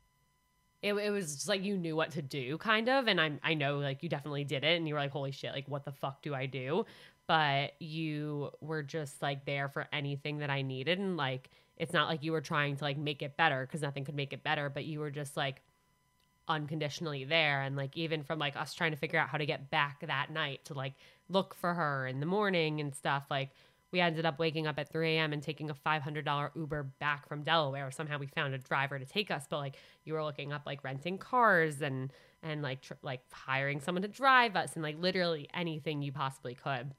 it, 0.86 0.94
it 0.94 1.10
was 1.10 1.34
just 1.34 1.50
like 1.50 1.64
you 1.64 1.78
knew 1.78 1.96
what 1.96 2.12
to 2.12 2.22
do 2.22 2.60
kind 2.60 2.88
of 2.90 3.08
and 3.08 3.20
I'm, 3.20 3.40
i 3.44 3.56
know 3.56 3.80
like 3.80 4.04
you 4.04 4.10
definitely 4.10 4.44
did 4.44 4.64
it 4.64 4.78
and 4.78 4.88
you 4.88 4.94
were 4.94 5.00
like 5.00 5.12
holy 5.12 5.32
shit 5.32 5.52
like 5.52 5.68
what 5.68 5.84
the 5.84 5.92
fuck 5.92 6.22
do 6.22 6.34
i 6.34 6.46
do? 6.46 6.86
But 7.28 7.72
you 7.80 8.52
were 8.62 8.84
just 8.84 9.20
like 9.20 9.46
there 9.46 9.68
for 9.68 9.88
anything 9.92 10.38
that 10.40 10.52
i 10.52 10.62
needed 10.62 11.00
and 11.00 11.18
like 11.18 11.50
it's 11.76 11.92
not 11.92 12.08
like 12.08 12.24
you 12.24 12.32
were 12.32 12.42
trying 12.42 12.76
to 12.78 12.84
like 12.84 12.98
make 12.98 13.24
it 13.24 13.36
better 13.36 13.66
because 13.66 13.82
nothing 13.82 14.06
could 14.06 14.16
make 14.16 14.32
it 14.32 14.44
better 14.44 14.70
but 14.70 14.86
you 14.86 15.00
were 15.00 15.10
just 15.10 15.36
like 15.36 15.64
unconditionally 16.48 17.24
there 17.24 17.64
and 17.64 17.76
like 17.76 17.98
even 17.98 18.22
from 18.22 18.38
like 18.38 18.56
us 18.56 18.76
trying 18.76 18.92
to 18.92 18.98
figure 18.98 19.18
out 19.18 19.28
how 19.28 19.40
to 19.40 19.46
get 19.48 19.72
back 19.72 20.06
that 20.06 20.30
night 20.30 20.64
to 20.66 20.76
like 20.76 20.94
look 21.28 21.56
for 21.56 21.74
her 21.74 22.06
in 22.06 22.20
the 22.20 22.28
morning 22.28 22.80
and 22.80 22.94
stuff 22.94 23.24
like 23.32 23.50
we 23.96 24.02
ended 24.02 24.26
up 24.26 24.38
waking 24.40 24.68
up 24.68 24.78
at 24.78 24.92
3 24.92 25.16
a.m 25.16 25.32
and 25.32 25.42
taking 25.42 25.70
a 25.70 25.74
$500 25.74 26.50
uber 26.54 26.84
back 27.00 27.30
from 27.30 27.44
delaware 27.44 27.90
somehow 27.92 28.18
we 28.18 28.28
found 28.28 28.54
a 28.54 28.58
driver 28.58 29.00
to 29.00 29.06
take 29.06 29.32
us 29.32 29.46
but 29.50 29.60
like 29.60 29.78
you 30.04 30.12
were 30.12 30.22
looking 30.22 30.52
up 30.52 30.64
like 30.66 30.84
renting 30.84 31.18
cars 31.18 31.82
and 31.82 32.12
and 32.44 32.62
like 32.62 32.82
tr- 32.82 32.94
like 33.02 33.22
hiring 33.32 33.80
someone 33.80 34.02
to 34.02 34.10
drive 34.10 34.58
us 34.58 34.74
and 34.74 34.84
like 34.84 34.98
literally 35.00 35.48
anything 35.54 36.02
you 36.02 36.12
possibly 36.12 36.56
could 36.56 36.94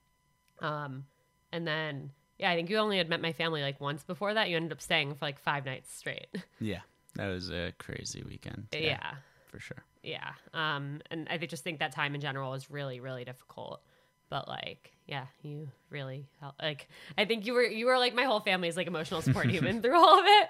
um 0.61 1.05
and 1.53 1.69
then 1.69 2.11
yeah 2.39 2.51
i 2.51 2.57
think 2.57 2.71
you 2.71 2.79
only 2.79 2.97
had 2.97 3.11
met 3.11 3.21
my 3.21 3.33
family 3.33 3.61
like 3.61 3.79
once 3.79 4.03
before 4.03 4.33
that 4.33 4.49
you 4.49 4.57
ended 4.57 4.73
up 4.73 4.81
staying 4.81 5.15
for 5.15 5.27
like 5.27 5.39
five 5.39 5.67
nights 5.67 5.95
straight 5.95 6.29
Yeah, 6.61 6.81
that 7.17 7.27
was 7.27 7.51
a 7.51 7.75
crazy 7.79 8.23
weekend. 8.27 8.69
yeah 8.73 9.17
for 9.47 9.61
sure. 9.61 9.85
Yeah. 10.03 10.33
Um, 10.55 11.01
and 11.11 11.27
I 11.31 11.39
just 11.39 11.65
think 11.65 11.79
that 11.79 11.93
time 11.93 12.15
in 12.15 12.21
general 12.21 12.55
is 12.55 12.71
really, 12.71 13.01
really 13.01 13.25
difficult. 13.25 13.83
But 14.29 14.49
like, 14.49 14.93
yeah, 15.07 15.27
you 15.43 15.69
really 15.91 16.27
helped. 16.41 16.61
Like, 16.63 16.89
I 17.17 17.25
think 17.25 17.47
you 17.47 17.53
were 17.55 17.63
you 17.65 17.87
were 17.87 17.99
like 17.99 18.15
my 18.15 18.25
whole 18.25 18.41
family's 18.41 18.77
like 18.77 18.87
emotional 18.87 19.23
support 19.23 19.47
human 19.51 19.83
through 19.83 19.97
all 19.97 20.19
of 20.19 20.25
it. 20.27 20.49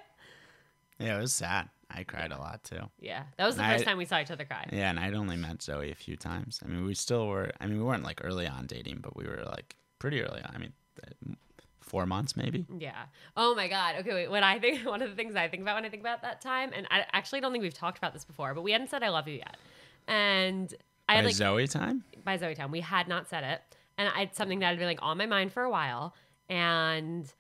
Yeah, 0.99 1.19
it 1.19 1.21
was 1.21 1.33
sad. 1.33 1.69
I 1.91 2.03
cried 2.03 2.33
a 2.33 2.39
lot 2.39 2.65
too. 2.65 2.81
Yeah, 2.99 3.25
that 3.37 3.47
was 3.47 3.57
the 3.57 3.65
I- 3.65 3.73
first 3.75 3.85
time 3.85 3.97
we 3.99 4.07
saw 4.07 4.19
each 4.21 4.31
other 4.31 4.45
cry. 4.45 4.67
Yeah, 4.73 4.91
and 4.91 4.99
I'd 4.99 5.15
only 5.15 5.37
met 5.37 5.63
Zoe 5.63 5.91
a 5.93 5.95
few 5.95 6.17
times. 6.17 6.61
I 6.65 6.69
mean, 6.69 6.85
we 6.85 6.95
still 6.95 7.29
were. 7.29 7.51
I 7.61 7.67
mean, 7.67 7.79
we 7.79 7.85
weren't 7.85 8.03
like 8.03 8.21
early 8.25 8.47
on 8.47 8.67
dating, 8.67 8.99
but 9.03 9.17
we 9.17 9.25
were 9.25 9.45
like 9.47 9.77
pretty 9.99 10.21
early 10.23 10.41
on. 10.43 10.51
I 10.55 10.59
mean, 10.59 10.73
four 11.81 12.05
months 12.07 12.37
maybe. 12.37 12.67
Yeah. 12.79 13.05
Oh 13.37 13.55
my 13.55 13.69
God. 13.69 13.97
Okay, 14.01 14.13
wait. 14.13 14.31
What 14.31 14.43
I 14.43 14.59
think, 14.59 14.81
one 14.87 15.03
of 15.03 15.09
the 15.11 15.15
things 15.17 15.37
I 15.37 15.49
think 15.49 15.63
about 15.63 15.77
when 15.77 15.85
I 15.85 15.89
think 15.89 16.03
about 16.03 16.23
that 16.23 16.41
time, 16.41 16.73
and 16.75 16.87
I 16.91 17.05
actually 17.13 17.41
don't 17.41 17.53
think 17.53 17.63
we've 17.63 17.73
talked 17.75 17.99
about 17.99 18.13
this 18.13 18.25
before, 18.25 18.55
but 18.55 18.63
we 18.63 18.73
hadn't 18.73 18.91
said 18.91 19.03
I 19.05 19.11
love 19.11 19.29
you 19.29 19.35
yet. 19.37 19.57
And 20.09 20.75
I 21.09 21.17
By 21.17 21.23
like, 21.27 21.35
Zoe 21.35 21.67
time. 21.67 22.05
by 22.25 22.37
Zoe 22.37 22.55
time. 22.55 22.71
we 22.71 22.81
had 22.81 23.09
not 23.09 23.29
said 23.29 23.45
it. 23.45 23.63
And 23.99 24.09
I, 24.15 24.23
it's 24.23 24.37
something 24.37 24.59
that 24.61 24.67
had 24.67 24.79
been 24.79 24.89
like 24.89 24.99
on 25.03 25.17
my 25.19 25.27
mind 25.27 25.53
for 25.53 25.63
a 25.63 25.71
while. 25.71 26.15
And 26.49 27.33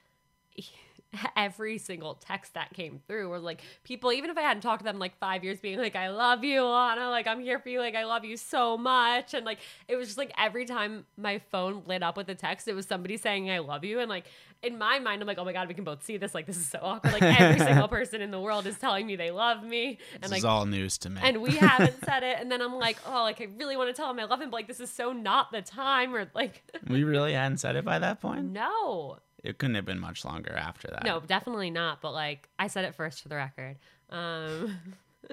every 1.36 1.78
single 1.78 2.14
text 2.14 2.54
that 2.54 2.72
came 2.74 3.00
through 3.06 3.28
were 3.28 3.38
like 3.38 3.62
people, 3.84 4.12
even 4.12 4.30
if 4.30 4.36
I 4.36 4.42
hadn't 4.42 4.62
talked 4.62 4.80
to 4.80 4.84
them 4.84 4.98
like 4.98 5.16
five 5.18 5.44
years, 5.44 5.60
being 5.60 5.78
like, 5.78 5.96
I 5.96 6.08
love 6.10 6.44
you, 6.44 6.62
Lana. 6.64 7.10
Like, 7.10 7.26
I'm 7.26 7.40
here 7.40 7.58
for 7.58 7.68
you. 7.68 7.80
Like, 7.80 7.94
I 7.94 8.04
love 8.04 8.24
you 8.24 8.36
so 8.36 8.76
much. 8.76 9.32
And 9.34 9.46
like, 9.46 9.58
it 9.88 9.96
was 9.96 10.08
just 10.08 10.18
like 10.18 10.32
every 10.38 10.64
time 10.64 11.06
my 11.16 11.38
phone 11.50 11.82
lit 11.86 12.02
up 12.02 12.16
with 12.16 12.28
a 12.28 12.34
text, 12.34 12.68
it 12.68 12.74
was 12.74 12.86
somebody 12.86 13.16
saying, 13.16 13.50
I 13.50 13.58
love 13.60 13.84
you. 13.84 14.00
And 14.00 14.08
like, 14.08 14.26
in 14.62 14.78
my 14.78 14.98
mind, 14.98 15.20
I'm 15.22 15.28
like, 15.28 15.38
oh 15.38 15.44
my 15.44 15.52
God, 15.52 15.68
we 15.68 15.74
can 15.74 15.84
both 15.84 16.02
see 16.02 16.16
this. 16.16 16.34
Like, 16.34 16.46
this 16.46 16.56
is 16.56 16.68
so 16.68 16.78
awkward. 16.82 17.12
Like, 17.12 17.22
every 17.22 17.58
single 17.66 17.88
person 17.88 18.20
in 18.20 18.30
the 18.30 18.40
world 18.40 18.66
is 18.66 18.78
telling 18.78 19.06
me 19.06 19.14
they 19.16 19.30
love 19.30 19.62
me. 19.62 19.98
And 20.14 20.22
This 20.24 20.30
like, 20.30 20.38
is 20.38 20.44
all 20.44 20.66
news 20.66 20.98
to 20.98 21.10
me. 21.10 21.20
and 21.22 21.40
we 21.40 21.52
haven't 21.56 22.04
said 22.04 22.22
it. 22.22 22.38
And 22.46 22.50
then 22.52 22.60
I'm 22.62 22.74
like, 22.74 22.98
oh, 23.06 23.22
like 23.22 23.40
I 23.40 23.48
really 23.58 23.76
want 23.76 23.88
to 23.88 23.94
tell 23.94 24.10
him 24.10 24.18
I 24.20 24.24
love 24.24 24.40
him, 24.40 24.50
but 24.50 24.56
like 24.56 24.66
this 24.68 24.78
is 24.80 24.90
so 24.90 25.12
not 25.12 25.50
the 25.52 25.62
time. 25.62 26.14
Or 26.14 26.30
like, 26.34 26.62
we 26.88 27.02
really 27.04 27.32
hadn't 27.32 27.58
said 27.58 27.76
it 27.76 27.84
by 27.84 27.98
that 27.98 28.20
point. 28.20 28.44
no, 28.52 29.18
It 29.46 29.59
couldn't 29.59 29.76
have 29.76 29.85
been 29.85 30.00
much 30.00 30.24
longer 30.24 30.52
after 30.56 30.88
that. 30.88 31.04
no, 31.04 31.20
definitely 31.20 31.70
not. 31.70 32.00
But 32.00 32.12
like 32.12 32.48
I 32.59 32.66
said 32.66 32.85
it 32.85 32.94
first 32.94 33.22
for 33.22 33.28
the 33.28 33.37
record. 33.37 33.76
Um, 34.11 34.76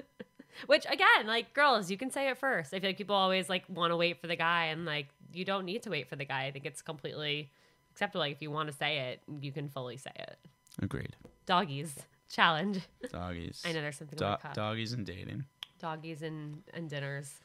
which 0.66 0.86
again, 0.88 1.26
like 1.26 1.52
girls, 1.52 1.90
you 1.90 1.96
can 1.96 2.10
say 2.10 2.28
it 2.28 2.38
first. 2.38 2.72
I 2.72 2.80
feel 2.80 2.90
like 2.90 2.96
people 2.96 3.16
always 3.16 3.48
like 3.48 3.64
want 3.68 3.90
to 3.90 3.96
wait 3.96 4.20
for 4.20 4.26
the 4.26 4.36
guy, 4.36 4.66
and 4.66 4.84
like 4.84 5.08
you 5.32 5.44
don't 5.44 5.64
need 5.64 5.82
to 5.82 5.90
wait 5.90 6.08
for 6.08 6.16
the 6.16 6.24
guy. 6.24 6.44
I 6.44 6.50
think 6.52 6.64
it's 6.64 6.82
completely 6.82 7.50
acceptable. 7.92 8.20
Like 8.20 8.32
if 8.32 8.42
you 8.42 8.50
want 8.50 8.70
to 8.70 8.74
say 8.76 9.10
it, 9.10 9.20
you 9.40 9.52
can 9.52 9.68
fully 9.68 9.96
say 9.96 10.12
it. 10.16 10.38
Agreed. 10.80 11.16
Doggies 11.46 11.94
challenge. 12.34 12.80
Doggies. 13.12 13.62
I 13.64 13.72
know 13.72 13.80
there's 13.80 13.96
something 13.96 14.16
Do- 14.18 14.24
the 14.42 14.48
doggies 14.54 14.92
and 14.92 15.06
dating. 15.06 15.44
doggies 15.78 16.22
and, 16.22 16.62
and 16.72 16.88
dinners. 16.90 17.40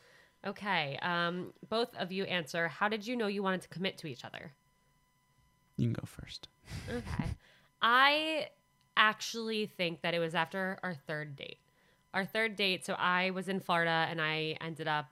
Okay. 0.46 0.98
Um, 1.02 1.54
both 1.70 1.96
of 1.98 2.12
you 2.12 2.24
answer. 2.26 2.68
How 2.68 2.88
did 2.88 3.06
you 3.06 3.16
know 3.16 3.28
you 3.28 3.44
wanted 3.44 3.62
to 3.62 3.68
commit 3.70 3.98
to 4.00 4.08
each 4.08 4.26
other? 4.26 4.54
You 5.78 5.86
can 5.86 5.94
go 5.94 6.06
first. 6.06 6.48
Okay. 6.90 7.26
I 7.82 8.48
actually 8.98 9.66
think 9.66 10.02
that 10.02 10.14
it 10.14 10.20
was 10.20 10.36
after 10.36 10.78
our 10.84 10.94
third 10.94 11.36
date. 11.36 11.60
Our 12.14 12.26
third 12.26 12.56
date, 12.56 12.86
so 12.86 12.94
I 12.94 13.30
was 13.32 13.48
in 13.48 13.60
Florida 13.60 14.08
and 14.10 14.20
I 14.20 14.58
ended 14.62 14.88
up 14.88 15.12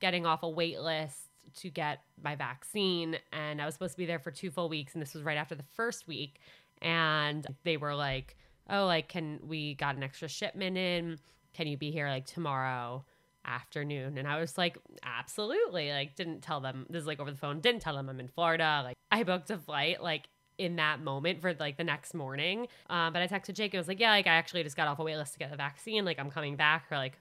getting 0.00 0.26
off 0.26 0.42
a 0.42 0.48
wait 0.48 0.80
list 0.80 1.18
to 1.56 1.68
get 1.68 2.00
my 2.22 2.36
vaccine 2.36 3.16
and 3.32 3.60
I 3.60 3.66
was 3.66 3.74
supposed 3.74 3.92
to 3.92 3.98
be 3.98 4.06
there 4.06 4.18
for 4.18 4.30
two 4.30 4.50
full 4.50 4.68
weeks 4.68 4.94
and 4.94 5.02
this 5.02 5.14
was 5.14 5.22
right 5.22 5.36
after 5.36 5.54
the 5.54 5.64
first 5.74 6.08
week 6.08 6.40
and 6.80 7.46
they 7.64 7.76
were 7.76 7.94
like, 7.94 8.36
"Oh, 8.68 8.86
like 8.86 9.08
can 9.08 9.40
we 9.46 9.74
got 9.74 9.96
an 9.96 10.02
extra 10.02 10.28
shipment 10.28 10.78
in? 10.78 11.18
Can 11.52 11.66
you 11.66 11.76
be 11.76 11.90
here 11.90 12.08
like 12.08 12.26
tomorrow?" 12.26 13.04
afternoon 13.46 14.18
and 14.18 14.28
i 14.28 14.38
was 14.38 14.58
like 14.58 14.76
absolutely 15.02 15.90
like 15.90 16.14
didn't 16.14 16.42
tell 16.42 16.60
them 16.60 16.84
this 16.90 17.00
is 17.00 17.06
like 17.06 17.18
over 17.20 17.30
the 17.30 17.36
phone 17.38 17.58
didn't 17.58 17.80
tell 17.80 17.96
them 17.96 18.06
i'm 18.10 18.20
in 18.20 18.28
florida 18.28 18.82
like 18.84 18.94
i 19.10 19.22
booked 19.22 19.50
a 19.50 19.56
flight 19.56 20.02
like 20.02 20.28
in 20.60 20.76
that 20.76 21.00
moment 21.02 21.40
for 21.40 21.54
like 21.58 21.76
the 21.78 21.84
next 21.84 22.12
morning. 22.14 22.68
Um, 22.90 23.12
but 23.14 23.22
i 23.22 23.26
texted 23.26 23.54
jake 23.54 23.72
and 23.72 23.80
was 23.80 23.88
like 23.88 23.98
yeah 23.98 24.10
like 24.10 24.26
i 24.26 24.34
actually 24.34 24.62
just 24.62 24.76
got 24.76 24.86
off 24.88 24.98
a 24.98 25.02
wait 25.02 25.16
list 25.16 25.32
to 25.32 25.38
get 25.38 25.50
the 25.50 25.56
vaccine. 25.56 26.04
Like 26.04 26.18
i'm 26.20 26.30
coming 26.30 26.54
back 26.56 26.86
for 26.88 26.96
like 26.96 27.18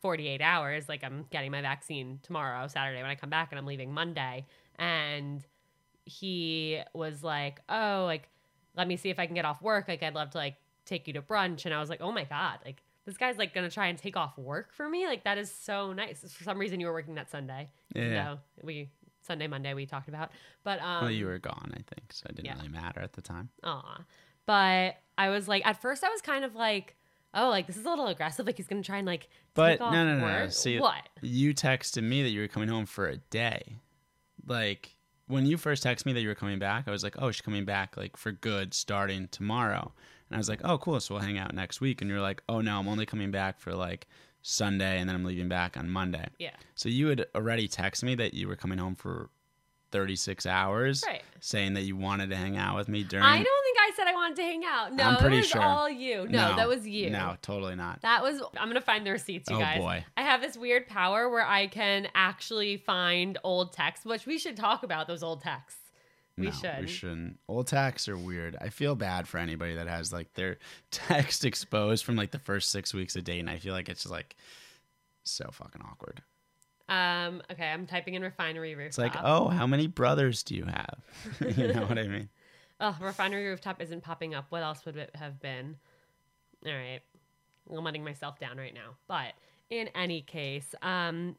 48 0.00 0.40
hours. 0.40 0.88
Like 0.88 1.04
i'm 1.04 1.26
getting 1.30 1.50
my 1.50 1.60
vaccine 1.60 2.20
tomorrow 2.22 2.66
saturday 2.66 3.02
when 3.02 3.10
i 3.10 3.14
come 3.14 3.28
back 3.30 3.48
and 3.52 3.58
i'm 3.58 3.66
leaving 3.66 3.92
monday. 3.92 4.46
And 4.78 5.44
he 6.06 6.80
was 6.94 7.22
like 7.22 7.60
oh 7.68 8.04
like 8.06 8.28
let 8.76 8.88
me 8.88 8.96
see 8.96 9.10
if 9.10 9.18
i 9.18 9.26
can 9.26 9.34
get 9.34 9.44
off 9.44 9.60
work. 9.62 9.86
Like 9.88 10.02
i'd 10.02 10.14
love 10.14 10.30
to 10.30 10.38
like 10.38 10.56
take 10.86 11.06
you 11.06 11.12
to 11.12 11.22
brunch. 11.22 11.66
And 11.66 11.74
i 11.74 11.80
was 11.80 11.90
like 11.90 12.00
oh 12.00 12.12
my 12.12 12.24
god 12.24 12.58
like 12.64 12.82
this 13.06 13.16
guy's 13.16 13.36
like 13.38 13.52
gonna 13.54 13.70
try 13.70 13.86
and 13.88 13.98
take 13.98 14.16
off 14.16 14.36
work 14.38 14.72
for 14.72 14.88
me? 14.88 15.06
Like 15.06 15.24
that 15.24 15.36
is 15.38 15.50
so 15.50 15.92
nice. 15.92 16.20
For 16.32 16.44
some 16.44 16.58
reason 16.58 16.80
you 16.80 16.86
were 16.86 16.92
working 16.92 17.14
that 17.16 17.30
sunday 17.30 17.68
Yeah. 17.94 18.24
though 18.24 18.38
we 18.62 18.90
sunday 19.30 19.46
monday 19.46 19.74
we 19.74 19.86
talked 19.86 20.08
about 20.08 20.30
but 20.64 20.80
um 20.82 21.02
well, 21.02 21.10
you 21.10 21.26
were 21.26 21.38
gone, 21.38 21.72
I 21.72 21.82
think, 21.94 22.12
so 22.12 22.26
it 22.28 22.36
didn't 22.36 22.46
yeah. 22.46 22.56
really 22.56 22.68
matter 22.68 23.00
at 23.00 23.12
the 23.12 23.22
time. 23.22 23.48
Aw. 23.64 24.04
But 24.46 24.96
I 25.16 25.28
was 25.28 25.48
like, 25.48 25.66
at 25.66 25.80
first, 25.80 26.04
I 26.04 26.08
was 26.08 26.20
kind 26.20 26.44
of 26.44 26.54
like, 26.54 26.96
oh, 27.34 27.48
like 27.48 27.66
this 27.66 27.76
is 27.76 27.86
a 27.86 27.88
little 27.90 28.06
aggressive. 28.06 28.46
Like 28.46 28.56
he's 28.56 28.66
gonna 28.66 28.82
try 28.82 28.98
and 28.98 29.06
like 29.06 29.28
But 29.54 29.80
no, 29.80 29.90
no, 29.90 30.18
no, 30.18 30.26
no. 30.26 30.48
See, 30.48 30.78
what? 30.78 31.08
You 31.20 31.54
texted 31.54 32.02
me 32.02 32.22
that 32.22 32.30
you 32.30 32.40
were 32.40 32.48
coming 32.48 32.68
home 32.68 32.86
for 32.86 33.06
a 33.06 33.16
day. 33.16 33.76
Like 34.46 34.96
when 35.26 35.46
you 35.46 35.56
first 35.56 35.84
texted 35.84 36.06
me 36.06 36.12
that 36.14 36.20
you 36.20 36.28
were 36.28 36.34
coming 36.34 36.58
back, 36.58 36.88
I 36.88 36.90
was 36.90 37.04
like, 37.04 37.16
"Oh, 37.18 37.30
she's 37.30 37.42
coming 37.42 37.64
back 37.64 37.96
like 37.96 38.16
for 38.16 38.32
good, 38.32 38.74
starting 38.74 39.28
tomorrow." 39.28 39.92
And 40.28 40.36
I 40.36 40.38
was 40.38 40.48
like, 40.48 40.60
"Oh, 40.64 40.78
cool. 40.78 41.00
So 41.00 41.14
we'll 41.14 41.22
hang 41.22 41.38
out 41.38 41.54
next 41.54 41.80
week." 41.80 42.00
And 42.00 42.10
you're 42.10 42.20
like, 42.20 42.42
"Oh 42.48 42.60
no, 42.60 42.78
I'm 42.78 42.88
only 42.88 43.06
coming 43.06 43.30
back 43.30 43.60
for 43.60 43.74
like 43.74 44.08
Sunday, 44.42 44.98
and 45.00 45.08
then 45.08 45.16
I'm 45.16 45.24
leaving 45.24 45.48
back 45.48 45.76
on 45.76 45.88
Monday." 45.90 46.26
Yeah. 46.38 46.50
So 46.74 46.88
you 46.88 47.08
had 47.08 47.26
already 47.34 47.68
texted 47.68 48.04
me 48.04 48.14
that 48.16 48.34
you 48.34 48.48
were 48.48 48.56
coming 48.56 48.78
home 48.78 48.94
for 48.94 49.30
36 49.92 50.46
hours, 50.46 51.02
Right. 51.06 51.22
saying 51.40 51.74
that 51.74 51.82
you 51.82 51.96
wanted 51.96 52.30
to 52.30 52.36
hang 52.36 52.56
out 52.56 52.76
with 52.76 52.88
me 52.88 53.02
during. 53.02 53.24
I 53.26 53.36
don't 53.42 53.44
think 53.64 53.76
I 53.80 53.90
said 53.96 54.06
I 54.06 54.12
wanted 54.12 54.36
to 54.36 54.42
hang 54.42 54.64
out. 54.64 54.92
No, 54.92 55.02
I'm 55.02 55.16
pretty 55.16 55.38
it 55.38 55.40
was 55.40 55.48
sure. 55.48 55.62
all 55.62 55.90
you. 55.90 56.28
No, 56.28 56.54
that 56.54 56.68
was 56.68 56.86
you. 56.86 57.10
No, 57.10 57.36
totally 57.42 57.74
not. 57.74 58.00
That 58.02 58.22
was. 58.22 58.40
I'm 58.56 58.68
gonna 58.68 58.80
find 58.80 59.04
the 59.04 59.10
receipts, 59.10 59.50
you 59.50 59.56
Oh, 59.56 59.60
guys. 59.60 59.78
boy. 59.80 60.04
I 60.16 60.22
have 60.22 60.40
this 60.42 60.56
weird 60.56 60.86
power 60.86 61.28
where 61.28 61.44
I 61.44 61.66
can 61.66 62.06
actually 62.14 62.76
find 62.76 63.36
old 63.42 63.72
texts, 63.72 64.06
which 64.06 64.26
we 64.26 64.38
should 64.38 64.56
talk 64.56 64.84
about 64.84 65.08
those 65.08 65.24
old 65.24 65.42
texts. 65.42 65.79
We 66.36 66.46
no, 66.46 66.52
should. 66.52 66.80
We 66.80 66.86
shouldn't. 66.86 67.38
Old 67.48 67.66
texts 67.66 68.08
are 68.08 68.16
weird. 68.16 68.56
I 68.60 68.70
feel 68.70 68.94
bad 68.94 69.28
for 69.28 69.38
anybody 69.38 69.74
that 69.74 69.88
has 69.88 70.12
like 70.12 70.32
their 70.34 70.58
text 70.90 71.44
exposed 71.44 72.04
from 72.04 72.16
like 72.16 72.30
the 72.30 72.38
first 72.38 72.70
six 72.70 72.94
weeks 72.94 73.16
of 73.16 73.24
dating. 73.24 73.48
I 73.48 73.58
feel 73.58 73.74
like 73.74 73.88
it's 73.88 74.02
just 74.02 74.12
like 74.12 74.36
so 75.24 75.50
fucking 75.52 75.82
awkward. 75.82 76.22
Um. 76.88 77.42
Okay, 77.52 77.68
I'm 77.68 77.86
typing 77.86 78.14
in 78.14 78.22
refinery 78.22 78.74
rooftop. 78.74 79.06
It's 79.06 79.14
like, 79.14 79.24
oh, 79.24 79.48
how 79.48 79.66
many 79.66 79.86
brothers 79.86 80.42
do 80.42 80.56
you 80.56 80.64
have? 80.64 80.98
you 81.56 81.72
know 81.72 81.82
what 81.82 81.98
I 81.98 82.06
mean? 82.06 82.28
Oh, 82.82 82.96
refinery 82.98 83.46
rooftop 83.46 83.82
isn't 83.82 84.02
popping 84.02 84.34
up. 84.34 84.46
What 84.48 84.62
else 84.62 84.86
would 84.86 84.96
it 84.96 85.14
have 85.14 85.38
been? 85.38 85.76
All 86.64 86.72
right. 86.72 87.00
I'm 87.70 87.84
letting 87.84 88.02
myself 88.02 88.40
down 88.40 88.56
right 88.56 88.72
now. 88.72 88.96
But 89.06 89.34
in 89.68 89.88
any 89.94 90.22
case, 90.22 90.74
um, 90.80 91.36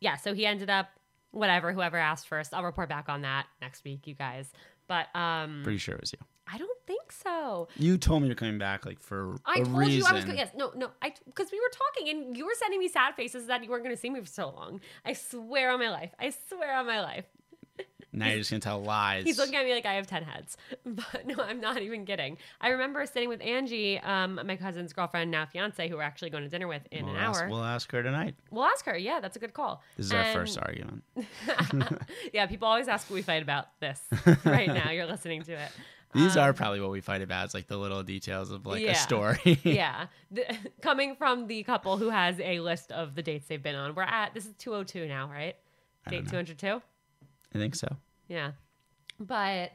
yeah, 0.00 0.16
so 0.16 0.32
he 0.32 0.46
ended 0.46 0.70
up 0.70 0.88
whatever, 1.32 1.72
whoever 1.72 1.96
asked 1.96 2.28
first. 2.28 2.54
I'll 2.54 2.62
report 2.64 2.88
back 2.88 3.08
on 3.08 3.22
that 3.22 3.46
next 3.60 3.84
week, 3.84 4.06
you 4.06 4.14
guys. 4.14 4.50
But 4.88 5.14
um 5.16 5.62
Pretty 5.64 5.78
sure 5.78 5.94
it 5.96 6.00
was 6.00 6.12
you. 6.12 6.18
I 6.52 6.58
don't 6.58 6.78
think 6.86 7.12
so. 7.12 7.68
You 7.76 7.96
told 7.96 8.20
me 8.22 8.28
you're 8.28 8.34
coming 8.36 8.58
back 8.58 8.84
like 8.84 9.00
for 9.00 9.36
I 9.46 9.60
a 9.60 9.64
told 9.64 9.76
reason. 9.78 9.94
you 9.98 10.04
I 10.06 10.12
was 10.12 10.24
going. 10.24 10.36
yes, 10.36 10.50
no, 10.56 10.72
no. 10.76 10.90
I 11.00 11.14
because 11.26 11.50
we 11.50 11.58
were 11.60 11.70
talking 11.72 12.08
and 12.14 12.36
you 12.36 12.44
were 12.44 12.54
sending 12.58 12.78
me 12.78 12.88
sad 12.88 13.14
faces 13.14 13.46
that 13.46 13.62
you 13.64 13.70
weren't 13.70 13.84
going 13.84 13.94
to 13.94 14.00
see 14.00 14.10
me 14.10 14.20
for 14.20 14.26
so 14.26 14.50
long. 14.50 14.80
I 15.04 15.12
swear 15.14 15.70
on 15.72 15.78
my 15.80 15.90
life. 15.90 16.12
I 16.18 16.32
swear 16.48 16.74
on 16.76 16.86
my 16.86 17.00
life. 17.00 17.24
Now 18.12 18.28
you're 18.28 18.38
just 18.38 18.50
gonna 18.50 18.60
tell 18.60 18.82
lies. 18.82 19.24
He's 19.24 19.38
looking 19.38 19.56
at 19.56 19.64
me 19.64 19.72
like 19.72 19.86
I 19.86 19.94
have 19.94 20.06
10 20.06 20.22
heads. 20.22 20.56
But 20.84 21.26
no, 21.26 21.36
I'm 21.42 21.60
not 21.60 21.80
even 21.80 22.04
kidding. 22.04 22.36
I 22.60 22.68
remember 22.70 23.04
sitting 23.06 23.28
with 23.28 23.40
Angie, 23.42 23.98
um, 24.00 24.40
my 24.44 24.56
cousin's 24.56 24.92
girlfriend, 24.92 25.30
now 25.30 25.46
fiance, 25.46 25.88
who 25.88 25.96
we're 25.96 26.02
actually 26.02 26.30
going 26.30 26.42
to 26.44 26.48
dinner 26.50 26.68
with 26.68 26.82
in 26.90 27.06
we'll 27.06 27.14
an 27.14 27.20
ask, 27.20 27.40
hour. 27.42 27.48
We'll, 27.48 27.62
ask 27.64 27.90
her 27.92 28.02
tonight. 28.02 28.34
We'll 28.50 28.64
ask 28.64 28.84
her. 28.86 28.96
Yeah, 28.96 29.20
that's 29.20 29.36
a 29.36 29.38
good 29.40 29.54
call. 29.54 29.82
This 29.96 30.06
is 30.06 30.12
our 30.12 30.32
first 30.32 30.58
argument. 30.58 31.02
yeah, 32.32 32.46
people 32.46 32.68
always 32.68 32.88
ask 32.88 33.08
what 33.10 33.14
we 33.14 33.22
fight 33.22 33.42
about 33.42 33.68
this 33.80 34.00
right 34.44 34.68
now. 34.68 34.90
You're 34.90 35.06
listening 35.06 35.42
to 35.42 35.52
it. 35.52 35.70
These 36.14 36.36
Um, 36.36 36.42
are 36.44 36.52
probably 36.52 36.80
what 36.80 36.90
we 36.90 37.00
fight 37.00 37.22
about. 37.22 37.46
It's 37.46 37.54
like 37.54 37.68
the 37.68 37.78
little 37.78 38.02
details 38.02 38.50
of 38.50 38.66
like 38.66 38.82
Yeah. 38.82 38.90
a 38.92 38.94
story. 38.96 39.58
yeah. 39.64 40.06
The, 40.30 40.44
coming 40.82 41.16
from 41.16 41.46
the 41.46 41.62
couple 41.62 41.96
who 41.96 42.10
has 42.10 42.38
a 42.40 42.60
list 42.60 42.92
of 42.92 43.14
the 43.14 43.22
dates 43.22 43.46
they've 43.46 43.62
been 43.62 43.74
on. 43.76 43.94
We're 43.94 44.02
at, 44.02 44.34
this 44.34 44.44
is 44.44 44.52
202 44.58 45.06
now, 45.08 45.28
right? 45.30 45.56
Date 46.08 46.28
202? 46.28 46.82
I 47.54 47.58
think 47.58 47.74
so. 47.74 47.96
Yeah. 48.28 48.52
But 49.18 49.72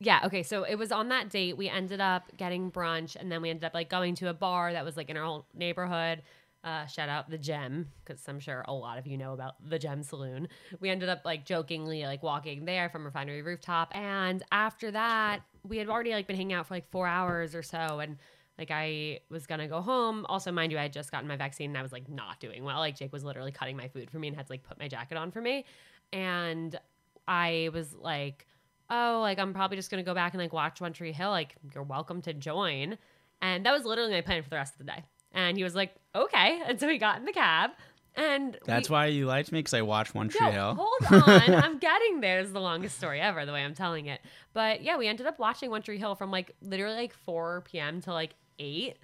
yeah, 0.00 0.20
okay. 0.24 0.42
So 0.42 0.64
it 0.64 0.76
was 0.76 0.92
on 0.92 1.08
that 1.08 1.28
date. 1.28 1.56
We 1.56 1.68
ended 1.68 2.00
up 2.00 2.24
getting 2.36 2.70
brunch 2.70 3.16
and 3.16 3.30
then 3.30 3.42
we 3.42 3.50
ended 3.50 3.64
up 3.64 3.74
like 3.74 3.90
going 3.90 4.14
to 4.16 4.28
a 4.28 4.34
bar 4.34 4.72
that 4.72 4.84
was 4.84 4.96
like 4.96 5.10
in 5.10 5.16
our 5.16 5.24
whole 5.24 5.46
neighborhood. 5.54 6.22
Uh, 6.62 6.84
shout 6.84 7.08
out 7.08 7.30
the 7.30 7.38
Gem 7.38 7.88
because 8.04 8.22
I'm 8.28 8.38
sure 8.38 8.64
a 8.68 8.72
lot 8.72 8.98
of 8.98 9.06
you 9.06 9.16
know 9.16 9.32
about 9.32 9.54
the 9.66 9.78
Gem 9.78 10.02
Saloon. 10.02 10.48
We 10.78 10.90
ended 10.90 11.08
up 11.08 11.22
like 11.24 11.46
jokingly 11.46 12.02
like 12.02 12.22
walking 12.22 12.66
there 12.66 12.90
from 12.90 13.04
Refinery 13.04 13.40
Rooftop, 13.40 13.96
and 13.96 14.42
after 14.52 14.90
that, 14.90 15.40
we 15.66 15.78
had 15.78 15.88
already 15.88 16.10
like 16.10 16.26
been 16.26 16.36
hanging 16.36 16.52
out 16.52 16.66
for 16.66 16.74
like 16.74 16.90
four 16.90 17.06
hours 17.06 17.54
or 17.54 17.62
so, 17.62 18.00
and 18.00 18.18
like 18.58 18.70
I 18.70 19.20
was 19.30 19.46
gonna 19.46 19.68
go 19.68 19.80
home. 19.80 20.26
Also, 20.28 20.52
mind 20.52 20.70
you, 20.70 20.76
I 20.76 20.82
had 20.82 20.92
just 20.92 21.10
gotten 21.10 21.26
my 21.26 21.36
vaccine 21.36 21.70
and 21.70 21.78
I 21.78 21.82
was 21.82 21.92
like 21.92 22.10
not 22.10 22.40
doing 22.40 22.62
well. 22.62 22.78
Like 22.78 22.94
Jake 22.94 23.10
was 23.10 23.24
literally 23.24 23.52
cutting 23.52 23.74
my 23.74 23.88
food 23.88 24.10
for 24.10 24.18
me 24.18 24.28
and 24.28 24.36
had 24.36 24.46
to 24.46 24.52
like 24.52 24.62
put 24.62 24.78
my 24.78 24.86
jacket 24.86 25.16
on 25.16 25.30
for 25.30 25.40
me, 25.40 25.64
and 26.12 26.78
I 27.26 27.70
was 27.72 27.94
like, 27.94 28.46
oh, 28.88 29.20
like 29.22 29.38
I'm 29.38 29.54
probably 29.54 29.76
just 29.76 29.90
gonna 29.90 30.02
go 30.02 30.14
back 30.14 30.34
and 30.34 30.42
like 30.42 30.52
watch 30.52 30.80
One 30.80 30.92
Tree 30.92 31.12
Hill. 31.12 31.30
Like 31.30 31.54
you're 31.74 31.84
welcome 31.84 32.22
to 32.22 32.34
join. 32.34 32.98
And 33.42 33.64
that 33.64 33.72
was 33.72 33.84
literally 33.84 34.12
my 34.12 34.20
plan 34.20 34.42
for 34.42 34.50
the 34.50 34.56
rest 34.56 34.74
of 34.74 34.78
the 34.78 34.84
day. 34.92 35.04
And 35.32 35.56
he 35.56 35.62
was 35.62 35.74
like, 35.74 35.94
okay. 36.14 36.60
And 36.66 36.78
so 36.78 36.88
he 36.88 36.98
got 36.98 37.18
in 37.18 37.24
the 37.24 37.32
cab. 37.32 37.70
And 38.16 38.58
That's 38.66 38.90
we, 38.90 38.92
why 38.92 39.06
you 39.06 39.26
liked 39.26 39.52
me 39.52 39.60
because 39.60 39.72
I 39.72 39.82
watched 39.82 40.14
One 40.14 40.28
Tree 40.28 40.44
no, 40.46 40.50
Hill. 40.50 40.74
hold 40.74 41.28
on. 41.28 41.54
I'm 41.54 41.78
getting 41.78 42.20
there. 42.20 42.40
This 42.40 42.48
is 42.48 42.52
the 42.52 42.60
longest 42.60 42.98
story 42.98 43.20
ever, 43.20 43.46
the 43.46 43.52
way 43.52 43.64
I'm 43.64 43.74
telling 43.74 44.06
it. 44.06 44.20
But 44.52 44.82
yeah, 44.82 44.96
we 44.96 45.06
ended 45.06 45.26
up 45.26 45.38
watching 45.38 45.70
One 45.70 45.82
Tree 45.82 45.98
Hill 45.98 46.16
from 46.16 46.30
like 46.30 46.54
literally 46.60 46.96
like 46.96 47.14
4 47.14 47.62
p.m. 47.62 48.00
to 48.02 48.12
like 48.12 48.34
8. 48.58 48.96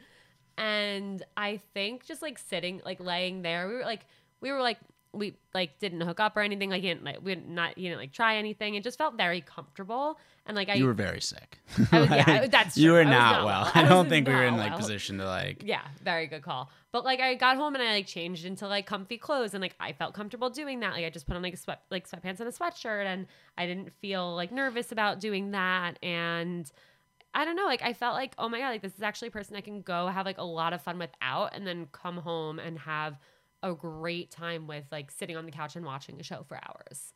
And 0.59 1.24
I 1.36 1.61
think 1.72 2.04
just 2.04 2.20
like 2.20 2.38
sitting, 2.38 2.82
like 2.84 2.98
laying 2.98 3.42
there, 3.42 3.68
we 3.68 3.74
were 3.74 3.84
like, 3.84 4.07
we 4.40 4.50
were 4.50 4.61
like, 4.61 4.78
we 5.16 5.34
like 5.54 5.78
didn't 5.78 6.00
hook 6.02 6.20
up 6.20 6.36
or 6.36 6.40
anything. 6.40 6.70
Like, 6.70 6.82
he 6.82 6.88
didn't, 6.88 7.04
like 7.04 7.18
we 7.22 7.34
didn't 7.34 7.48
not, 7.54 7.76
you 7.78 7.88
didn't 7.88 8.00
like 8.00 8.12
try 8.12 8.36
anything. 8.36 8.74
It 8.74 8.82
just 8.84 8.98
felt 8.98 9.16
very 9.16 9.40
comfortable. 9.40 10.18
And 10.46 10.54
like, 10.56 10.68
I, 10.68 10.74
you 10.74 10.86
were 10.86 10.92
very 10.92 11.20
sick. 11.20 11.58
Oh, 11.92 11.96
I 11.96 12.00
was- 12.00 12.10
yeah, 12.10 12.46
that's 12.46 12.76
You 12.76 12.92
were 12.92 13.04
not 13.04 13.10
not 13.10 13.44
well. 13.44 13.62
well. 13.64 13.72
I 13.74 13.82
I 13.82 13.88
don't 13.88 14.08
think 14.08 14.28
we 14.28 14.34
were 14.34 14.44
in 14.44 14.56
like 14.56 14.70
well. 14.70 14.78
position 14.78 15.18
to 15.18 15.24
like. 15.24 15.62
yeah, 15.64 15.82
very 16.04 16.26
good 16.26 16.42
call. 16.42 16.70
But 16.92 17.04
like 17.04 17.20
I 17.20 17.34
got 17.34 17.56
home 17.56 17.74
and 17.74 17.82
I 17.82 17.92
like 17.94 18.06
changed 18.06 18.44
into 18.46 18.66
like 18.68 18.86
comfy 18.86 19.18
clothes 19.18 19.54
and 19.54 19.60
like 19.62 19.74
I 19.80 19.92
felt 19.92 20.14
comfortable 20.14 20.50
doing 20.50 20.80
that. 20.80 20.92
Like 20.92 21.04
I 21.04 21.10
just 21.10 21.26
put 21.26 21.36
on 21.36 21.42
like 21.42 21.54
a 21.54 21.58
sweat 21.58 21.82
like 21.90 22.08
sweatpants 22.08 22.40
and 22.40 22.48
a 22.48 22.52
sweatshirt 22.52 23.04
and 23.06 23.26
I 23.58 23.66
didn't 23.66 23.92
feel 24.00 24.34
like 24.34 24.52
nervous 24.52 24.92
about 24.92 25.20
doing 25.20 25.50
that 25.50 25.98
and 26.02 26.70
I 27.34 27.44
don't 27.44 27.56
know, 27.56 27.66
like 27.66 27.82
I 27.82 27.92
felt 27.92 28.14
like, 28.14 28.32
oh 28.38 28.48
my 28.48 28.60
god, 28.60 28.68
like 28.70 28.80
this 28.80 28.94
is 28.94 29.02
actually 29.02 29.28
a 29.28 29.32
person 29.32 29.56
I 29.56 29.60
can 29.60 29.82
go 29.82 30.06
have 30.06 30.24
like 30.24 30.38
a 30.38 30.44
lot 30.44 30.72
of 30.72 30.80
fun 30.80 30.98
without 30.98 31.54
and 31.54 31.66
then 31.66 31.86
come 31.92 32.16
home 32.16 32.58
and 32.58 32.78
have 32.78 33.18
a 33.70 33.74
great 33.74 34.30
time 34.30 34.66
with 34.66 34.84
like 34.90 35.10
sitting 35.10 35.36
on 35.36 35.44
the 35.46 35.52
couch 35.52 35.76
and 35.76 35.84
watching 35.84 36.18
a 36.20 36.22
show 36.22 36.44
for 36.48 36.56
hours. 36.56 37.12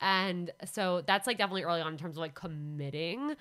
And 0.00 0.50
so 0.64 1.02
that's 1.06 1.26
like 1.26 1.38
definitely 1.38 1.62
early 1.62 1.80
on 1.80 1.92
in 1.92 1.98
terms 1.98 2.16
of 2.16 2.20
like 2.20 2.34
committing, 2.34 3.36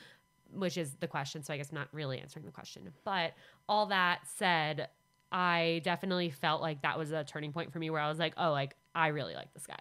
which 0.53 0.77
is 0.77 0.95
the 0.99 1.07
question. 1.07 1.43
So 1.43 1.53
I 1.53 1.57
guess 1.57 1.69
I'm 1.71 1.75
not 1.75 1.87
really 1.91 2.19
answering 2.19 2.45
the 2.45 2.51
question. 2.51 2.91
But 3.03 3.33
all 3.67 3.87
that 3.87 4.19
said, 4.37 4.89
I 5.31 5.81
definitely 5.83 6.29
felt 6.29 6.61
like 6.61 6.81
that 6.83 6.99
was 6.99 7.11
a 7.11 7.23
turning 7.23 7.51
point 7.51 7.71
for 7.71 7.79
me 7.79 7.89
where 7.89 8.01
I 8.01 8.09
was 8.09 8.19
like, 8.19 8.33
oh, 8.37 8.51
like 8.51 8.75
I 8.93 9.07
really 9.07 9.33
like 9.33 9.53
this 9.53 9.65
guy. 9.65 9.79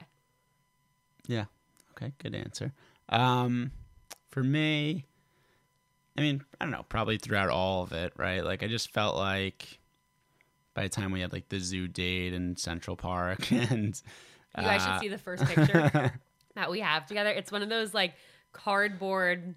Yeah. 1.26 1.46
Okay. 1.92 2.12
Good 2.18 2.34
answer. 2.34 2.72
Um, 3.08 3.72
for 4.30 4.42
me, 4.42 5.06
I 6.16 6.22
mean, 6.22 6.44
I 6.60 6.64
don't 6.64 6.72
know. 6.72 6.84
Probably 6.88 7.18
throughout 7.18 7.50
all 7.50 7.82
of 7.82 7.92
it, 7.92 8.12
right? 8.16 8.44
Like, 8.44 8.62
I 8.62 8.68
just 8.68 8.92
felt 8.92 9.16
like 9.16 9.79
by 10.74 10.82
the 10.84 10.88
time 10.88 11.12
we 11.12 11.20
had 11.20 11.32
like 11.32 11.48
the 11.48 11.58
zoo 11.58 11.88
date 11.88 12.32
in 12.32 12.56
Central 12.56 12.96
Park, 12.96 13.50
and 13.52 14.00
You 14.56 14.62
guys 14.62 14.82
uh, 14.82 14.94
should 14.94 15.00
see 15.00 15.08
the 15.08 15.18
first 15.18 15.44
picture 15.44 16.12
that 16.54 16.70
we 16.70 16.80
have 16.80 17.06
together. 17.06 17.30
It's 17.30 17.52
one 17.52 17.62
of 17.62 17.68
those 17.68 17.92
like 17.94 18.14
cardboard 18.52 19.54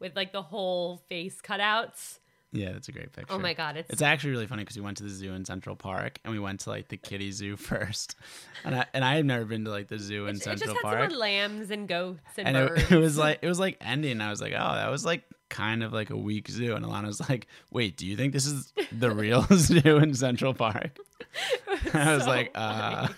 with 0.00 0.14
like 0.16 0.32
the 0.32 0.42
whole 0.42 0.98
face 1.08 1.40
cutouts. 1.42 2.18
yeah, 2.52 2.72
that's 2.72 2.88
a 2.88 2.92
great 2.92 3.12
picture. 3.12 3.32
Oh 3.32 3.38
my 3.38 3.54
god, 3.54 3.76
it's, 3.76 3.90
It's 3.90 4.02
actually 4.02 4.30
really 4.30 4.46
funny 4.46 4.62
because 4.62 4.76
we 4.76 4.82
went 4.82 4.96
to 4.98 5.02
the 5.04 5.10
zoo 5.10 5.32
in 5.32 5.44
Central 5.44 5.76
Park 5.76 6.18
and 6.24 6.32
we 6.32 6.38
went 6.38 6.60
to 6.60 6.70
like 6.70 6.88
the 6.88 6.96
kitty 6.96 7.30
zoo 7.32 7.56
first, 7.70 8.16
and 8.64 8.74
I 8.74 8.86
and 8.92 9.04
I 9.04 9.14
had 9.16 9.24
never 9.26 9.44
been 9.44 9.64
to 9.64 9.70
like 9.70 9.88
the 9.88 9.98
zoo 9.98 10.24
in 10.26 10.30
it 10.36 10.42
just 10.42 10.44
Central 10.44 10.74
had 10.74 10.82
Park, 10.82 11.10
some 11.10 11.18
lambs 11.18 11.70
and 11.70 11.88
goats 11.88 12.20
and, 12.36 12.48
and 12.56 12.68
birds. 12.68 12.82
it, 12.82 12.92
it 12.92 12.98
was 12.98 13.16
like 13.18 13.38
it 13.42 13.48
was 13.48 13.58
like 13.60 13.76
ending. 13.80 14.20
I 14.20 14.30
was 14.30 14.40
like, 14.40 14.52
oh, 14.52 14.74
that 14.74 14.90
was 14.90 15.04
like 15.04 15.22
kind 15.48 15.82
of 15.82 15.92
like 15.92 16.10
a 16.10 16.16
weak 16.16 16.48
zoo. 16.48 16.74
And 16.74 16.84
Ilana 16.84 17.06
was 17.06 17.28
like, 17.28 17.46
wait, 17.70 17.96
do 17.96 18.06
you 18.06 18.16
think 18.16 18.32
this 18.32 18.46
is 18.46 18.72
the 18.92 19.10
real 19.10 19.42
zoo 19.52 19.98
in 19.98 20.14
Central 20.14 20.54
Park? 20.54 20.98
I 21.94 22.14
was 22.14 22.24
so 22.24 22.28
like, 22.30 22.50
uh. 22.54 23.08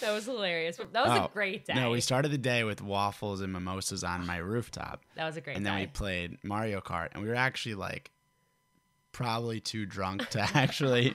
that 0.00 0.12
was 0.12 0.24
hilarious. 0.26 0.76
That 0.76 1.06
was 1.06 1.18
Oh, 1.20 1.24
a 1.24 1.30
great 1.32 1.64
day. 1.66 1.74
no, 1.74 1.90
we 1.90 2.00
started 2.00 2.30
the 2.30 2.38
day 2.38 2.64
with 2.64 2.80
waffles 2.82 3.40
and 3.40 3.52
mimosas 3.52 4.04
on 4.04 4.26
my 4.26 4.36
rooftop, 4.38 5.02
that 5.16 5.26
was 5.26 5.36
a 5.36 5.40
great 5.40 5.56
and 5.56 5.66
then 5.66 5.78
we 5.78 5.86
played 5.86 6.38
Mario 6.44 6.80
Kart, 6.80 7.08
and 7.14 7.22
we 7.22 7.28
were 7.28 7.34
actually 7.34 7.74
like 7.74 8.10
probably 9.12 9.58
too 9.60 9.84
drunk 9.86 10.28
to 10.30 10.40
actually 10.54 11.14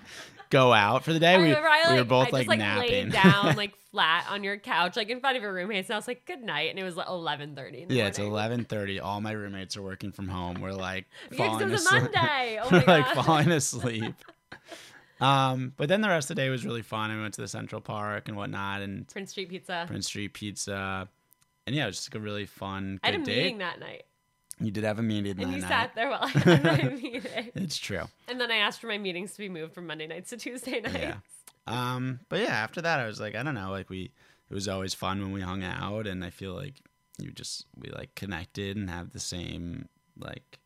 go 0.53 0.71
out 0.73 1.03
for 1.03 1.11
the 1.11 1.19
day. 1.19 1.33
I 1.33 1.37
we, 1.37 1.43
remember 1.49 1.67
I, 1.67 1.91
we 1.93 1.99
were 1.99 2.05
both 2.05 2.27
I 2.27 2.31
like 2.31 2.41
just, 2.41 2.47
like 2.49 2.59
napping. 2.59 3.09
down 3.09 3.55
like 3.57 3.73
flat 3.91 4.25
on 4.29 4.43
your 4.43 4.57
couch, 4.57 4.95
like 4.95 5.09
in 5.09 5.19
front 5.19 5.35
of 5.37 5.43
your 5.43 5.53
roommates, 5.53 5.89
and 5.89 5.95
I 5.95 5.97
was 5.97 6.07
like, 6.07 6.25
"Good 6.25 6.41
night," 6.41 6.69
and 6.69 6.79
it 6.79 6.83
was 6.83 6.95
like 6.95 7.07
eleven 7.09 7.55
thirty. 7.55 7.85
Yeah, 7.89 8.07
it's 8.07 8.19
eleven 8.19 8.63
thirty. 8.65 8.99
All 8.99 9.19
my 9.19 9.31
roommates 9.33 9.75
are 9.75 9.81
working 9.81 10.11
from 10.11 10.27
home. 10.29 10.61
We're 10.61 10.71
like 10.71 11.05
Yeah, 11.31 11.47
falling 11.47 11.71
a 11.71 11.73
asleep. 11.75 12.01
Monday. 12.03 12.59
Oh 12.63 12.69
We're 12.71 12.83
like 12.85 13.07
falling 13.15 13.51
asleep. 13.51 14.15
um, 15.21 15.73
but 15.77 15.89
then 15.89 16.01
the 16.01 16.09
rest 16.09 16.29
of 16.29 16.35
the 16.35 16.41
day 16.41 16.49
was 16.49 16.65
really 16.65 16.81
fun. 16.81 17.11
I 17.11 17.19
went 17.21 17.33
to 17.35 17.41
the 17.41 17.47
Central 17.47 17.81
Park 17.81 18.27
and 18.27 18.37
whatnot, 18.37 18.81
and 18.81 19.07
Prince 19.07 19.31
Street 19.31 19.49
Pizza. 19.49 19.85
Prince 19.87 20.07
Street 20.07 20.33
Pizza, 20.33 21.07
and 21.65 21.75
yeah, 21.75 21.83
it 21.83 21.87
was 21.87 21.97
just 21.97 22.13
like 22.13 22.21
a 22.21 22.23
really 22.23 22.45
fun, 22.45 22.99
I 23.03 23.07
had 23.11 23.21
a 23.21 23.23
date. 23.23 23.37
meeting 23.37 23.57
that 23.59 23.79
night, 23.79 24.03
You 24.59 24.71
did 24.71 24.83
have 24.83 24.99
a 24.99 25.03
meeting 25.03 25.31
and 25.31 25.39
that 25.39 25.55
you 25.55 25.61
night. 25.61 25.67
sat 25.69 25.95
there 25.95 26.09
while 26.09 26.23
I 26.23 26.27
had 26.27 26.63
my 26.83 26.89
meeting. 26.89 27.21
It's 27.55 27.77
true. 27.77 28.03
And 28.33 28.41
then 28.41 28.49
I 28.49 28.57
asked 28.57 28.81
for 28.81 28.87
my 28.87 28.97
meetings 28.97 29.33
to 29.33 29.37
be 29.37 29.47
moved 29.47 29.75
from 29.75 29.85
Monday 29.85 30.07
nights 30.07 30.31
to 30.31 30.37
Tuesday 30.37 30.81
nights. 30.81 30.97
Yeah. 30.97 31.17
Um, 31.67 32.19
but 32.29 32.39
yeah, 32.39 32.47
after 32.47 32.81
that, 32.81 32.99
I 32.99 33.05
was 33.05 33.19
like, 33.19 33.35
I 33.35 33.43
don't 33.43 33.53
know, 33.53 33.69
like 33.69 33.91
we, 33.91 34.11
it 34.49 34.53
was 34.55 34.67
always 34.67 34.95
fun 34.95 35.21
when 35.21 35.31
we 35.31 35.41
hung 35.41 35.63
out, 35.63 36.07
and 36.07 36.25
I 36.25 36.31
feel 36.31 36.55
like 36.55 36.81
you 37.19 37.29
just 37.31 37.67
we 37.77 37.91
like 37.91 38.15
connected 38.15 38.75
and 38.75 38.89
have 38.89 39.11
the 39.11 39.19
same 39.19 39.87
like 40.17 40.57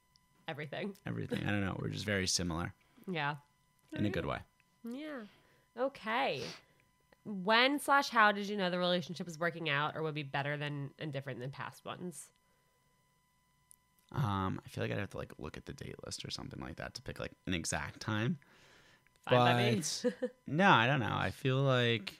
Everything. 0.47 0.93
everything. 1.05 1.43
I 1.45 1.51
don't 1.51 1.59
know, 1.59 1.77
we're 1.77 1.89
just 1.89 2.05
very 2.05 2.25
similar 2.25 2.73
Yeah. 3.05 3.35
in 3.93 4.05
a 4.05 4.09
good 4.09 4.25
way. 4.25 4.39
Yeah. 4.89 5.23
Okay. 5.77 6.41
When 7.25 7.79
slash 7.79 8.07
how 8.09 8.31
did 8.31 8.47
you 8.47 8.55
know 8.55 8.69
the 8.69 8.79
relationship 8.79 9.25
was 9.27 9.37
working 9.37 9.69
out 9.69 9.97
or 9.97 10.03
would 10.03 10.15
be 10.15 10.23
better 10.23 10.55
than 10.55 10.91
and 10.99 11.11
different 11.11 11.41
than 11.41 11.51
past 11.51 11.83
ones? 11.83 12.27
Um, 14.13 14.61
I 14.65 14.69
feel 14.69 14.83
like 14.83 14.91
I'd 14.91 14.99
have 14.99 15.09
to 15.11 15.17
like 15.17 15.33
look 15.37 15.57
at 15.57 15.65
the 15.65 15.73
date 15.73 15.95
list 16.05 16.23
or 16.25 16.31
something 16.31 16.59
like 16.61 16.77
that 16.77 16.93
to 16.95 17.01
pick 17.01 17.19
like 17.19 17.31
an 17.45 17.53
exact 17.53 17.99
time. 17.99 18.37
Fine. 19.29 19.83
But 20.03 20.13
no, 20.47 20.69
I 20.69 20.87
don't 20.87 20.99
know. 21.01 21.11
I 21.11 21.31
feel 21.31 21.57
like 21.57 22.13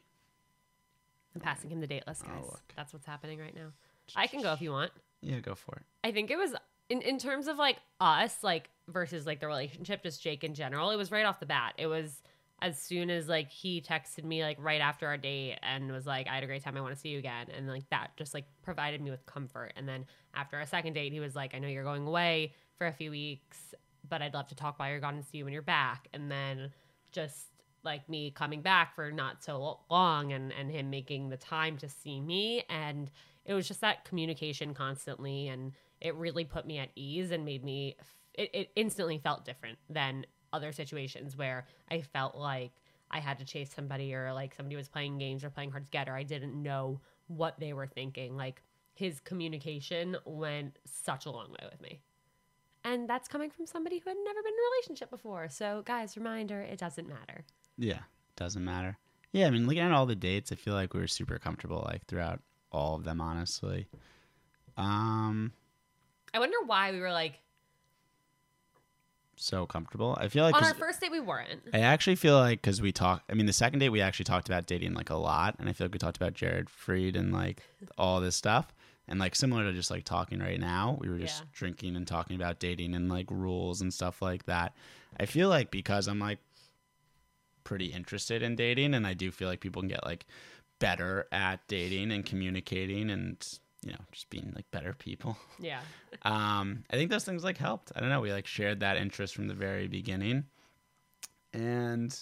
I'm 1.33 1.41
passing 1.41 1.69
him 1.69 1.79
the 1.79 1.88
date 1.88 2.03
list, 2.07 2.23
Oh, 2.27 2.41
guys. 2.41 2.51
That's 2.75 2.93
what's 2.93 3.05
happening 3.05 3.39
right 3.39 3.55
now. 3.55 3.71
I 4.15 4.27
can 4.27 4.41
go 4.41 4.51
if 4.53 4.61
you 4.61 4.71
want. 4.71 4.91
yeah, 5.21 5.39
go 5.39 5.55
for 5.55 5.75
it. 5.75 5.83
I 6.03 6.11
think 6.11 6.31
it 6.31 6.38
was 6.38 6.53
in, 6.89 7.01
in 7.01 7.17
terms 7.19 7.47
of 7.47 7.57
like 7.57 7.77
us, 8.01 8.43
like 8.43 8.69
versus 8.88 9.25
like 9.25 9.39
the 9.39 9.47
relationship, 9.47 10.03
just 10.03 10.21
Jake 10.21 10.43
in 10.43 10.53
general, 10.53 10.91
it 10.91 10.95
was 10.97 11.11
right 11.11 11.25
off 11.25 11.39
the 11.39 11.45
bat. 11.45 11.73
It 11.77 11.88
was 11.88 12.21
as 12.62 12.82
soon 12.82 13.10
as 13.10 13.28
like 13.28 13.51
he 13.51 13.82
texted 13.82 14.24
me 14.24 14.41
like 14.43 14.58
right 14.60 14.82
after 14.82 15.08
our 15.08 15.18
date 15.18 15.58
and 15.62 15.91
was 15.91 16.08
like, 16.08 16.28
I 16.28 16.36
had 16.36 16.43
a 16.43 16.47
great 16.47 16.64
time, 16.64 16.76
I 16.76 16.82
want 16.82 16.95
to 16.95 16.99
see 16.99 17.10
you 17.10 17.20
again. 17.20 17.47
And 17.55 17.68
like 17.68 17.88
that 17.91 18.12
just 18.18 18.34
like 18.34 18.45
provided 18.64 19.01
me 19.01 19.12
with 19.12 19.26
comfort. 19.26 19.74
And 19.76 19.88
then 19.88 20.05
after 20.34 20.58
our 20.58 20.66
second 20.66 20.93
date, 20.93 21.14
he 21.14 21.20
was 21.20 21.36
like, 21.36 21.53
I 21.53 21.60
know 21.60 21.68
you're 21.68 21.84
going 21.84 22.08
away 22.08 22.53
for 22.78 22.88
a 22.88 22.93
few 22.93 23.12
weeks, 23.12 23.76
but 24.10 24.22
I'd 24.22 24.34
love 24.34 24.47
to 24.47 24.55
talk 24.55 24.80
while 24.80 24.89
you're 24.89 24.99
gone 24.99 25.16
and 25.16 25.26
see 25.26 25.38
you 25.39 25.43
when 25.43 25.53
you're 25.53 25.62
back. 25.62 26.08
And 26.14 26.32
then 26.32 26.72
just 27.12 27.47
like 27.84 28.10
me 28.10 28.32
coming 28.32 28.62
back 28.62 28.95
for 28.95 29.12
not 29.12 29.43
so 29.43 29.80
long 29.89 30.34
and 30.34 30.51
and 30.51 30.70
him 30.72 30.89
making 30.89 31.30
the 31.30 31.38
time 31.38 31.78
to 31.78 31.88
see 31.88 32.20
me 32.20 32.64
and 32.70 33.10
it 33.45 33.53
was 33.53 33.68
just 33.68 33.80
that 33.82 34.03
communication 34.03 34.74
constantly 34.74 35.47
and 35.47 35.72
it 36.01 36.14
really 36.16 36.43
put 36.43 36.66
me 36.68 36.80
at 36.80 36.89
ease 36.95 37.32
and 37.32 37.45
made 37.45 37.64
me 37.64 37.95
it, 38.34 38.49
it 38.53 38.70
instantly 38.76 39.18
felt 39.18 39.45
different 39.45 39.78
than 39.89 40.26
other 40.53 40.71
situations 40.71 41.37
where 41.37 41.65
i 41.91 42.01
felt 42.01 42.35
like 42.35 42.71
i 43.11 43.19
had 43.19 43.37
to 43.37 43.45
chase 43.45 43.71
somebody 43.73 44.13
or 44.13 44.33
like 44.33 44.55
somebody 44.55 44.75
was 44.75 44.87
playing 44.87 45.17
games 45.17 45.43
or 45.43 45.49
playing 45.49 45.71
hard 45.71 45.85
to 45.85 45.91
get 45.91 46.07
or 46.09 46.15
i 46.15 46.23
didn't 46.23 46.61
know 46.61 46.99
what 47.27 47.59
they 47.59 47.73
were 47.73 47.87
thinking. 47.87 48.35
Like 48.35 48.61
his 48.93 49.19
communication 49.19 50.17
went 50.25 50.77
such 50.85 51.25
a 51.25 51.31
long 51.31 51.49
way 51.51 51.67
with 51.71 51.81
me. 51.81 52.01
And 52.83 53.09
that's 53.09 53.27
coming 53.27 53.49
from 53.49 53.65
somebody 53.65 53.99
who 53.99 54.09
had 54.09 54.17
never 54.23 54.41
been 54.41 54.53
in 54.53 54.59
a 54.59 54.69
relationship 54.75 55.09
before. 55.09 55.49
So 55.49 55.83
guys 55.85 56.17
reminder 56.17 56.61
it 56.61 56.79
doesn't 56.79 57.07
matter. 57.07 57.45
Yeah, 57.77 57.99
doesn't 58.35 58.63
matter. 58.63 58.97
Yeah, 59.33 59.47
I 59.47 59.49
mean, 59.49 59.67
looking 59.67 59.81
at 59.81 59.91
all 59.91 60.05
the 60.05 60.15
dates, 60.15 60.51
I 60.51 60.55
feel 60.55 60.73
like 60.73 60.93
we 60.93 61.01
were 61.01 61.07
super 61.07 61.37
comfortable 61.37 61.83
like 61.85 62.05
throughout 62.05 62.39
all 62.71 62.95
of 62.95 63.03
them. 63.03 63.19
Honestly, 63.19 63.87
um, 64.77 65.51
i 66.33 66.39
wonder 66.39 66.57
why 66.65 66.91
we 66.91 66.99
were 66.99 67.11
like 67.11 67.39
so 69.38 69.65
comfortable. 69.65 70.17
I 70.19 70.27
feel 70.27 70.43
like 70.43 70.55
on 70.55 70.63
our 70.63 70.73
first 70.73 70.99
date 70.99 71.11
we 71.11 71.19
weren't 71.19 71.61
I 71.73 71.79
actually 71.79 72.15
feel 72.15 72.35
like 72.38 72.61
because 72.61 72.81
we 72.81 72.91
talked. 72.91 73.31
I 73.31 73.33
mean, 73.35 73.45
the 73.45 73.53
second 73.53 73.79
date 73.79 73.89
we 73.89 74.01
actually 74.01 74.25
talked 74.25 74.49
about 74.49 74.65
dating 74.67 74.93
like 74.93 75.09
a 75.09 75.15
lot, 75.15 75.55
and 75.59 75.69
I 75.69 75.73
feel 75.73 75.85
like 75.85 75.93
we 75.93 75.99
talked 75.99 76.17
about 76.17 76.33
Jared 76.33 76.67
Freid 76.67 77.15
and 77.15 77.31
like 77.31 77.61
all 77.97 78.19
this 78.19 78.35
stuff. 78.35 78.73
And 79.09 79.19
like 79.21 79.35
similar 79.35 79.63
to 79.63 79.71
just 79.71 79.89
like 79.89 80.03
talking 80.03 80.39
right 80.39 80.59
now, 80.59 80.97
we 80.99 81.07
were 81.07 81.17
just 81.17 81.39
Yeah. 81.39 81.45
drinking 81.53 81.95
and 81.95 82.05
talking 82.05 82.35
about 82.35 82.59
dating 82.59 82.93
and 82.93 83.07
like 83.07 83.27
rules 83.31 83.79
and 83.79 83.93
stuff 83.93 84.21
like 84.21 84.45
that. 84.47 84.75
I 85.17 85.25
feel 85.25 85.47
like 85.47 85.71
because 85.71 86.07
I'm 86.09 86.19
like 86.19 86.39
pretty 87.63 87.85
interested 87.88 88.41
in 88.43 88.55
dating, 88.55 88.93
and 88.93 89.05
I 89.07 89.13
do 89.13 89.31
feel 89.31 89.47
like 89.47 89.59
people 89.61 89.81
can 89.81 89.89
get 89.89 90.03
like 90.05 90.25
better 90.79 91.27
at 91.31 91.65
dating 91.67 92.11
and 92.11 92.25
communicating 92.25 93.09
and 93.09 93.38
you 93.88 93.93
know 93.93 93.99
just 94.11 94.29
being 94.29 94.51
like 94.55 94.69
better 94.71 94.93
people. 94.93 95.38
yeah 95.59 95.79
um, 96.23 96.83
I 96.91 96.95
think 96.95 97.09
those 97.09 97.23
things 97.23 97.43
like 97.43 97.57
helped. 97.57 97.91
I 97.95 97.99
don't 97.99 98.09
know. 98.09 98.21
We 98.21 98.31
like 98.31 98.47
shared 98.47 98.81
that 98.81 98.97
interest 98.97 99.33
from 99.35 99.47
the 99.47 99.53
very 99.53 99.88
beginning, 99.88 100.45
and 101.53 102.17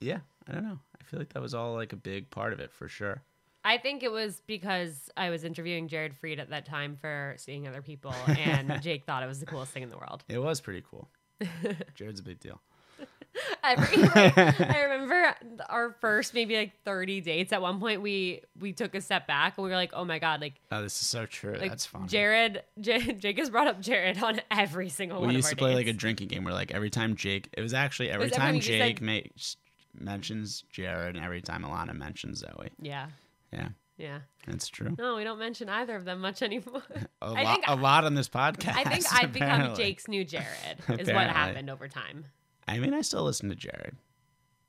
yeah, 0.00 0.18
I 0.48 0.52
don't 0.52 0.64
know. 0.64 0.78
I 1.00 1.04
feel 1.04 1.20
like 1.20 1.32
that 1.32 1.42
was 1.42 1.54
all 1.54 1.74
like 1.74 1.92
a 1.92 1.96
big 1.96 2.30
part 2.30 2.52
of 2.52 2.60
it 2.60 2.72
for 2.72 2.88
sure. 2.88 3.22
I 3.64 3.78
think 3.78 4.04
it 4.04 4.12
was 4.12 4.42
because 4.46 5.10
I 5.16 5.30
was 5.30 5.42
interviewing 5.42 5.88
Jared 5.88 6.14
Freid 6.14 6.38
at 6.38 6.50
that 6.50 6.66
time 6.66 6.96
for 7.00 7.34
Seeing 7.36 7.66
Other 7.66 7.82
People, 7.82 8.14
and 8.28 8.80
Jake 8.82 9.04
thought 9.04 9.24
it 9.24 9.26
was 9.26 9.40
the 9.40 9.46
coolest 9.46 9.72
thing 9.72 9.82
in 9.82 9.90
the 9.90 9.96
world. 9.96 10.22
It 10.28 10.38
was 10.38 10.60
pretty 10.60 10.84
cool. 10.88 11.08
Jared's 11.94 12.20
a 12.20 12.22
big 12.22 12.38
deal. 12.38 12.60
Every, 13.62 13.96
like, 14.02 14.38
I 14.60 14.82
remember 14.84 15.34
our 15.68 15.94
first 16.00 16.32
maybe 16.32 16.56
like 16.56 16.72
30 16.86 17.20
dates. 17.20 17.52
At 17.52 17.60
one 17.60 17.78
point, 17.80 18.00
we 18.00 18.40
we 18.58 18.72
took 18.72 18.94
a 18.94 19.00
step 19.02 19.26
back 19.26 19.58
and 19.58 19.64
we 19.64 19.68
were 19.70 19.76
like, 19.76 19.90
"Oh 19.92 20.06
my 20.06 20.18
god!" 20.18 20.40
Like, 20.40 20.54
Oh, 20.72 20.80
this 20.80 20.98
is 21.02 21.06
so 21.06 21.26
true. 21.26 21.52
like 21.52 21.68
That's 21.70 21.84
funny. 21.84 22.06
Jared, 22.08 22.62
J- 22.80 23.12
Jake 23.12 23.38
has 23.38 23.50
brought 23.50 23.66
up 23.66 23.78
Jared 23.82 24.22
on 24.22 24.40
every 24.50 24.88
single 24.88 25.20
we 25.20 25.26
one 25.26 25.34
used 25.34 25.48
of 25.48 25.50
to 25.50 25.56
play 25.56 25.74
like 25.74 25.86
a 25.86 25.92
drinking 25.92 26.28
game 26.28 26.44
where 26.44 26.54
like 26.54 26.70
every 26.72 26.88
time 26.88 27.14
Jake, 27.14 27.50
it 27.52 27.60
was 27.60 27.74
actually 27.74 28.08
every 28.10 28.28
was 28.28 28.32
time 28.32 28.54
you 28.54 28.62
said- 28.62 28.78
Jake 28.78 29.00
makes 29.02 29.56
mentions 29.98 30.64
Jared 30.70 31.14
and 31.16 31.24
every 31.24 31.42
time 31.42 31.62
Ilana 31.62 31.94
mentions 31.94 32.38
Zoe. 32.38 32.70
yeah, 32.80 33.08
Yeah, 33.52 33.68
yeah. 33.98 34.18
that's 34.46 34.68
true. 34.68 34.94
No, 34.98 35.16
we 35.16 35.24
don't 35.24 35.38
mention 35.38 35.68
either 35.68 35.94
of 35.96 36.04
them 36.06 36.20
much 36.20 36.42
anymore. 36.42 36.82
A 37.22 37.26
I 37.26 37.42
lot, 37.42 37.54
think- 37.54 37.64
a 37.68 37.74
lot 37.76 38.04
on 38.04 38.14
this 38.14 38.28
podcast. 38.30 38.74
I 38.76 38.84
think 38.84 39.04
I've 39.12 39.32
become. 39.32 39.74
Jake's 39.74 40.08
new 40.08 40.24
Jared. 40.24 40.78
Is 41.00 41.08
what 41.08 41.26
happened 41.28 41.68
over 41.70 41.88
time. 41.88 42.26
I 42.68 42.78
mean, 42.78 42.94
I 42.94 43.02
still 43.02 43.24
listen 43.24 43.48
to 43.48 43.54
Jared. 43.54 43.96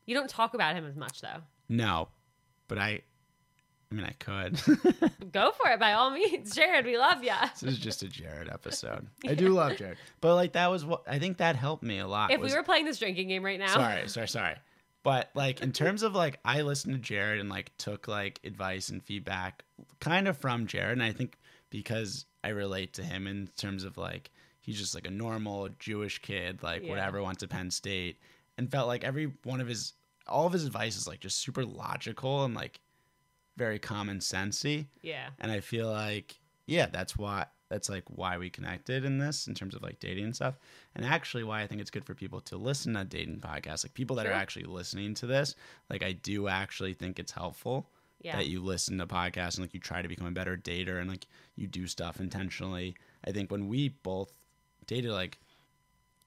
You 0.05 0.15
don't 0.15 0.29
talk 0.29 0.53
about 0.53 0.75
him 0.75 0.85
as 0.85 0.95
much 0.95 1.21
though. 1.21 1.41
No, 1.69 2.09
but 2.67 2.77
I, 2.77 3.01
I 3.91 3.95
mean, 3.95 4.05
I 4.05 4.13
could. 4.19 4.59
Go 5.31 5.51
for 5.51 5.69
it 5.69 5.79
by 5.79 5.93
all 5.93 6.11
means, 6.11 6.55
Jared. 6.55 6.85
We 6.85 6.97
love 6.97 7.23
you. 7.23 7.33
this 7.53 7.63
is 7.63 7.79
just 7.79 8.03
a 8.03 8.07
Jared 8.07 8.49
episode. 8.49 9.07
I 9.27 9.35
do 9.35 9.49
love 9.49 9.77
Jared, 9.77 9.97
but 10.21 10.35
like 10.35 10.53
that 10.53 10.67
was 10.67 10.85
what 10.85 11.03
I 11.07 11.19
think 11.19 11.37
that 11.37 11.55
helped 11.55 11.83
me 11.83 11.99
a 11.99 12.07
lot. 12.07 12.31
If 12.31 12.39
was- 12.39 12.51
we 12.51 12.57
were 12.57 12.63
playing 12.63 12.85
this 12.85 12.99
drinking 12.99 13.27
game 13.27 13.43
right 13.43 13.59
now, 13.59 13.73
sorry, 13.73 14.07
sorry, 14.07 14.27
sorry. 14.27 14.55
But 15.03 15.29
like 15.35 15.61
in 15.61 15.71
terms 15.71 16.03
of 16.03 16.15
like 16.15 16.39
I 16.43 16.61
listened 16.61 16.93
to 16.95 16.99
Jared 16.99 17.39
and 17.39 17.49
like 17.49 17.71
took 17.77 18.07
like 18.07 18.39
advice 18.43 18.89
and 18.89 19.01
feedback 19.03 19.63
kind 19.99 20.27
of 20.27 20.37
from 20.37 20.67
Jared 20.67 20.93
and 20.93 21.03
I 21.03 21.13
think 21.13 21.37
because 21.69 22.25
I 22.43 22.49
relate 22.49 22.93
to 22.93 23.03
him 23.03 23.25
in 23.27 23.49
terms 23.55 23.83
of 23.83 23.97
like 23.97 24.31
he's 24.67 24.77
just 24.77 24.93
like 24.93 25.07
a 25.07 25.11
normal 25.11 25.69
Jewish 25.79 26.19
kid, 26.19 26.61
like 26.61 26.83
Yeah. 26.83 26.89
whatever, 26.91 27.23
went 27.23 27.39
to 27.39 27.47
Penn 27.47 27.71
State 27.71 28.19
and 28.57 28.69
felt 28.69 28.87
like 28.87 29.03
every 29.03 29.31
one 29.43 29.61
of 29.61 29.67
his 29.67 29.93
all 30.27 30.45
of 30.45 30.51
his 30.53 30.65
advice 30.65 30.97
is 30.97 31.07
like 31.07 31.21
just 31.21 31.39
super 31.39 31.63
logical 31.65 32.43
and 32.43 32.53
like 32.53 32.81
very 33.55 33.79
common 33.79 34.19
sensey. 34.19 34.87
yeah, 35.01 35.29
And 35.39 35.51
I 35.51 35.61
feel 35.61 35.89
like, 35.89 36.39
yeah, 36.65 36.87
that's 36.87 37.17
why 37.17 37.45
that's 37.69 37.89
like 37.89 38.03
why 38.07 38.37
we 38.37 38.49
connected 38.49 39.03
in 39.03 39.17
this 39.17 39.47
in 39.47 39.53
terms 39.53 39.73
of 39.75 39.81
like 39.81 39.99
dating 39.99 40.25
and 40.25 40.35
stuff. 40.35 40.57
And 40.95 41.05
actually 41.05 41.43
why 41.43 41.61
I 41.61 41.67
think 41.67 41.81
it's 41.81 41.89
good 41.91 42.05
for 42.05 42.13
people 42.13 42.39
to 42.41 42.57
listen 42.57 42.93
to 42.95 43.03
dating 43.05 43.39
podcasts. 43.39 43.83
Like 43.85 43.93
people 43.93 44.15
that 44.17 44.23
Sure. 44.25 44.31
are 44.31 44.35
actually 44.35 44.65
listening 44.65 45.13
to 45.15 45.27
this, 45.27 45.55
like 45.89 46.03
I 46.03 46.11
do 46.11 46.47
actually 46.49 46.93
think 46.93 47.19
it's 47.19 47.31
helpful 47.31 47.89
yeah, 48.21 48.35
that 48.37 48.47
you 48.47 48.61
listen 48.63 48.97
to 48.97 49.05
podcasts 49.07 49.55
and 49.55 49.59
like 49.63 49.73
you 49.73 49.79
try 49.79 50.01
to 50.01 50.07
become 50.07 50.27
a 50.27 50.31
better 50.31 50.57
dater 50.57 50.99
and 50.99 51.09
like 51.09 51.27
you 51.55 51.67
do 51.67 51.87
stuff 51.87 52.19
intentionally. 52.19 52.95
I 53.25 53.31
think 53.31 53.49
when 53.51 53.67
we 53.69 53.89
both 53.89 54.31
dated 54.87 55.11
like 55.11 55.37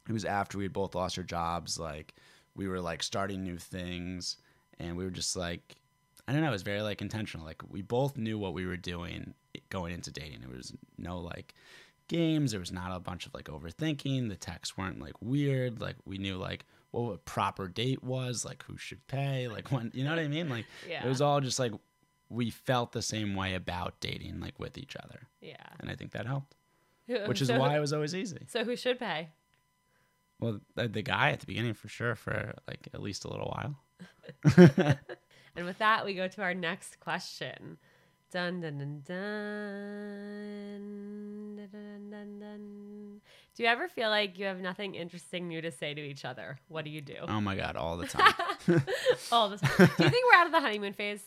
it 0.09 0.13
was 0.13 0.25
after 0.25 0.59
we 0.59 0.65
had 0.65 0.73
both 0.73 0.95
lost 0.95 1.19
our 1.19 1.25
jobs, 1.25 1.79
like 1.79 2.15
we 2.55 2.69
were 2.69 2.81
like 2.81 3.03
starting 3.03 3.43
new 3.43 3.59
things 3.59 4.37
and 4.79 4.97
we 4.97 5.05
were 5.05 5.11
just 5.11 5.37
like 5.37 5.77
I 6.29 6.33
don't 6.33 6.43
know, 6.43 6.49
it 6.49 6.53
was 6.53 6.63
very 6.63 6.83
like 6.83 7.03
intentional. 7.03 7.45
Like 7.45 7.63
we 7.69 7.83
both 7.83 8.17
knew 8.17 8.39
what 8.39 8.55
we 8.55 8.67
were 8.67 8.77
doing 8.77 9.35
going 9.69 9.93
into 9.93 10.13
dating. 10.13 10.41
There 10.41 10.57
was 10.57 10.73
no 10.97 11.19
like 11.19 11.55
games, 12.09 12.51
there 12.53 12.61
was 12.61 12.73
not 12.73 12.95
a 12.95 13.01
bunch 13.01 13.27
of 13.27 13.35
like 13.35 13.47
overthinking. 13.47 14.29
The 14.29 14.37
texts 14.37 14.77
weren't 14.77 15.01
like 15.01 15.21
weird. 15.21 15.81
Like 15.81 15.97
we 16.05 16.19
knew 16.19 16.37
like 16.37 16.65
what 16.91 17.13
a 17.13 17.19
proper 17.19 17.69
date 17.69 18.03
was, 18.03 18.45
like 18.45 18.65
who 18.65 18.77
should 18.77 19.07
pay, 19.07 19.49
like 19.49 19.71
when 19.73 19.91
you 19.95 20.05
know 20.05 20.11
what 20.11 20.19
I 20.19 20.29
mean? 20.29 20.49
Like 20.49 20.67
yeah, 20.89 21.05
it 21.05 21.09
was 21.09 21.21
all 21.21 21.41
just 21.41 21.59
like 21.59 21.73
we 22.29 22.51
felt 22.51 22.93
the 22.93 23.03
same 23.03 23.35
way 23.35 23.55
about 23.55 23.99
dating 24.01 24.41
like 24.41 24.59
with 24.59 24.79
each 24.79 24.97
other. 24.97 25.29
yeah. 25.41 25.57
And 25.81 25.91
I 25.91 25.97
think 25.97 26.13
that 26.13 26.27
helped. 26.27 26.55
Which 27.27 27.41
is 27.43 27.49
So- 27.49 27.59
why 27.59 27.77
it 27.77 27.81
was 27.81 27.93
always 27.93 28.15
easy. 28.15 28.39
So 28.49 28.65
who 28.65 28.77
should 28.77 28.99
pay? 28.99 29.29
Well, 30.41 30.61
the, 30.75 30.89
the 30.89 31.03
guy 31.03 31.31
at 31.33 31.41
the 31.41 31.47
beginning 31.47 31.75
for 31.75 31.89
sure 31.89 32.15
for 32.15 32.55
like 32.67 32.89
at 32.95 33.03
least 33.03 33.25
a 33.25 33.29
little 33.29 33.53
while. 33.55 34.97
And 35.57 35.67
with 35.67 35.79
that, 35.79 36.05
we 36.05 36.15
go 36.15 36.29
to 36.29 36.43
our 36.43 36.55
next 36.55 37.01
question. 37.01 37.77
Dun 38.31 38.61
dun 38.61 38.79
dun 38.79 39.03
dun. 40.01 41.57
Dun, 41.57 41.69
dun, 41.73 42.11
dun, 42.11 42.39
dun. 42.39 43.21
Do 43.57 43.63
you 43.65 43.69
ever 43.69 43.89
feel 43.89 44.11
like 44.11 44.39
you 44.39 44.45
have 44.47 44.61
nothing 44.61 44.95
interesting 44.95 45.49
new 45.49 45.61
to 45.61 45.73
say 45.73 45.93
to 45.93 46.01
each 46.01 46.25
other? 46.25 46.59
What 46.69 46.85
do 46.85 46.91
you 46.93 47.01
do? 47.01 47.17
Oh 47.27 47.41
my 47.41 47.57
god, 47.57 47.75
all 47.77 47.97
the 47.97 48.07
time. 48.17 48.33
All 49.33 49.49
the 49.49 49.57
time. 49.57 49.91
Do 49.97 50.05
you 50.05 50.11
think 50.11 50.25
we're 50.31 50.39
out 50.39 50.47
of 50.47 50.53
the 50.53 50.61
honeymoon 50.61 50.93
phase? 50.93 51.23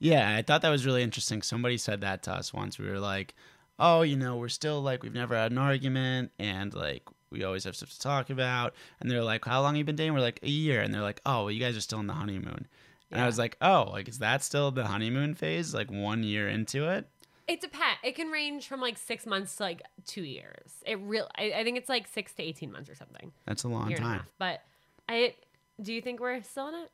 Yeah, 0.00 0.34
I 0.36 0.42
thought 0.42 0.62
that 0.62 0.70
was 0.70 0.84
really 0.86 1.02
interesting. 1.02 1.42
Somebody 1.42 1.76
said 1.76 2.00
that 2.00 2.22
to 2.24 2.32
us 2.32 2.52
once. 2.52 2.78
We 2.78 2.88
were 2.88 2.98
like, 2.98 3.34
"Oh, 3.78 4.02
you 4.02 4.16
know, 4.16 4.36
we're 4.36 4.48
still 4.48 4.80
like 4.82 5.02
we've 5.02 5.14
never 5.14 5.34
had 5.36 5.52
an 5.52 5.58
argument, 5.58 6.32
and 6.38 6.72
like 6.74 7.02
we 7.30 7.44
always 7.44 7.64
have 7.64 7.76
stuff 7.76 7.90
to 7.90 8.00
talk 8.00 8.30
about." 8.30 8.74
And 9.00 9.10
they're 9.10 9.22
like, 9.22 9.44
"How 9.44 9.62
long 9.62 9.74
have 9.74 9.78
you 9.78 9.84
been 9.84 9.96
dating?" 9.96 10.14
We're 10.14 10.20
like, 10.20 10.40
"A 10.42 10.48
year." 10.48 10.80
And 10.80 10.92
they're 10.92 11.02
like, 11.02 11.20
"Oh, 11.26 11.44
well, 11.44 11.50
you 11.50 11.60
guys 11.60 11.76
are 11.76 11.80
still 11.80 12.00
in 12.00 12.06
the 12.06 12.14
honeymoon." 12.14 12.66
And 13.10 13.20
I 13.20 13.26
was 13.26 13.38
like, 13.38 13.56
"Oh, 13.62 13.88
like 13.90 14.08
is 14.08 14.18
that 14.18 14.42
still 14.42 14.70
the 14.70 14.86
honeymoon 14.86 15.34
phase? 15.34 15.74
Like 15.74 15.90
one 15.90 16.22
year 16.22 16.48
into 16.48 16.88
it?" 16.88 17.08
It 17.46 17.62
depends. 17.62 17.98
It 18.04 18.14
can 18.14 18.28
range 18.28 18.68
from 18.68 18.80
like 18.82 18.98
six 18.98 19.24
months 19.24 19.56
to 19.56 19.62
like 19.62 19.82
two 20.04 20.22
years. 20.22 20.72
It 20.84 20.98
real. 21.00 21.26
I, 21.38 21.52
I 21.56 21.64
think 21.64 21.78
it's 21.78 21.88
like 21.88 22.06
six 22.06 22.34
to 22.34 22.42
eighteen 22.42 22.70
months 22.70 22.90
or 22.90 22.94
something. 22.94 23.32
That's 23.46 23.64
a 23.64 23.68
long 23.68 23.88
year 23.88 23.96
and 23.96 24.06
a 24.06 24.08
time. 24.08 24.18
half. 24.18 24.28
But 24.38 24.62
I 25.08 25.34
do 25.80 25.92
you 25.94 26.02
think 26.02 26.20
we're 26.20 26.42
still 26.42 26.68
in 26.68 26.74
it? 26.74 26.90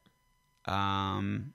Um, 0.73 1.55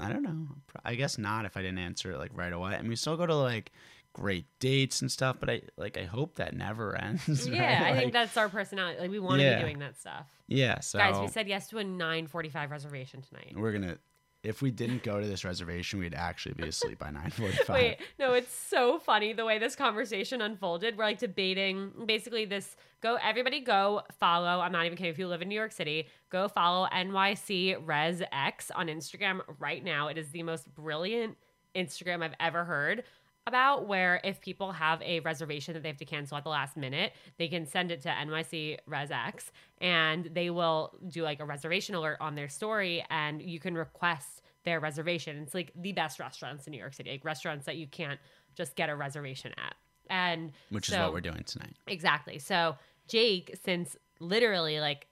I 0.00 0.08
don't 0.12 0.22
know. 0.22 0.46
I 0.84 0.94
guess 0.94 1.18
not 1.18 1.44
if 1.44 1.56
I 1.56 1.62
didn't 1.62 1.78
answer 1.78 2.12
it 2.12 2.18
like 2.18 2.30
right 2.34 2.52
away. 2.52 2.74
I 2.74 2.80
mean, 2.80 2.90
we 2.90 2.96
still 2.96 3.16
go 3.16 3.26
to 3.26 3.34
like 3.34 3.72
great 4.14 4.46
dates 4.60 5.02
and 5.02 5.12
stuff, 5.12 5.36
but 5.38 5.50
I 5.50 5.60
like 5.76 5.98
I 5.98 6.04
hope 6.04 6.36
that 6.36 6.54
never 6.56 6.96
ends. 7.00 7.28
right? 7.28 7.56
Yeah, 7.58 7.82
I 7.84 7.90
Like, 7.90 7.98
think 8.00 8.12
that's 8.14 8.36
our 8.38 8.48
personality. 8.48 8.98
Like 9.00 9.10
we 9.10 9.18
want 9.18 9.40
to 9.40 9.44
Yeah. 9.44 9.56
be 9.56 9.62
doing 9.62 9.80
that 9.80 9.98
stuff. 10.00 10.26
yeah. 10.48 10.80
So 10.80 10.98
Guys, 10.98 11.20
we 11.20 11.28
said 11.28 11.46
yes 11.48 11.68
to 11.68 11.78
a 11.78 11.84
nine 11.84 12.26
forty-five 12.26 12.70
reservation 12.70 13.20
tonight. 13.20 13.52
we're 13.56 13.72
gonna. 13.72 13.98
If 14.42 14.60
we 14.60 14.70
didn't 14.70 15.02
go 15.02 15.18
to 15.18 15.26
this 15.26 15.42
reservation, 15.42 16.00
we'd 16.00 16.12
actually 16.14 16.52
be 16.54 16.68
asleep 16.68 16.98
by 16.98 17.08
nine 17.10 17.30
forty-five. 17.30 17.68
Wait, 17.74 17.96
no, 18.18 18.34
it's 18.34 18.54
so 18.54 18.98
funny 18.98 19.32
the 19.32 19.44
way 19.44 19.58
this 19.58 19.74
conversation 19.74 20.42
unfolded. 20.42 20.98
We're 20.98 21.04
like 21.04 21.18
debating 21.18 21.90
basically 22.06 22.44
this 22.44 22.76
go 23.00 23.16
everybody 23.22 23.60
go 23.60 24.02
follow. 24.20 24.60
I'm 24.60 24.70
not 24.70 24.84
even 24.84 24.98
kidding 24.98 25.12
if 25.12 25.18
you 25.18 25.28
live 25.28 25.40
in 25.40 25.48
New 25.48 25.54
York 25.54 25.72
City, 25.72 26.08
go 26.28 26.46
follow 26.48 26.86
NYC 26.92 27.76
Res 27.86 28.22
X 28.32 28.70
on 28.70 28.88
Instagram 28.88 29.40
right 29.58 29.82
now. 29.82 30.08
It 30.08 30.18
is 30.18 30.28
the 30.28 30.42
most 30.42 30.72
brilliant 30.74 31.38
Instagram 31.74 32.22
I've 32.22 32.34
ever 32.38 32.64
heard 32.64 33.02
about 33.46 33.86
where 33.86 34.20
if 34.24 34.40
people 34.40 34.72
have 34.72 35.02
a 35.02 35.20
reservation 35.20 35.74
that 35.74 35.82
they 35.82 35.88
have 35.88 35.98
to 35.98 36.04
cancel 36.04 36.36
at 36.36 36.44
the 36.44 36.50
last 36.50 36.76
minute, 36.76 37.12
they 37.38 37.48
can 37.48 37.66
send 37.66 37.90
it 37.90 38.00
to 38.02 38.08
NYC 38.08 38.78
Res 38.86 39.10
X 39.10 39.52
and 39.78 40.30
they 40.32 40.50
will 40.50 40.94
do 41.08 41.22
like 41.22 41.40
a 41.40 41.44
reservation 41.44 41.94
alert 41.94 42.16
on 42.20 42.34
their 42.34 42.48
story 42.48 43.04
and 43.10 43.42
you 43.42 43.60
can 43.60 43.74
request 43.74 44.42
their 44.64 44.80
reservation. 44.80 45.36
It's 45.38 45.54
like 45.54 45.72
the 45.76 45.92
best 45.92 46.18
restaurants 46.18 46.66
in 46.66 46.70
New 46.70 46.78
York 46.78 46.94
City, 46.94 47.10
like 47.10 47.24
restaurants 47.24 47.66
that 47.66 47.76
you 47.76 47.86
can't 47.86 48.18
just 48.54 48.76
get 48.76 48.88
a 48.88 48.96
reservation 48.96 49.52
at. 49.58 49.74
And 50.08 50.52
Which 50.70 50.88
is 50.88 50.96
what 50.96 51.12
we're 51.12 51.20
doing 51.20 51.44
tonight. 51.44 51.74
Exactly. 51.86 52.38
So 52.38 52.76
Jake, 53.08 53.56
since 53.62 53.96
literally 54.20 54.80
like 54.80 55.06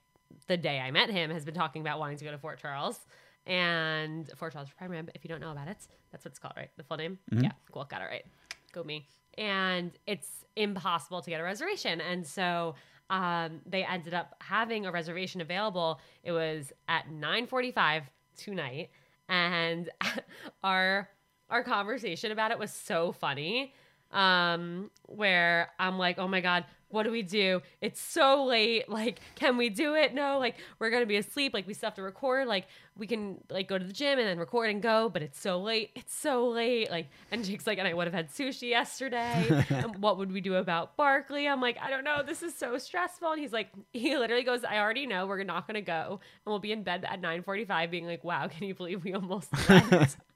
the 0.47 0.57
day 0.57 0.79
I 0.79 0.89
met 0.89 1.11
him, 1.11 1.29
has 1.29 1.45
been 1.45 1.53
talking 1.53 1.81
about 1.81 1.99
wanting 1.99 2.17
to 2.17 2.25
go 2.25 2.31
to 2.31 2.37
4 2.39 2.55
Charles 2.55 2.99
and 3.45 4.31
4 4.37 4.49
Charles 4.51 4.69
Prime 4.77 4.91
Rib. 4.91 5.11
If 5.15 5.23
you 5.23 5.29
don't 5.29 5.41
know 5.41 5.51
about 5.51 5.67
it, 5.67 5.77
that's 6.11 6.25
what 6.25 6.31
it's 6.31 6.39
called, 6.39 6.53
right? 6.57 6.69
The 6.77 6.83
full 6.83 6.97
name. 6.97 7.19
Yeah, 7.31 7.51
cool, 7.71 7.83
got 7.85 8.01
it 8.01 8.05
right. 8.05 8.25
Go 8.71 8.83
me. 8.83 9.07
And 9.37 9.91
it's 10.07 10.45
impossible 10.55 11.21
to 11.21 11.29
get 11.29 11.39
a 11.39 11.43
reservation, 11.43 12.01
and 12.01 12.25
so 12.25 12.75
um, 13.09 13.61
they 13.65 13.83
ended 13.83 14.13
up 14.13 14.35
having 14.39 14.85
a 14.85 14.91
reservation 14.91 15.41
available. 15.41 15.99
It 16.23 16.31
was 16.31 16.71
at 16.87 17.09
nine 17.11 17.47
forty-five 17.47 18.03
tonight, 18.37 18.89
and 19.29 19.89
our 20.63 21.09
our 21.49 21.63
conversation 21.63 22.31
about 22.31 22.51
it 22.51 22.59
was 22.59 22.71
so 22.71 23.11
funny 23.11 23.73
um 24.13 24.89
where 25.07 25.69
i'm 25.79 25.97
like 25.97 26.17
oh 26.19 26.27
my 26.27 26.41
god 26.41 26.65
what 26.93 27.03
do 27.03 27.11
we 27.11 27.23
do? 27.23 27.61
It's 27.81 27.99
so 27.99 28.45
late. 28.45 28.85
Like 28.93 29.19
can 29.33 29.57
we 29.57 29.69
do 29.69 29.95
it? 29.95 30.13
No 30.13 30.37
like 30.37 30.55
we're 30.77 30.91
gonna 30.91 31.07
be 31.07 31.15
asleep. 31.15 31.53
Like 31.53 31.65
we 31.65 31.73
still 31.73 31.87
have 31.87 31.95
to 31.95 32.03
record. 32.03 32.47
Like 32.47 32.67
we 32.95 33.07
can 33.07 33.39
like 33.49 33.67
go 33.67 33.79
to 33.79 33.83
the 33.83 33.91
gym 33.91 34.19
and 34.19 34.27
then 34.27 34.37
record 34.37 34.69
and 34.69 34.83
go 34.83 35.09
but 35.09 35.23
it's 35.23 35.39
so 35.39 35.59
late. 35.59 35.89
It's 35.95 36.13
so 36.13 36.47
late. 36.49 36.91
Like 36.91 37.07
and 37.31 37.43
jake's 37.43 37.65
like 37.65 37.79
and 37.79 37.87
i 37.87 37.93
would 37.93 38.05
have 38.05 38.13
had 38.13 38.29
sushi 38.29 38.69
yesterday. 38.69 39.65
And 39.73 39.95
what 39.97 40.19
would 40.19 40.31
we 40.31 40.41
do 40.41 40.55
about 40.55 40.95
barkley? 40.95 41.47
I'm 41.47 41.59
like 41.59 41.77
i 41.81 41.89
don't 41.89 42.03
know. 42.03 42.21
This 42.23 42.43
is 42.43 42.53
so 42.53 42.77
stressful. 42.77 43.31
And 43.31 43.41
he's 43.41 43.53
like 43.53 43.69
he 43.93 44.15
literally 44.15 44.43
goes 44.43 44.63
i 44.63 44.77
already 44.77 45.07
know 45.07 45.25
we're 45.25 45.43
not 45.43 45.65
gonna 45.65 45.81
go. 45.81 46.19
And 46.45 46.51
we'll 46.51 46.59
be 46.59 46.71
in 46.71 46.83
bed 46.83 47.03
at 47.09 47.19
9.45 47.19 47.89
being 47.89 48.05
like 48.05 48.23
wow 48.23 48.47
can 48.47 48.67
you 48.67 48.75
believe 48.75 49.03
we 49.03 49.13
almost 49.13 49.49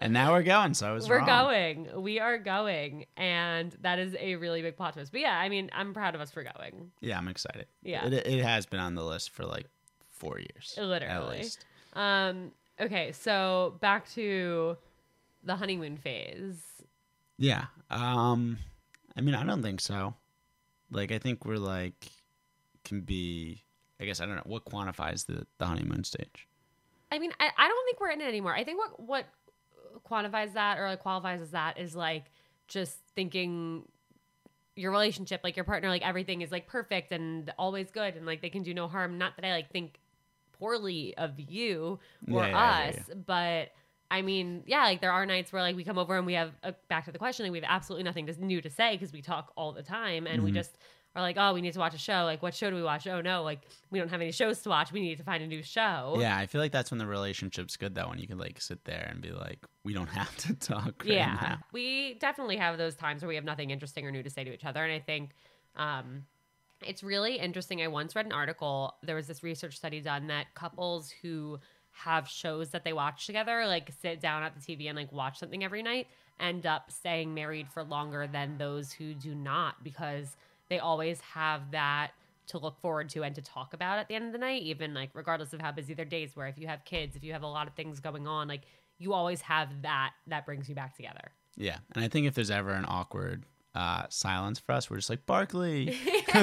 And 0.00 0.12
now 0.12 0.32
we're 0.32 0.42
going. 0.42 0.74
So 0.74 0.88
I 0.88 0.92
was 0.92 1.08
we're 1.08 1.18
wrong. 1.18 1.26
going. 1.26 2.02
We 2.02 2.20
are 2.20 2.36
going. 2.38 3.06
And 3.16 3.74
that 3.80 3.98
is 3.98 4.14
a 4.18 4.36
really 4.36 4.60
big 4.60 4.76
plot 4.76 4.92
twist. 4.92 5.10
But 5.12 5.22
yeah, 5.22 5.38
I 5.38 5.48
mean, 5.48 5.70
I'm 5.72 5.94
proud 5.94 6.14
of 6.14 6.20
us 6.20 6.30
for 6.30 6.42
going. 6.42 6.90
Yeah, 7.00 7.16
I'm 7.16 7.28
excited. 7.28 7.66
Yeah. 7.82 8.06
It, 8.06 8.12
it 8.26 8.44
has 8.44 8.66
been 8.66 8.80
on 8.80 8.94
the 8.94 9.04
list 9.04 9.30
for 9.30 9.44
like 9.46 9.66
four 10.10 10.38
years. 10.38 10.74
literally. 10.76 11.08
At 11.08 11.28
least. 11.42 11.64
Um, 11.94 12.52
Okay, 12.78 13.12
so 13.12 13.76
back 13.80 14.06
to 14.10 14.76
the 15.42 15.56
honeymoon 15.56 15.96
phase. 15.96 16.60
Yeah. 17.38 17.66
Um 17.90 18.58
I 19.16 19.22
mean, 19.22 19.34
I 19.34 19.44
don't 19.44 19.62
think 19.62 19.80
so. 19.80 20.14
Like 20.90 21.10
I 21.10 21.18
think 21.18 21.44
we're 21.44 21.56
like 21.56 22.08
can 22.84 23.00
be 23.00 23.62
I 23.98 24.04
guess 24.04 24.20
I 24.20 24.26
don't 24.26 24.36
know 24.36 24.42
what 24.44 24.66
quantifies 24.66 25.24
the 25.26 25.46
the 25.58 25.64
honeymoon 25.66 26.04
stage. 26.04 26.46
I 27.10 27.18
mean, 27.18 27.32
I, 27.40 27.48
I 27.56 27.68
don't 27.68 27.84
think 27.86 28.00
we're 28.00 28.10
in 28.10 28.20
it 28.20 28.28
anymore. 28.28 28.54
I 28.54 28.64
think 28.64 28.78
what 28.78 29.00
what 29.00 29.24
quantifies 30.04 30.52
that 30.54 30.78
or 30.78 30.88
like 30.88 31.00
qualifies 31.00 31.40
as 31.40 31.50
that 31.52 31.78
is 31.78 31.94
like 31.96 32.24
just 32.68 32.98
thinking 33.14 33.88
your 34.74 34.90
relationship, 34.90 35.40
like 35.42 35.56
your 35.56 35.64
partner, 35.64 35.88
like 35.88 36.06
everything 36.06 36.42
is 36.42 36.52
like 36.52 36.66
perfect 36.66 37.12
and 37.12 37.52
always 37.58 37.90
good 37.90 38.14
and 38.16 38.26
like 38.26 38.42
they 38.42 38.50
can 38.50 38.62
do 38.62 38.74
no 38.74 38.88
harm. 38.88 39.18
Not 39.18 39.36
that 39.36 39.44
I 39.44 39.52
like 39.52 39.70
think 39.70 39.98
poorly 40.52 41.14
of 41.16 41.38
you 41.38 41.98
or 42.30 42.42
Yeah, 42.42 42.50
yeah, 42.50 42.72
yeah, 42.72 42.90
us, 42.90 43.10
but 43.26 43.70
I 44.10 44.22
mean, 44.22 44.62
yeah, 44.66 44.84
like 44.84 45.00
there 45.00 45.12
are 45.12 45.26
nights 45.26 45.52
where 45.52 45.62
like 45.62 45.76
we 45.76 45.84
come 45.84 45.98
over 45.98 46.16
and 46.16 46.26
we 46.26 46.34
have 46.34 46.52
uh, 46.62 46.72
back 46.88 47.06
to 47.06 47.12
the 47.12 47.18
question, 47.18 47.44
like 47.44 47.52
we 47.52 47.58
have 47.58 47.68
absolutely 47.68 48.04
nothing 48.04 48.26
to, 48.26 48.44
new 48.44 48.60
to 48.60 48.70
say 48.70 48.92
because 48.96 49.12
we 49.12 49.22
talk 49.22 49.52
all 49.56 49.72
the 49.72 49.82
time 49.82 50.26
and 50.26 50.42
we 50.44 50.50
Mhm. 50.50 50.54
just 50.54 50.78
are 51.16 51.22
like, 51.22 51.36
oh, 51.38 51.54
we 51.54 51.62
need 51.62 51.72
to 51.72 51.78
watch 51.78 51.94
a 51.94 51.98
show. 51.98 52.24
Like, 52.24 52.42
what 52.42 52.54
show 52.54 52.68
do 52.70 52.76
we 52.76 52.82
watch? 52.82 53.06
Oh 53.06 53.20
no, 53.20 53.42
like 53.42 53.62
we 53.90 53.98
don't 53.98 54.08
have 54.08 54.20
any 54.20 54.32
shows 54.32 54.60
to 54.62 54.68
watch. 54.68 54.92
We 54.92 55.00
need 55.00 55.16
to 55.16 55.24
find 55.24 55.42
a 55.42 55.46
new 55.46 55.62
show. 55.62 56.16
Yeah, 56.20 56.36
I 56.36 56.46
feel 56.46 56.60
like 56.60 56.72
that's 56.72 56.90
when 56.90 56.98
the 56.98 57.06
relationship's 57.06 57.76
good 57.76 57.94
though 57.94 58.08
when 58.08 58.18
you 58.18 58.28
can 58.28 58.38
like 58.38 58.60
sit 58.60 58.84
there 58.84 59.08
and 59.10 59.20
be 59.22 59.30
like 59.30 59.64
we 59.86 59.94
don't 59.94 60.08
have 60.20 60.36
to 60.36 60.54
talk 60.54 61.02
right 61.04 61.06
yeah 61.06 61.38
now. 61.40 61.58
we 61.72 62.14
definitely 62.14 62.56
have 62.56 62.76
those 62.76 62.94
times 62.94 63.22
where 63.22 63.28
we 63.28 63.36
have 63.36 63.44
nothing 63.44 63.70
interesting 63.70 64.04
or 64.04 64.10
new 64.10 64.22
to 64.22 64.28
say 64.30 64.44
to 64.44 64.52
each 64.52 64.64
other 64.64 64.84
and 64.84 64.92
i 64.92 64.98
think 64.98 65.30
um, 65.76 66.24
it's 66.84 67.02
really 67.02 67.38
interesting 67.38 67.80
i 67.80 67.88
once 67.88 68.14
read 68.16 68.26
an 68.26 68.32
article 68.32 68.94
there 69.02 69.16
was 69.16 69.26
this 69.26 69.42
research 69.42 69.76
study 69.76 70.00
done 70.00 70.26
that 70.26 70.46
couples 70.54 71.12
who 71.22 71.58
have 71.92 72.28
shows 72.28 72.70
that 72.70 72.84
they 72.84 72.92
watch 72.92 73.26
together 73.26 73.64
like 73.66 73.90
sit 74.02 74.20
down 74.20 74.42
at 74.42 74.54
the 74.54 74.60
tv 74.60 74.88
and 74.88 74.96
like 74.96 75.10
watch 75.12 75.38
something 75.38 75.64
every 75.64 75.82
night 75.82 76.08
end 76.40 76.66
up 76.66 76.90
staying 76.90 77.32
married 77.32 77.68
for 77.68 77.82
longer 77.82 78.26
than 78.26 78.58
those 78.58 78.92
who 78.92 79.14
do 79.14 79.34
not 79.34 79.82
because 79.82 80.36
they 80.68 80.78
always 80.78 81.20
have 81.20 81.70
that 81.72 82.10
to 82.48 82.58
look 82.58 82.78
forward 82.80 83.08
to 83.10 83.22
and 83.24 83.34
to 83.34 83.42
talk 83.42 83.74
about 83.74 83.98
at 83.98 84.08
the 84.08 84.14
end 84.14 84.26
of 84.26 84.32
the 84.32 84.38
night 84.38 84.62
even 84.62 84.94
like 84.94 85.10
regardless 85.14 85.52
of 85.52 85.60
how 85.60 85.72
busy 85.72 85.94
their 85.94 86.04
days 86.04 86.36
were. 86.36 86.46
If 86.46 86.58
you 86.58 86.66
have 86.68 86.84
kids 86.84 87.16
if 87.16 87.24
you 87.24 87.32
have 87.32 87.42
a 87.42 87.48
lot 87.48 87.66
of 87.66 87.74
things 87.74 87.98
going 88.00 88.26
on 88.26 88.46
like 88.48 88.62
you 88.98 89.12
always 89.12 89.40
have 89.42 89.82
that 89.82 90.12
that 90.28 90.46
brings 90.46 90.68
you 90.68 90.74
back 90.74 90.96
together. 90.96 91.32
Yeah, 91.56 91.78
and 91.94 92.04
I 92.04 92.08
think 92.08 92.26
if 92.26 92.34
there's 92.34 92.50
ever 92.50 92.70
an 92.70 92.84
awkward 92.86 93.44
uh, 93.74 94.04
silence 94.10 94.58
for 94.58 94.72
us, 94.72 94.88
we're 94.90 94.96
just 94.96 95.10
like 95.10 95.26
Barkley, 95.26 95.96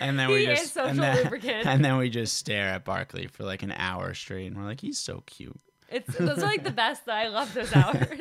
and 0.00 0.18
then 0.18 0.28
we 0.28 0.40
He 0.40 0.46
just 0.46 0.74
social 0.74 0.90
and 0.90 0.98
then, 0.98 1.16
lubricant. 1.24 1.66
and 1.66 1.84
then 1.84 1.96
we 1.98 2.08
just 2.10 2.36
stare 2.36 2.66
at 2.68 2.84
Barkley 2.84 3.26
for 3.26 3.44
like 3.44 3.62
an 3.62 3.72
hour 3.72 4.14
straight, 4.14 4.46
and 4.46 4.56
we're 4.56 4.64
like, 4.64 4.80
he's 4.80 4.98
so 4.98 5.22
cute. 5.26 5.58
it's 5.88 6.16
those 6.16 6.38
are 6.38 6.46
like 6.46 6.64
the 6.64 6.70
best. 6.70 7.08
I 7.08 7.28
love 7.28 7.52
those 7.54 7.72
hours 7.74 8.20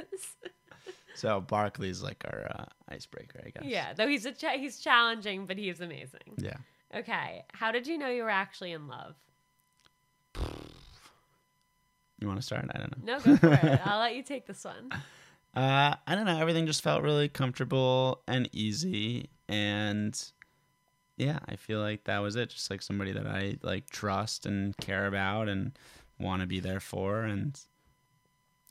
So 1.20 1.42
Barkley's 1.42 2.02
like 2.02 2.24
our 2.26 2.48
uh, 2.60 2.66
icebreaker, 2.90 3.42
I 3.46 3.50
guess. 3.50 3.64
yeah 3.66 3.94
though 3.94 4.08
he's 4.08 4.26
a 4.26 4.32
cha- 4.32 4.58
he's 4.58 4.80
challenging 4.80 5.46
but 5.46 5.58
he's 5.58 5.82
amazing 5.82 6.36
Yeah. 6.38 6.58
okay 6.96 7.44
how 7.54 7.72
did 7.72 7.88
you 7.88 7.98
know 7.98 8.10
you 8.10 8.24
were 8.24 8.30
actually 8.30 8.72
in 8.72 8.88
love 8.88 9.16
You 12.20 12.28
want 12.28 12.40
to 12.40 12.46
start? 12.46 12.66
I 12.74 12.78
don't 12.80 12.98
know. 12.98 13.14
no 13.16 13.20
go 13.20 13.38
for 13.38 13.54
it 13.54 13.82
i'll 13.86 14.00
let 14.00 14.16
you 14.16 14.24
take 14.24 14.46
this 14.48 14.64
one 14.66 14.92
Uh, 15.56 15.96
I 16.06 16.14
don't 16.14 16.26
know. 16.26 16.38
Everything 16.40 16.68
just 16.68 16.84
felt 16.84 17.02
really 17.02 17.28
comfortable 17.28 18.22
and 18.28 18.48
easy, 18.54 19.32
and 19.48 20.14
yeah, 21.18 21.40
I 21.50 21.56
feel 21.56 21.80
like 21.80 22.04
that 22.04 22.20
was 22.20 22.36
it. 22.36 22.52
Just 22.52 22.70
like 22.70 22.84
somebody 22.84 23.12
that 23.14 23.26
I 23.26 23.58
like 23.64 23.90
trust 23.90 24.46
and 24.46 24.78
care 24.78 25.08
about 25.08 25.50
and 25.50 25.72
want 26.20 26.42
to 26.42 26.48
be 26.48 26.60
there 26.60 26.80
for, 26.80 27.22
and 27.24 27.60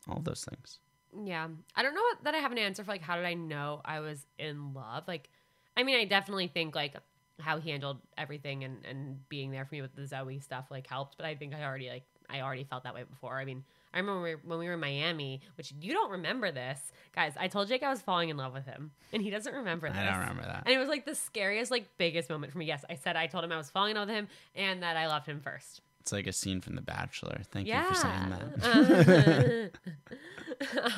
all 0.09 0.21
those 0.23 0.45
things. 0.45 0.79
Yeah. 1.25 1.49
I 1.75 1.83
don't 1.83 1.95
know 1.95 2.03
that 2.25 2.35
I 2.35 2.39
have 2.39 2.53
an 2.53 2.59
answer 2.59 2.85
for 2.85 2.91
like 2.91 3.03
how 3.03 3.17
did 3.17 3.25
I 3.25 3.35
know 3.35 3.81
I 3.85 4.01
was 4.01 4.27
in 4.39 4.75
love? 4.75 5.05
Like 5.07 5.29
I 5.77 5.83
mean, 5.83 5.97
I 5.97 6.05
definitely 6.05 6.49
think 6.49 6.75
like 6.75 6.95
how 7.41 7.59
he 7.59 7.71
handled 7.71 7.99
everything 8.17 8.65
and 8.65 8.85
and 8.85 9.29
being 9.29 9.51
there 9.51 9.65
for 9.65 9.75
me 9.75 9.83
with 9.83 9.95
the 9.95 10.07
Zoe 10.07 10.41
stuff 10.41 10.67
like 10.71 10.87
helped, 10.87 11.17
but 11.17 11.27
I 11.27 11.35
think 11.35 11.55
I 11.55 11.65
already 11.65 11.89
like 11.89 12.05
I 12.31 12.43
already 12.43 12.65
felt 12.65 12.85
that 12.85 12.95
way 12.95 13.05
before. 13.05 13.39
I 13.39 13.45
mean, 13.45 13.65
I 13.95 13.99
remember 13.99 14.21
when 14.21 14.23
we 14.23 14.35
were, 14.35 14.41
when 14.45 14.59
we 14.59 14.67
were 14.67 14.75
in 14.75 14.81
Miami, 14.81 15.41
which 15.57 15.73
you 15.81 15.95
don't 15.95 16.11
remember 16.11 16.53
this. 16.53 16.93
Guys, 17.15 17.33
I 17.39 17.49
told 17.49 17.69
Jake 17.69 17.83
I 17.83 17.89
was 17.89 18.03
falling 18.03 18.29
in 18.29 18.37
love 18.37 18.53
with 18.53 18.67
him, 18.67 18.91
and 19.13 19.23
he 19.23 19.31
doesn't 19.31 19.55
remember 19.55 19.89
this. 19.89 19.97
I 19.97 20.05
don't 20.05 20.21
remember 20.21 20.43
that. 20.43 20.65
And 20.67 20.75
it 20.75 20.79
was 20.79 20.89
like 20.89 21.07
the 21.07 21.15
scariest, 21.15 21.71
like 21.71 21.87
biggest 21.97 22.29
moment 22.29 22.53
for 22.53 22.59
me. 22.59 22.67
Yes, 22.67 22.85
I 22.91 22.97
said 22.97 23.17
I 23.17 23.27
told 23.27 23.45
him 23.45 23.53
I 23.53 23.57
was 23.57 23.71
falling 23.71 23.93
in 23.93 23.97
love 23.97 24.09
with 24.09 24.17
him 24.17 24.29
and 24.55 24.83
that 24.83 24.97
I 24.97 25.07
loved 25.07 25.27
him 25.27 25.41
first. 25.41 25.81
It's 26.09 26.13
like 26.15 26.27
a 26.27 26.33
scene 26.33 26.63
from 26.63 26.75
The 26.75 26.81
Bachelor. 26.81 27.43
Thank 27.51 27.69
yeah. 27.69 27.83
you 27.83 27.89
for 27.89 27.95
saying 27.95 28.31
that. 28.31 29.71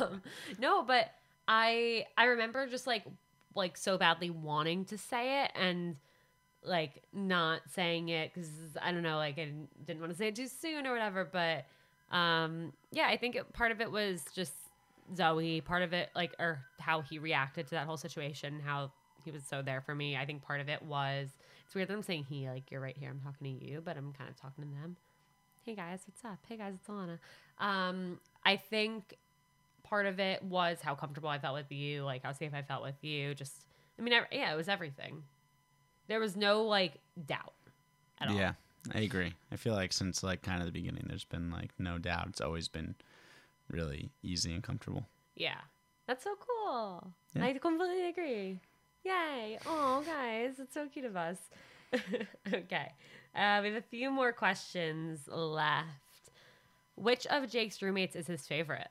Um, 0.01 0.23
no, 0.59 0.83
but 0.85 1.11
I 1.47 2.07
I 2.17 2.27
remember 2.27 2.67
just 2.67 2.87
like 2.87 3.05
like 3.55 3.77
so 3.77 3.99
badly 3.99 4.31
wanting 4.31 4.87
to 4.87 4.97
say 4.97 5.43
it 5.43 5.51
and 5.55 5.97
like 6.65 7.03
not 7.13 7.61
saying 7.75 8.09
it 8.09 8.33
because 8.33 8.49
I 8.81 8.91
don't 8.91 9.03
know, 9.03 9.17
like 9.17 9.35
I 9.35 9.45
didn't, 9.45 9.87
didn't 9.87 10.01
want 10.01 10.13
to 10.13 10.17
say 10.17 10.29
it 10.29 10.37
too 10.37 10.47
soon 10.47 10.87
or 10.87 10.93
whatever. 10.93 11.29
But 11.31 11.67
um, 12.17 12.73
yeah, 12.91 13.09
I 13.09 13.19
think 13.19 13.37
it, 13.37 13.53
part 13.53 13.71
of 13.71 13.83
it 13.83 13.91
was 13.91 14.23
just 14.35 14.53
Zoe. 15.15 15.61
Part 15.61 15.83
of 15.83 15.93
it, 15.93 16.09
like, 16.15 16.33
or 16.39 16.65
how 16.79 17.03
he 17.03 17.19
reacted 17.19 17.67
to 17.67 17.73
that 17.73 17.87
whole 17.87 17.99
situation, 17.99 18.61
how 18.65 18.93
he 19.25 19.31
was 19.31 19.45
so 19.45 19.63
there 19.63 19.81
for 19.81 19.95
me. 19.95 20.17
I 20.17 20.27
think 20.27 20.43
part 20.43 20.61
of 20.61 20.69
it 20.69 20.83
was 20.83 21.29
it's 21.65 21.75
weird 21.75 21.89
that 21.89 21.95
I'm 21.95 22.03
saying 22.03 22.27
he, 22.29 22.49
like, 22.49 22.71
you're 22.71 22.81
right 22.81 22.97
here. 22.97 23.11
I'm 23.11 23.21
talking 23.21 23.59
to 23.59 23.65
you, 23.65 23.81
but 23.85 23.97
I'm 23.97 24.13
kind 24.13 24.29
of 24.29 24.37
talking 24.37 24.65
to 24.65 24.71
them. 24.71 24.97
Hey 25.65 25.75
guys, 25.75 26.01
what's 26.07 26.25
up? 26.25 26.39
Hey 26.49 26.57
guys, 26.57 26.75
it's 26.75 26.89
Ilana. 26.89 27.19
Um, 27.59 28.19
I 28.45 28.57
think 28.57 29.15
part 29.83 30.07
of 30.07 30.19
it 30.19 30.43
was 30.43 30.79
how 30.83 30.95
comfortable 30.95 31.29
I 31.29 31.39
felt 31.39 31.55
with 31.55 31.71
you, 31.71 32.03
like 32.03 32.23
how 32.25 32.33
safe 32.33 32.55
I 32.55 32.63
felt 32.63 32.83
with 32.83 33.03
you. 33.03 33.35
Just, 33.35 33.67
I 33.99 34.03
mean, 34.03 34.15
I, 34.15 34.23
yeah, 34.33 34.53
it 34.53 34.57
was 34.57 34.69
everything. 34.69 35.23
There 36.09 36.19
was 36.19 36.37
no 36.37 36.65
like 36.65 36.95
doubt 37.27 37.55
at 38.21 38.29
all. 38.29 38.37
Yeah, 38.37 38.55
I 38.95 39.01
agree. 39.01 39.35
I 39.53 39.57
feel 39.57 39.75
like 39.75 39.93
since 39.93 40.23
like 40.23 40.43
kind 40.43 40.61
of 40.61 40.67
the 40.67 40.73
beginning, 40.73 41.05
there's 41.07 41.25
been 41.25 41.51
like 41.51 41.71
no 41.79 41.99
doubt. 41.99 42.27
It's 42.29 42.41
always 42.41 42.69
been 42.69 42.95
really 43.69 44.11
easy 44.23 44.53
and 44.53 44.63
comfortable. 44.63 45.07
Yeah. 45.37 45.59
That's 46.07 46.25
so 46.25 46.35
cool. 46.41 47.13
Yeah. 47.37 47.45
I 47.45 47.53
completely 47.53 48.09
agree. 48.09 48.59
Yay. 49.05 49.59
Oh, 49.67 50.03
guys, 50.05 50.55
it's 50.59 50.75
so 50.75 50.87
cute 50.87 51.05
of 51.05 51.17
us. 51.17 51.39
okay. 52.53 52.93
Uh, 53.35 53.61
we 53.63 53.69
have 53.69 53.77
a 53.77 53.83
few 53.83 54.11
more 54.11 54.33
questions 54.33 55.21
left. 55.29 55.87
Which 56.97 57.27
of 57.29 57.49
Jake's 57.51 57.81
roommates 57.81 58.15
is 58.15 58.27
his 58.27 58.47
favorite? 58.47 58.89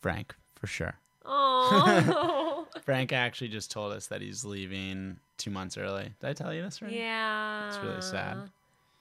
Frank, 0.00 0.34
for 0.54 0.66
sure. 0.66 0.94
Oh. 1.24 2.66
Frank 2.84 3.12
actually 3.12 3.48
just 3.48 3.70
told 3.70 3.92
us 3.92 4.06
that 4.06 4.22
he's 4.22 4.44
leaving 4.44 5.18
two 5.36 5.50
months 5.50 5.76
early. 5.76 6.12
Did 6.20 6.28
I 6.30 6.32
tell 6.32 6.54
you 6.54 6.62
this 6.62 6.80
right? 6.80 6.92
yeah. 6.92 7.68
It's 7.68 7.78
really 7.78 8.00
sad. 8.00 8.50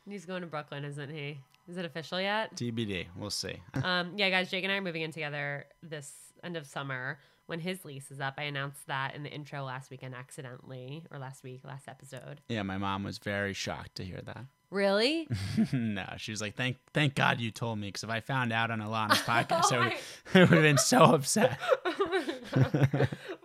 He's 0.09 0.25
going 0.25 0.41
to 0.41 0.47
Brooklyn, 0.47 0.83
isn't 0.83 1.09
he? 1.09 1.39
Is 1.69 1.77
it 1.77 1.85
official 1.85 2.19
yet? 2.19 2.55
TBD. 2.55 3.05
We'll 3.15 3.29
see. 3.29 3.55
um, 3.83 4.13
yeah, 4.15 4.29
guys, 4.29 4.51
Jake 4.51 4.63
and 4.63 4.71
I 4.71 4.77
are 4.77 4.81
moving 4.81 5.01
in 5.01 5.11
together 5.11 5.65
this 5.81 6.11
end 6.43 6.57
of 6.57 6.65
summer. 6.67 7.19
When 7.47 7.59
his 7.59 7.85
lease 7.85 8.09
is 8.09 8.19
up, 8.19 8.33
I 8.39 8.43
announced 8.43 8.87
that 8.87 9.13
in 9.15 9.21
the 9.21 9.29
intro 9.29 9.63
last 9.63 9.91
weekend 9.91 10.15
accidentally, 10.15 11.05
or 11.11 11.19
last 11.19 11.43
week, 11.43 11.61
last 11.63 11.87
episode. 11.87 12.41
yeah, 12.49 12.63
my 12.63 12.77
mom 12.77 13.03
was 13.03 13.19
very 13.19 13.53
shocked 13.53 13.95
to 13.95 14.03
hear 14.03 14.21
that. 14.25 14.45
Really? 14.71 15.27
no, 15.71 16.05
she 16.17 16.31
was 16.31 16.41
like, 16.41 16.55
"Thank, 16.55 16.77
thank 16.91 17.13
God 17.15 17.39
you 17.39 17.49
told 17.51 17.77
me, 17.79 17.87
because 17.87 18.03
if 18.03 18.09
I 18.09 18.19
found 18.19 18.51
out 18.51 18.71
on 18.71 18.79
Ilana's 18.81 19.19
podcast, 19.21 19.65
Oh 19.71 19.75
I, 19.75 19.79
would, 19.79 19.93
I 20.33 20.39
would 20.39 20.49
have 20.49 20.61
been 20.63 20.77
so 20.79 21.03
upset." 21.03 21.57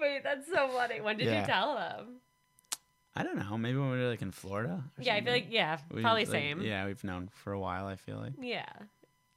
Wait, 0.01 0.25
that's 0.25 0.49
so 0.49 0.69
funny. 0.69 1.01
When 1.01 1.17
did 1.19 1.27
Yeah. 1.27 1.41
you 1.43 1.47
tell 1.47 1.75
them? 1.75 2.17
I 3.15 3.23
don't 3.23 3.37
know. 3.37 3.57
Maybe 3.59 3.77
when 3.79 3.91
we 3.91 3.99
were 3.99 4.09
like 4.09 4.23
in 4.23 4.31
Florida. 4.33 4.83
or 4.99 5.03
Yeah, 5.03 5.15
I 5.15 5.21
feel 5.23 5.33
like 5.33 5.47
yeah, 5.51 5.79
We- 5.91 6.01
probably 6.03 6.25
like, 6.25 6.33
same. 6.33 6.63
Yeah, 6.63 6.87
we've 6.87 7.05
known 7.05 7.29
for 7.33 7.53
a 7.53 7.61
while. 7.61 7.87
I 7.87 7.97
feel 7.97 8.17
like. 8.17 8.33
Yeah. 8.41 8.67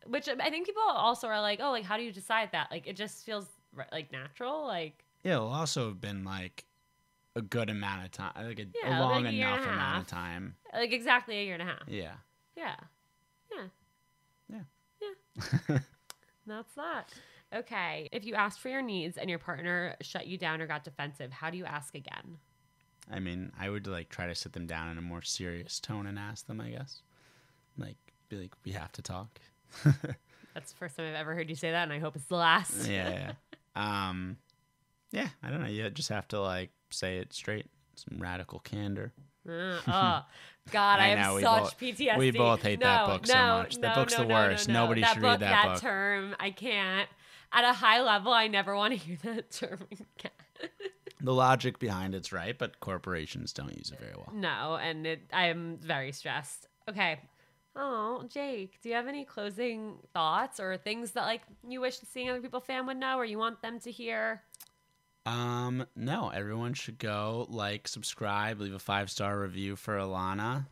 Which 0.08 0.28
I 0.30 0.50
think 0.50 0.66
people 0.66 0.82
also 0.88 1.28
are 1.28 1.42
like, 1.42 1.60
oh, 1.62 1.72
like 1.72 1.84
how 1.84 1.98
do 1.98 2.04
you 2.04 2.12
decide 2.12 2.50
that? 2.54 2.70
Like 2.72 2.88
it 2.88 2.96
just 2.96 3.26
feels 3.26 3.46
like 3.92 4.12
natural. 4.12 4.66
Like 4.68 5.04
Yeah, 5.24 5.34
it'll 5.36 5.48
also 5.52 5.88
have 5.88 6.02
been 6.02 6.24
like 6.24 6.66
a 7.36 7.42
good 7.42 7.70
amount 7.70 8.06
of 8.06 8.12
time, 8.12 8.32
like 8.36 8.60
a, 8.60 8.66
Yeah, 8.84 9.00
a 9.00 9.02
long 9.02 9.24
like 9.24 9.34
a 9.34 9.38
enough 9.38 9.64
amount 9.66 10.02
of 10.02 10.08
time. 10.08 10.56
like 10.74 10.92
exactly 10.92 11.40
a 11.40 11.44
year 11.44 11.54
and 11.54 11.64
a 11.64 11.66
half. 11.66 11.84
Yeah. 11.88 12.14
Yeah. 12.56 12.76
Yeah. 13.52 13.68
Yeah. 14.50 14.60
Yeah. 15.02 15.80
That's 16.48 16.74
that. 16.76 17.14
Okay. 17.54 18.10
If 18.12 18.26
you 18.26 18.36
asked 18.36 18.60
for 18.60 18.70
your 18.70 18.82
needs 18.82 19.18
and 19.18 19.30
your 19.30 19.40
partner 19.40 19.96
shut 20.02 20.28
you 20.28 20.38
down 20.38 20.62
or 20.62 20.68
got 20.68 20.84
defensive, 20.84 21.32
how 21.32 21.50
do 21.50 21.58
you 21.58 21.66
ask 21.66 21.96
again? 21.96 22.38
I 23.12 23.20
mean, 23.20 23.52
I 23.60 23.70
would 23.70 23.88
like 23.88 24.10
try 24.10 24.28
to 24.28 24.36
sit 24.36 24.54
them 24.54 24.66
down 24.66 24.90
in 24.90 24.98
a 24.98 25.02
more 25.02 25.22
serious 25.22 25.80
tone 25.80 26.08
and 26.08 26.18
ask 26.18 26.48
them. 26.48 26.62
I 26.62 26.70
guess, 26.70 27.02
like, 27.78 27.98
be 28.30 28.38
like, 28.38 28.54
we 28.64 28.72
have 28.72 28.92
to 28.94 29.02
talk. 29.02 29.40
That's 30.54 30.72
the 30.72 30.78
first 30.78 30.96
time 30.96 31.08
I've 31.10 31.16
ever 31.20 31.34
heard 31.36 31.50
you 31.50 31.56
say 31.56 31.72
that, 31.72 31.84
and 31.84 31.92
I 31.92 32.00
hope 32.00 32.16
it's 32.16 32.26
the 32.26 32.36
last. 32.36 32.88
yeah, 32.88 33.10
yeah. 33.10 33.32
Um, 33.76 34.38
yeah. 35.12 35.30
I 35.42 35.50
don't 35.50 35.62
know. 35.62 35.68
You 35.70 35.90
just 35.90 36.10
have 36.10 36.28
to 36.30 36.42
like 36.42 36.72
say 36.90 37.18
it 37.18 37.34
straight. 37.34 37.68
Some 37.96 38.18
radical 38.20 38.60
candor. 38.60 39.12
Uh, 39.48 39.52
oh, 39.88 40.26
God, 40.72 41.00
I, 41.00 41.04
I 41.04 41.08
have 41.10 41.42
such 41.42 41.44
both- 41.44 41.80
PTSD. 41.80 42.18
we 42.18 42.32
both 42.32 42.62
hate 42.62 42.80
that 42.80 43.08
No, 43.08 43.14
book 43.14 43.28
so 43.28 43.34
no, 43.34 43.58
much. 43.60 43.78
That 43.82 43.96
book's 43.96 44.14
no, 44.14 44.24
the 44.24 44.28
no, 44.30 44.36
no, 44.36 44.48
worst. 44.50 44.68
no. 44.68 44.74
Nobody 44.74 45.02
that 45.02 45.14
should 45.14 45.22
book, 45.22 45.32
read 45.32 45.40
that 45.42 45.66
book. 45.74 45.82
term. 45.82 46.36
I 46.40 46.52
can't. 46.52 47.10
At 47.52 47.66
a 47.66 47.74
high 47.74 48.02
level, 48.02 48.34
I 48.34 48.48
never 48.48 48.76
want 48.76 48.94
to 48.94 48.98
hear 49.06 49.18
that 49.24 49.52
term 49.52 49.80
again. 49.92 50.32
The 51.22 51.34
logic 51.34 51.78
behind 51.80 52.16
it's 52.16 52.34
right, 52.34 52.58
but 52.58 52.80
corporations 52.80 53.54
don't 53.54 53.78
use 53.78 53.92
it 53.92 54.00
very 54.00 54.14
well. 54.16 54.32
No, 54.34 54.76
and 54.82 55.06
it, 55.06 55.22
I 55.32 55.48
am 55.48 55.78
very 55.78 56.12
stressed. 56.12 56.68
Okay. 56.90 57.20
Oh, 57.76 58.24
Jake, 58.30 58.80
do 58.82 58.90
you 58.90 58.96
have 58.96 59.08
any 59.08 59.26
closing 59.26 59.96
thoughts 60.14 60.60
or 60.60 60.78
things 60.78 61.12
that 61.12 61.24
like 61.26 61.42
you 61.68 61.82
wish 61.82 61.98
Seeing 62.12 62.30
Other 62.30 62.42
People 62.42 62.60
fan 62.60 62.86
would 62.86 62.98
know 62.98 63.18
or 63.18 63.26
you 63.26 63.38
want 63.40 63.62
them 63.62 63.80
to 63.82 63.92
hear? 63.92 64.44
Um, 65.26 65.86
no, 65.96 66.30
everyone 66.30 66.74
should 66.74 67.00
go 67.00 67.48
like, 67.50 67.88
subscribe, 67.88 68.60
leave 68.60 68.74
a 68.74 68.80
five 68.80 69.10
star 69.10 69.40
review 69.40 69.76
for 69.76 69.98
Ilana, 69.98 70.68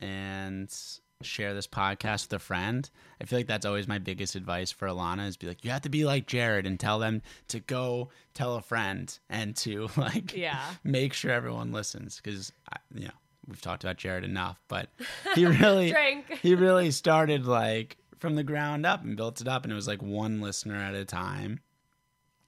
and 0.00 0.74
share 1.22 1.54
this 1.54 1.66
podcast 1.66 2.24
with 2.26 2.32
a 2.34 2.38
friend. 2.38 2.88
I 3.20 3.24
feel 3.24 3.38
like 3.38 3.46
that's 3.46 3.66
always 3.66 3.86
my 3.86 3.98
biggest 3.98 4.34
advice 4.34 4.70
for 4.72 4.88
Ilana 4.88 5.28
is 5.28 5.36
be 5.36 5.46
like, 5.46 5.64
you 5.64 5.70
have 5.70 5.82
to 5.82 5.88
be 5.88 6.04
like 6.04 6.26
Jared 6.26 6.66
and 6.66 6.80
tell 6.80 6.98
them 6.98 7.22
to 7.48 7.60
go 7.60 8.08
tell 8.34 8.56
a 8.56 8.60
friend 8.62 9.16
and 9.30 9.54
to 9.58 9.88
like 9.96 10.34
Yeah. 10.36 10.64
make 10.82 11.12
sure 11.12 11.30
everyone 11.30 11.70
listens 11.72 12.20
because 12.22 12.52
you 12.94 13.04
know 13.04 13.10
we've 13.46 13.60
talked 13.60 13.84
about 13.84 13.96
Jared 13.96 14.24
enough, 14.24 14.60
but 14.68 14.88
he 15.34 15.46
really 15.46 15.94
he 16.42 16.54
really 16.54 16.90
started 16.90 17.46
like 17.46 17.96
from 18.18 18.34
the 18.36 18.44
ground 18.44 18.86
up 18.86 19.02
and 19.02 19.16
built 19.16 19.40
it 19.40 19.48
up, 19.48 19.64
and 19.64 19.72
it 19.72 19.76
was 19.76 19.88
like 19.88 20.02
one 20.02 20.40
listener 20.40 20.76
at 20.76 20.94
a 20.94 21.04
time. 21.04 21.60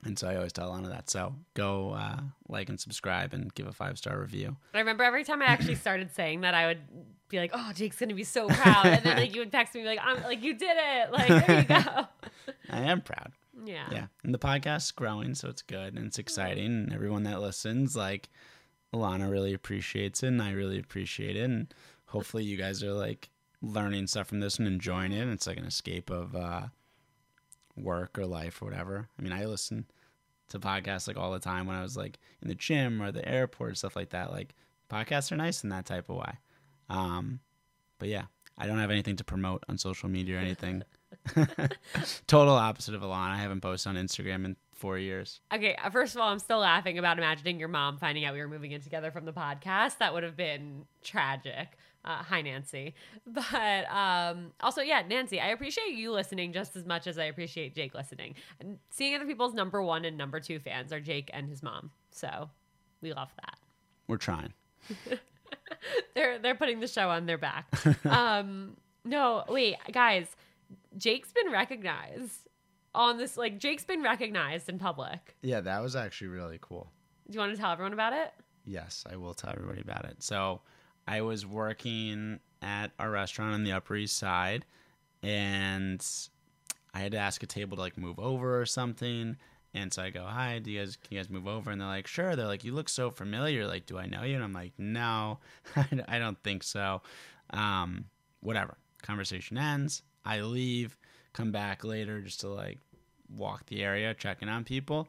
And 0.05 0.19
so 0.19 0.29
I 0.29 0.37
always 0.37 0.53
tell 0.53 0.71
Ilana 0.71 0.89
that. 0.91 1.11
So 1.11 1.35
go 1.55 1.91
uh, 1.91 2.21
like 2.49 2.69
and 2.69 2.79
subscribe 2.79 3.33
and 3.35 3.53
give 3.55 3.67
a 3.67 3.73
five 3.73 3.99
star 3.99 4.19
review. 4.19 4.57
I 4.73 4.79
remember 4.79 5.03
every 5.05 5.25
time 5.25 5.43
I 5.43 5.47
actually 5.47 5.75
started 5.87 6.15
saying 6.15 6.43
that, 6.43 6.55
I 6.55 6.67
would 6.67 6.81
be 7.29 7.39
like, 7.39 7.51
"Oh, 7.53 7.73
Jake's 7.75 7.99
gonna 7.99 8.15
be 8.15 8.25
so 8.25 8.49
proud," 8.49 8.87
and 8.87 9.05
then 9.05 9.17
like 9.17 9.35
you 9.35 9.41
would 9.41 9.53
text 9.53 9.75
me 9.75 9.85
like, 9.85 9.99
"I'm 10.03 10.23
like 10.23 10.43
you 10.43 10.55
did 10.55 10.77
it, 10.77 11.13
like 11.13 11.29
there 11.47 11.61
you 11.61 11.65
go." 11.65 12.07
I 12.71 12.81
am 12.83 13.01
proud. 13.01 13.33
Yeah. 13.65 13.89
Yeah, 13.91 14.07
and 14.23 14.33
the 14.33 14.39
podcast's 14.39 14.93
growing, 14.93 15.35
so 15.35 15.49
it's 15.49 15.63
good 15.63 15.95
and 15.95 16.07
it's 16.07 16.19
exciting. 16.19 16.67
And 16.67 16.93
everyone 16.93 17.25
that 17.25 17.41
listens, 17.41 17.97
like 17.97 18.29
Ilana, 18.97 19.31
really 19.31 19.55
appreciates 19.55 20.23
it, 20.23 20.29
and 20.29 20.43
I 20.43 20.53
really 20.53 20.79
appreciate 20.79 21.37
it. 21.37 21.43
And 21.45 21.73
hopefully, 22.07 22.45
you 22.45 22.57
guys 22.57 22.83
are 22.83 22.93
like 22.93 23.31
learning 23.63 24.07
stuff 24.07 24.29
from 24.29 24.41
this 24.41 24.59
and 24.59 24.67
enjoying 24.67 25.13
it. 25.13 25.21
And 25.21 25.33
it's 25.33 25.47
like 25.47 25.59
an 25.59 25.65
escape 25.65 26.11
of 26.11 26.35
uh, 26.35 26.67
work 27.77 28.19
or 28.19 28.27
life 28.27 28.61
or 28.61 28.67
whatever. 28.67 29.09
I 29.19 29.23
mean, 29.23 29.33
I 29.33 29.45
listen 29.45 29.87
to 30.49 30.59
podcasts 30.59 31.09
like 31.09 31.17
all 31.17 31.33
the 31.33 31.39
time 31.39 31.67
when 31.67 31.77
I 31.77 31.83
was 31.83 31.97
like 31.97 32.19
in 32.43 32.49
the 32.49 32.55
gym 32.55 33.03
or 33.03 33.13
the 33.13 33.27
airport, 33.27 33.79
stuff 33.79 33.97
like 33.97 34.11
that. 34.11 34.31
Like 34.31 34.55
podcasts 34.91 35.33
are 35.33 35.37
nice 35.37 35.65
in 35.65 35.71
that 35.71 35.87
type 35.87 36.09
of 36.09 36.17
way. 36.17 36.33
Um, 36.89 37.41
but 37.99 38.09
yeah, 38.09 38.25
I 38.59 38.67
don't 38.67 38.79
have 38.79 38.91
anything 38.91 39.17
to 39.17 39.25
promote 39.25 39.65
on 39.69 39.79
social 39.79 40.09
media 40.09 40.37
or 40.37 40.41
anything. 40.41 40.83
Total 42.27 42.55
opposite 42.55 42.95
of 42.95 43.03
Ilana. 43.03 43.31
I 43.31 43.39
haven't 43.39 43.61
posted 43.61 43.97
on 43.97 44.03
Instagram 44.03 44.45
in 44.45 44.57
four 44.77 44.99
years. 44.99 45.41
Okay, 45.53 45.75
uh, 45.83 45.91
first 45.91 46.15
of 46.15 46.21
all, 46.21 46.29
I'm 46.29 46.39
still 46.39 46.59
laughing 46.59 46.99
about 46.99 47.19
imagining 47.19 47.59
your 47.59 47.69
mom 47.69 47.99
finding 47.99 48.25
out 48.25 48.35
we 48.35 48.41
were 48.41 48.49
moving 48.49 48.73
in 48.73 48.81
together 48.81 49.11
from 49.11 49.25
the 49.25 49.33
podcast. 49.33 49.99
That 49.99 50.15
would 50.15 50.23
have 50.23 50.37
been 50.37 50.85
tragic. 51.03 51.77
Uh, 52.05 52.23
hi, 52.23 52.43
Nancy. 52.43 52.95
But 53.27 53.91
um, 53.91 54.53
also, 54.61 54.81
yeah, 54.81 55.03
Nancy, 55.09 55.41
I 55.41 55.49
appreciate 55.49 55.95
you 55.95 56.13
listening 56.13 56.53
just 56.53 56.77
as 56.77 56.85
much 56.85 57.07
as 57.07 57.19
I 57.19 57.25
appreciate 57.25 57.75
Jake 57.75 57.95
listening. 57.95 58.37
And 58.61 58.79
seeing 58.91 59.15
other 59.15 59.27
people's 59.27 59.55
number 59.55 59.83
one 59.83 60.05
and 60.05 60.17
number 60.17 60.39
two 60.39 60.61
fans 60.61 60.93
are 60.93 61.01
Jake 61.01 61.31
and 61.33 61.49
his 61.49 61.63
mom. 61.63 61.91
So 62.11 62.49
we 63.01 63.13
love 63.13 63.31
that. 63.41 63.59
We're 64.07 64.19
trying. 64.19 64.53
They're 66.15 66.39
they're 66.39 66.55
putting 66.55 66.81
the 66.81 66.87
show 66.87 67.09
on 67.11 67.27
their 67.27 67.39
back. 67.39 67.67
um, 68.07 68.77
no, 69.05 69.45
wait, 69.49 69.77
guys, 69.93 70.27
Jake's 70.97 71.33
been 71.33 71.53
recognized 71.53 72.49
on 72.97 73.19
this. 73.19 73.37
Like, 73.37 73.59
Jake's 73.59 73.85
been 73.85 74.03
recognized 74.03 74.69
in 74.69 74.79
public. 74.79 75.37
Yeah, 75.43 75.61
that 75.61 75.83
was 75.83 75.95
actually 75.95 76.29
really 76.29 76.59
cool. 76.61 76.91
Do 77.29 77.35
you 77.35 77.41
want 77.41 77.55
to 77.55 77.61
tell 77.61 77.71
everyone 77.71 77.93
about 77.93 78.13
it? 78.13 78.33
Yes, 78.65 79.05
I 79.11 79.17
will 79.17 79.35
tell 79.35 79.51
everybody 79.51 79.81
about 79.81 80.05
it. 80.07 80.23
So, 80.23 80.63
I 81.07 81.21
was 81.21 81.47
working 81.47 82.41
at 82.63 82.91
a 82.99 83.09
restaurant 83.09 83.55
on 83.55 83.63
the 83.65 83.73
Upper 83.73 83.95
East 83.97 84.17
Side, 84.17 84.65
and 85.23 86.05
I 86.95 87.01
had 87.01 87.13
to 87.13 87.19
ask 87.19 87.43
a 87.43 87.47
table 87.47 87.77
to 87.77 87.83
like 87.83 87.97
move 87.99 88.19
over 88.19 88.61
or 88.61 88.67
something. 88.67 89.37
And 89.75 89.93
so 89.93 90.03
I 90.03 90.11
go, 90.11 90.25
"Hi, 90.25 90.59
do 90.59 90.71
you 90.71 90.81
guys 90.81 90.97
can 90.97 91.15
you 91.15 91.19
guys 91.21 91.29
move 91.31 91.47
over?" 91.47 91.71
And 91.71 91.81
they're 91.81 91.89
like, 91.89 92.07
"Sure." 92.07 92.35
They're 92.35 92.47
like, 92.47 92.65
"You 92.65 92.73
look 92.73 92.89
so 92.89 93.11
familiar. 93.11 93.67
Like, 93.67 93.87
do 93.87 93.99
I 93.99 94.07
know 94.07 94.23
you?" 94.23 94.35
And 94.35 94.43
I'm 94.43 94.53
like, 94.53 94.73
"No, 94.79 95.39
I 96.09 96.19
don't 96.19 96.43
think 96.43 96.63
so." 96.63 97.03
Um, 97.51 98.07
whatever. 98.41 98.79
Conversation 99.03 99.59
ends. 99.59 100.03
I 100.25 100.41
leave. 100.41 100.97
Come 101.35 101.53
back 101.53 101.85
later 101.85 102.23
just 102.23 102.41
to 102.41 102.49
like 102.49 102.79
walk 103.35 103.67
the 103.67 103.83
area, 103.83 104.15
checking 104.15 104.49
on 104.49 104.65
people, 104.65 105.09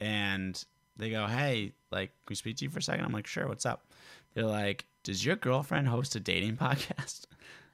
and 0.00 0.62
they 0.96 1.10
go, 1.10 1.26
"Hey, 1.26 1.72
like, 1.90 2.10
can 2.26 2.30
we 2.30 2.34
speak 2.36 2.56
to 2.58 2.64
you 2.64 2.70
for 2.70 2.78
a 2.78 2.82
second? 2.82 3.04
I'm 3.04 3.12
like, 3.12 3.26
"Sure. 3.26 3.46
What's 3.48 3.66
up?" 3.66 3.84
They're 4.34 4.44
like, 4.44 4.84
"Does 5.02 5.24
your 5.24 5.36
girlfriend 5.36 5.88
host 5.88 6.14
a 6.16 6.20
dating 6.20 6.56
podcast?" 6.58 7.26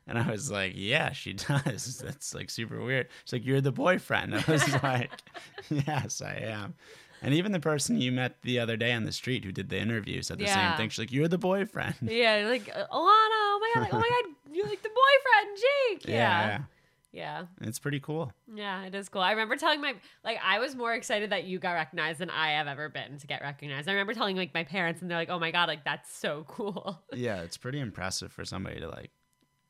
And 0.06 0.18
I 0.18 0.30
was 0.30 0.50
like, 0.50 0.72
"Yeah, 0.74 1.12
she 1.12 1.32
does." 1.32 1.98
That's 2.04 2.34
like 2.34 2.50
super 2.50 2.82
weird. 2.82 3.08
She's 3.24 3.32
like, 3.32 3.46
"You're 3.46 3.60
the 3.60 3.72
boyfriend." 3.72 4.34
I 4.34 4.44
was 4.46 4.66
like, 4.82 5.10
"Yes, 5.70 6.20
I 6.22 6.34
am." 6.42 6.74
And 7.22 7.32
even 7.32 7.52
the 7.52 7.60
person 7.60 7.98
you 7.98 8.12
met 8.12 8.36
the 8.42 8.58
other 8.58 8.76
day 8.76 8.92
on 8.92 9.04
the 9.04 9.12
street 9.12 9.46
who 9.46 9.52
did 9.52 9.70
the 9.70 9.78
interview 9.78 10.20
said 10.20 10.38
the 10.38 10.44
Yeah. 10.44 10.72
same 10.72 10.76
thing. 10.76 10.88
She's 10.90 10.98
like, 10.98 11.12
"You're 11.12 11.28
the 11.28 11.38
boyfriend." 11.38 11.94
Yeah, 12.02 12.46
like 12.50 12.66
Ilana. 12.66 12.86
Oh 12.92 13.58
my 13.62 13.70
god! 13.74 13.80
Like, 13.84 13.94
oh 13.94 13.98
my 13.98 14.22
god! 14.22 14.54
You're 14.54 14.66
like 14.68 14.82
the 14.82 14.90
boyfriend, 14.90 15.58
Jake. 15.58 16.08
Yeah. 16.08 16.14
yeah. 16.16 16.46
yeah, 16.48 16.58
It's 17.60 17.78
pretty 17.78 18.00
cool. 18.00 18.32
yeah, 18.52 18.84
It 18.84 18.94
is 18.94 19.08
cool. 19.08 19.22
I 19.22 19.30
remember 19.30 19.56
telling 19.56 19.80
my 19.80 19.94
like 20.24 20.38
I 20.44 20.58
was 20.58 20.74
more 20.74 20.92
excited 20.94 21.30
that 21.30 21.44
you 21.44 21.58
got 21.58 21.72
recognized 21.72 22.18
than 22.18 22.30
I 22.30 22.50
have 22.52 22.66
ever 22.66 22.88
been 22.88 23.18
to 23.18 23.26
get 23.26 23.40
recognized. 23.42 23.88
I 23.88 23.92
remember 23.92 24.14
telling 24.14 24.36
like 24.36 24.52
my 24.54 24.64
parents, 24.64 25.00
and 25.02 25.10
they're 25.10 25.18
like, 25.18 25.30
"Oh 25.30 25.38
my 25.38 25.50
god! 25.50 25.68
Like 25.68 25.84
that's 25.84 26.14
so 26.14 26.44
cool." 26.48 27.00
Yeah, 27.14 27.42
it's 27.42 27.56
pretty 27.56 27.78
impressive 27.80 28.32
for 28.32 28.44
somebody 28.44 28.80
to 28.80 28.88
like 28.88 29.10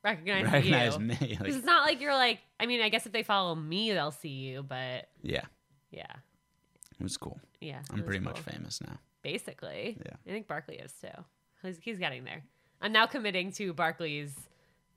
recognize, 0.03 0.45
recognize 0.45 0.95
you. 0.95 1.01
me. 1.01 1.16
Like, 1.40 1.49
it's 1.51 1.64
not 1.64 1.86
like 1.86 2.01
you're 2.01 2.14
like. 2.14 2.40
I 2.59 2.66
mean, 2.66 2.80
I 2.80 2.88
guess 2.88 3.05
if 3.07 3.12
they 3.12 3.22
follow 3.22 3.55
me, 3.55 3.92
they'll 3.92 4.11
see 4.11 4.28
you. 4.28 4.62
But 4.62 5.09
yeah, 5.22 5.45
yeah, 5.90 6.12
it 6.99 7.03
was 7.03 7.16
cool. 7.16 7.38
yeah, 7.61 7.80
I'm 7.92 8.03
pretty 8.05 8.20
much 8.20 8.38
famous 8.40 8.80
now. 8.80 8.99
Basically, 9.22 9.99
Yeah. 10.05 10.12
I 10.26 10.30
think 10.30 10.47
Barkley 10.49 10.76
is 10.76 10.92
too. 11.01 11.09
He's, 11.62 11.78
he's 11.82 11.99
getting 11.99 12.24
there. 12.24 12.42
I'm 12.82 12.92
now 12.92 13.07
committing 13.07 13.53
to 13.53 13.72
Barkley's 13.72 14.34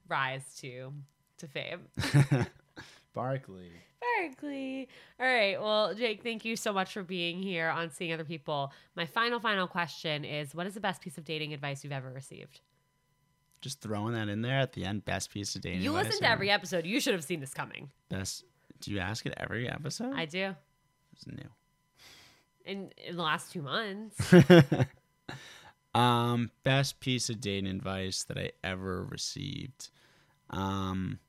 rise 0.10 0.44
to 0.62 0.92
to 1.38 1.48
fame. 1.48 1.88
Barkley. 3.14 3.72
Barkley. 4.20 4.88
All 5.20 5.26
right. 5.26 5.60
Well, 5.60 5.94
Jake, 5.94 6.24
thank 6.24 6.46
you 6.46 6.56
so 6.56 6.72
much 6.74 6.94
for 6.94 7.04
being 7.04 7.42
here 7.42 7.70
on 7.70 7.90
Seeing 7.90 8.14
Other 8.14 8.24
People. 8.24 8.72
My 8.96 9.06
final, 9.06 9.40
final 9.40 9.68
question 9.68 10.24
is 10.24 10.54
what 10.54 10.68
is 10.68 10.74
the 10.74 10.80
best 10.80 11.02
piece 11.02 11.18
of 11.18 11.26
dating 11.26 11.54
advice 11.54 11.84
you've 11.84 11.94
ever 11.94 12.12
received? 12.12 12.62
Just 13.62 13.82
throwing 13.82 14.14
that 14.14 14.30
in 14.30 14.42
there 14.42 14.60
at 14.60 14.74
the 14.74 14.86
end. 14.86 15.04
Best 15.06 15.32
piece 15.32 15.56
of 15.56 15.62
dating. 15.62 15.82
you 15.82 15.92
advice 15.92 16.06
listen 16.06 16.22
to 16.22 16.28
ever. 16.28 16.34
every 16.34 16.52
episode. 16.52 16.86
You 16.86 17.00
should 17.00 17.14
have 17.14 17.24
seen 17.24 17.40
this 17.40 17.54
coming. 17.54 17.90
Best. 18.10 18.44
Do 18.82 18.92
you 18.92 19.00
ask 19.00 19.26
it 19.26 19.34
every 19.38 19.68
episode? 19.68 20.14
I 20.16 20.26
do. 20.26 20.54
It's 21.14 21.26
new. 21.26 21.50
In, 22.66 22.92
in 23.08 23.16
the 23.16 23.24
last 23.24 23.52
two 23.52 23.64
months. 23.64 24.34
um, 25.96 26.52
best 26.64 27.00
piece 27.00 27.30
of 27.30 27.42
dating 27.42 27.72
advice 27.72 28.24
that 28.26 28.38
I 28.38 28.52
ever 28.64 29.04
received. 29.04 29.90
Um, 30.52 31.20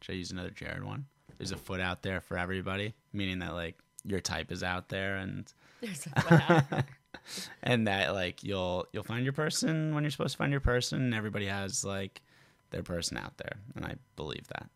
should 0.00 0.12
I 0.12 0.16
use 0.16 0.30
another 0.30 0.50
Jared 0.50 0.84
one? 0.84 1.06
There's 1.38 1.52
a 1.52 1.56
foot 1.56 1.80
out 1.80 2.02
there 2.02 2.20
for 2.20 2.36
everybody, 2.36 2.94
meaning 3.12 3.38
that 3.40 3.54
like 3.54 3.78
your 4.04 4.20
type 4.20 4.50
is 4.52 4.62
out 4.62 4.88
there 4.88 5.16
and 5.16 5.52
There's 5.80 6.06
a 6.06 6.20
foot 6.20 6.50
out 6.50 6.70
there. 6.70 6.84
and 7.62 7.86
that 7.86 8.12
like 8.12 8.42
you'll 8.44 8.86
you'll 8.92 9.04
find 9.04 9.24
your 9.24 9.32
person 9.32 9.94
when 9.94 10.04
you're 10.04 10.10
supposed 10.10 10.32
to 10.32 10.38
find 10.38 10.52
your 10.52 10.60
person. 10.60 11.14
Everybody 11.14 11.46
has 11.46 11.84
like 11.84 12.22
their 12.70 12.82
person 12.82 13.16
out 13.16 13.36
there, 13.38 13.56
and 13.74 13.84
I 13.84 13.96
believe 14.16 14.46
that. 14.48 14.68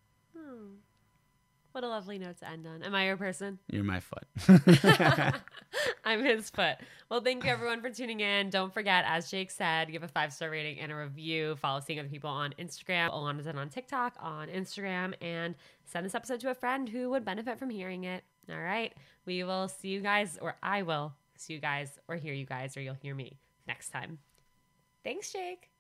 What 1.74 1.82
a 1.82 1.88
lovely 1.88 2.20
note 2.20 2.38
to 2.38 2.48
end 2.48 2.68
on. 2.68 2.84
Am 2.84 2.94
I 2.94 3.06
your 3.06 3.16
person? 3.16 3.58
You're 3.68 3.82
my 3.82 3.98
foot. 3.98 4.22
I'm 6.04 6.24
his 6.24 6.48
foot. 6.48 6.76
Well, 7.10 7.20
thank 7.20 7.42
you 7.42 7.50
everyone 7.50 7.80
for 7.80 7.90
tuning 7.90 8.20
in. 8.20 8.48
Don't 8.48 8.72
forget, 8.72 9.04
as 9.08 9.28
Jake 9.28 9.50
said, 9.50 9.90
give 9.90 10.04
a 10.04 10.08
five 10.08 10.32
star 10.32 10.50
rating 10.50 10.78
and 10.78 10.92
a 10.92 10.94
review. 10.94 11.56
Follow 11.56 11.80
Seeing 11.80 11.98
Other 11.98 12.08
People 12.08 12.30
on 12.30 12.54
Instagram. 12.60 13.10
Ilana's 13.10 13.48
in 13.48 13.58
on 13.58 13.70
TikTok, 13.70 14.14
on 14.20 14.46
Instagram, 14.46 15.14
and 15.20 15.56
send 15.84 16.06
this 16.06 16.14
episode 16.14 16.38
to 16.42 16.50
a 16.50 16.54
friend 16.54 16.88
who 16.88 17.10
would 17.10 17.24
benefit 17.24 17.58
from 17.58 17.70
hearing 17.70 18.04
it. 18.04 18.22
All 18.48 18.56
right. 18.56 18.94
We 19.26 19.42
will 19.42 19.66
see 19.66 19.88
you 19.88 20.00
guys, 20.00 20.38
or 20.40 20.54
I 20.62 20.82
will 20.82 21.12
see 21.36 21.54
you 21.54 21.58
guys, 21.58 21.98
or 22.06 22.14
hear 22.14 22.34
you 22.34 22.46
guys, 22.46 22.76
or 22.76 22.82
you'll 22.82 22.94
hear 22.94 23.16
me 23.16 23.40
next 23.66 23.88
time. 23.90 24.18
Thanks, 25.02 25.32
Jake. 25.32 25.70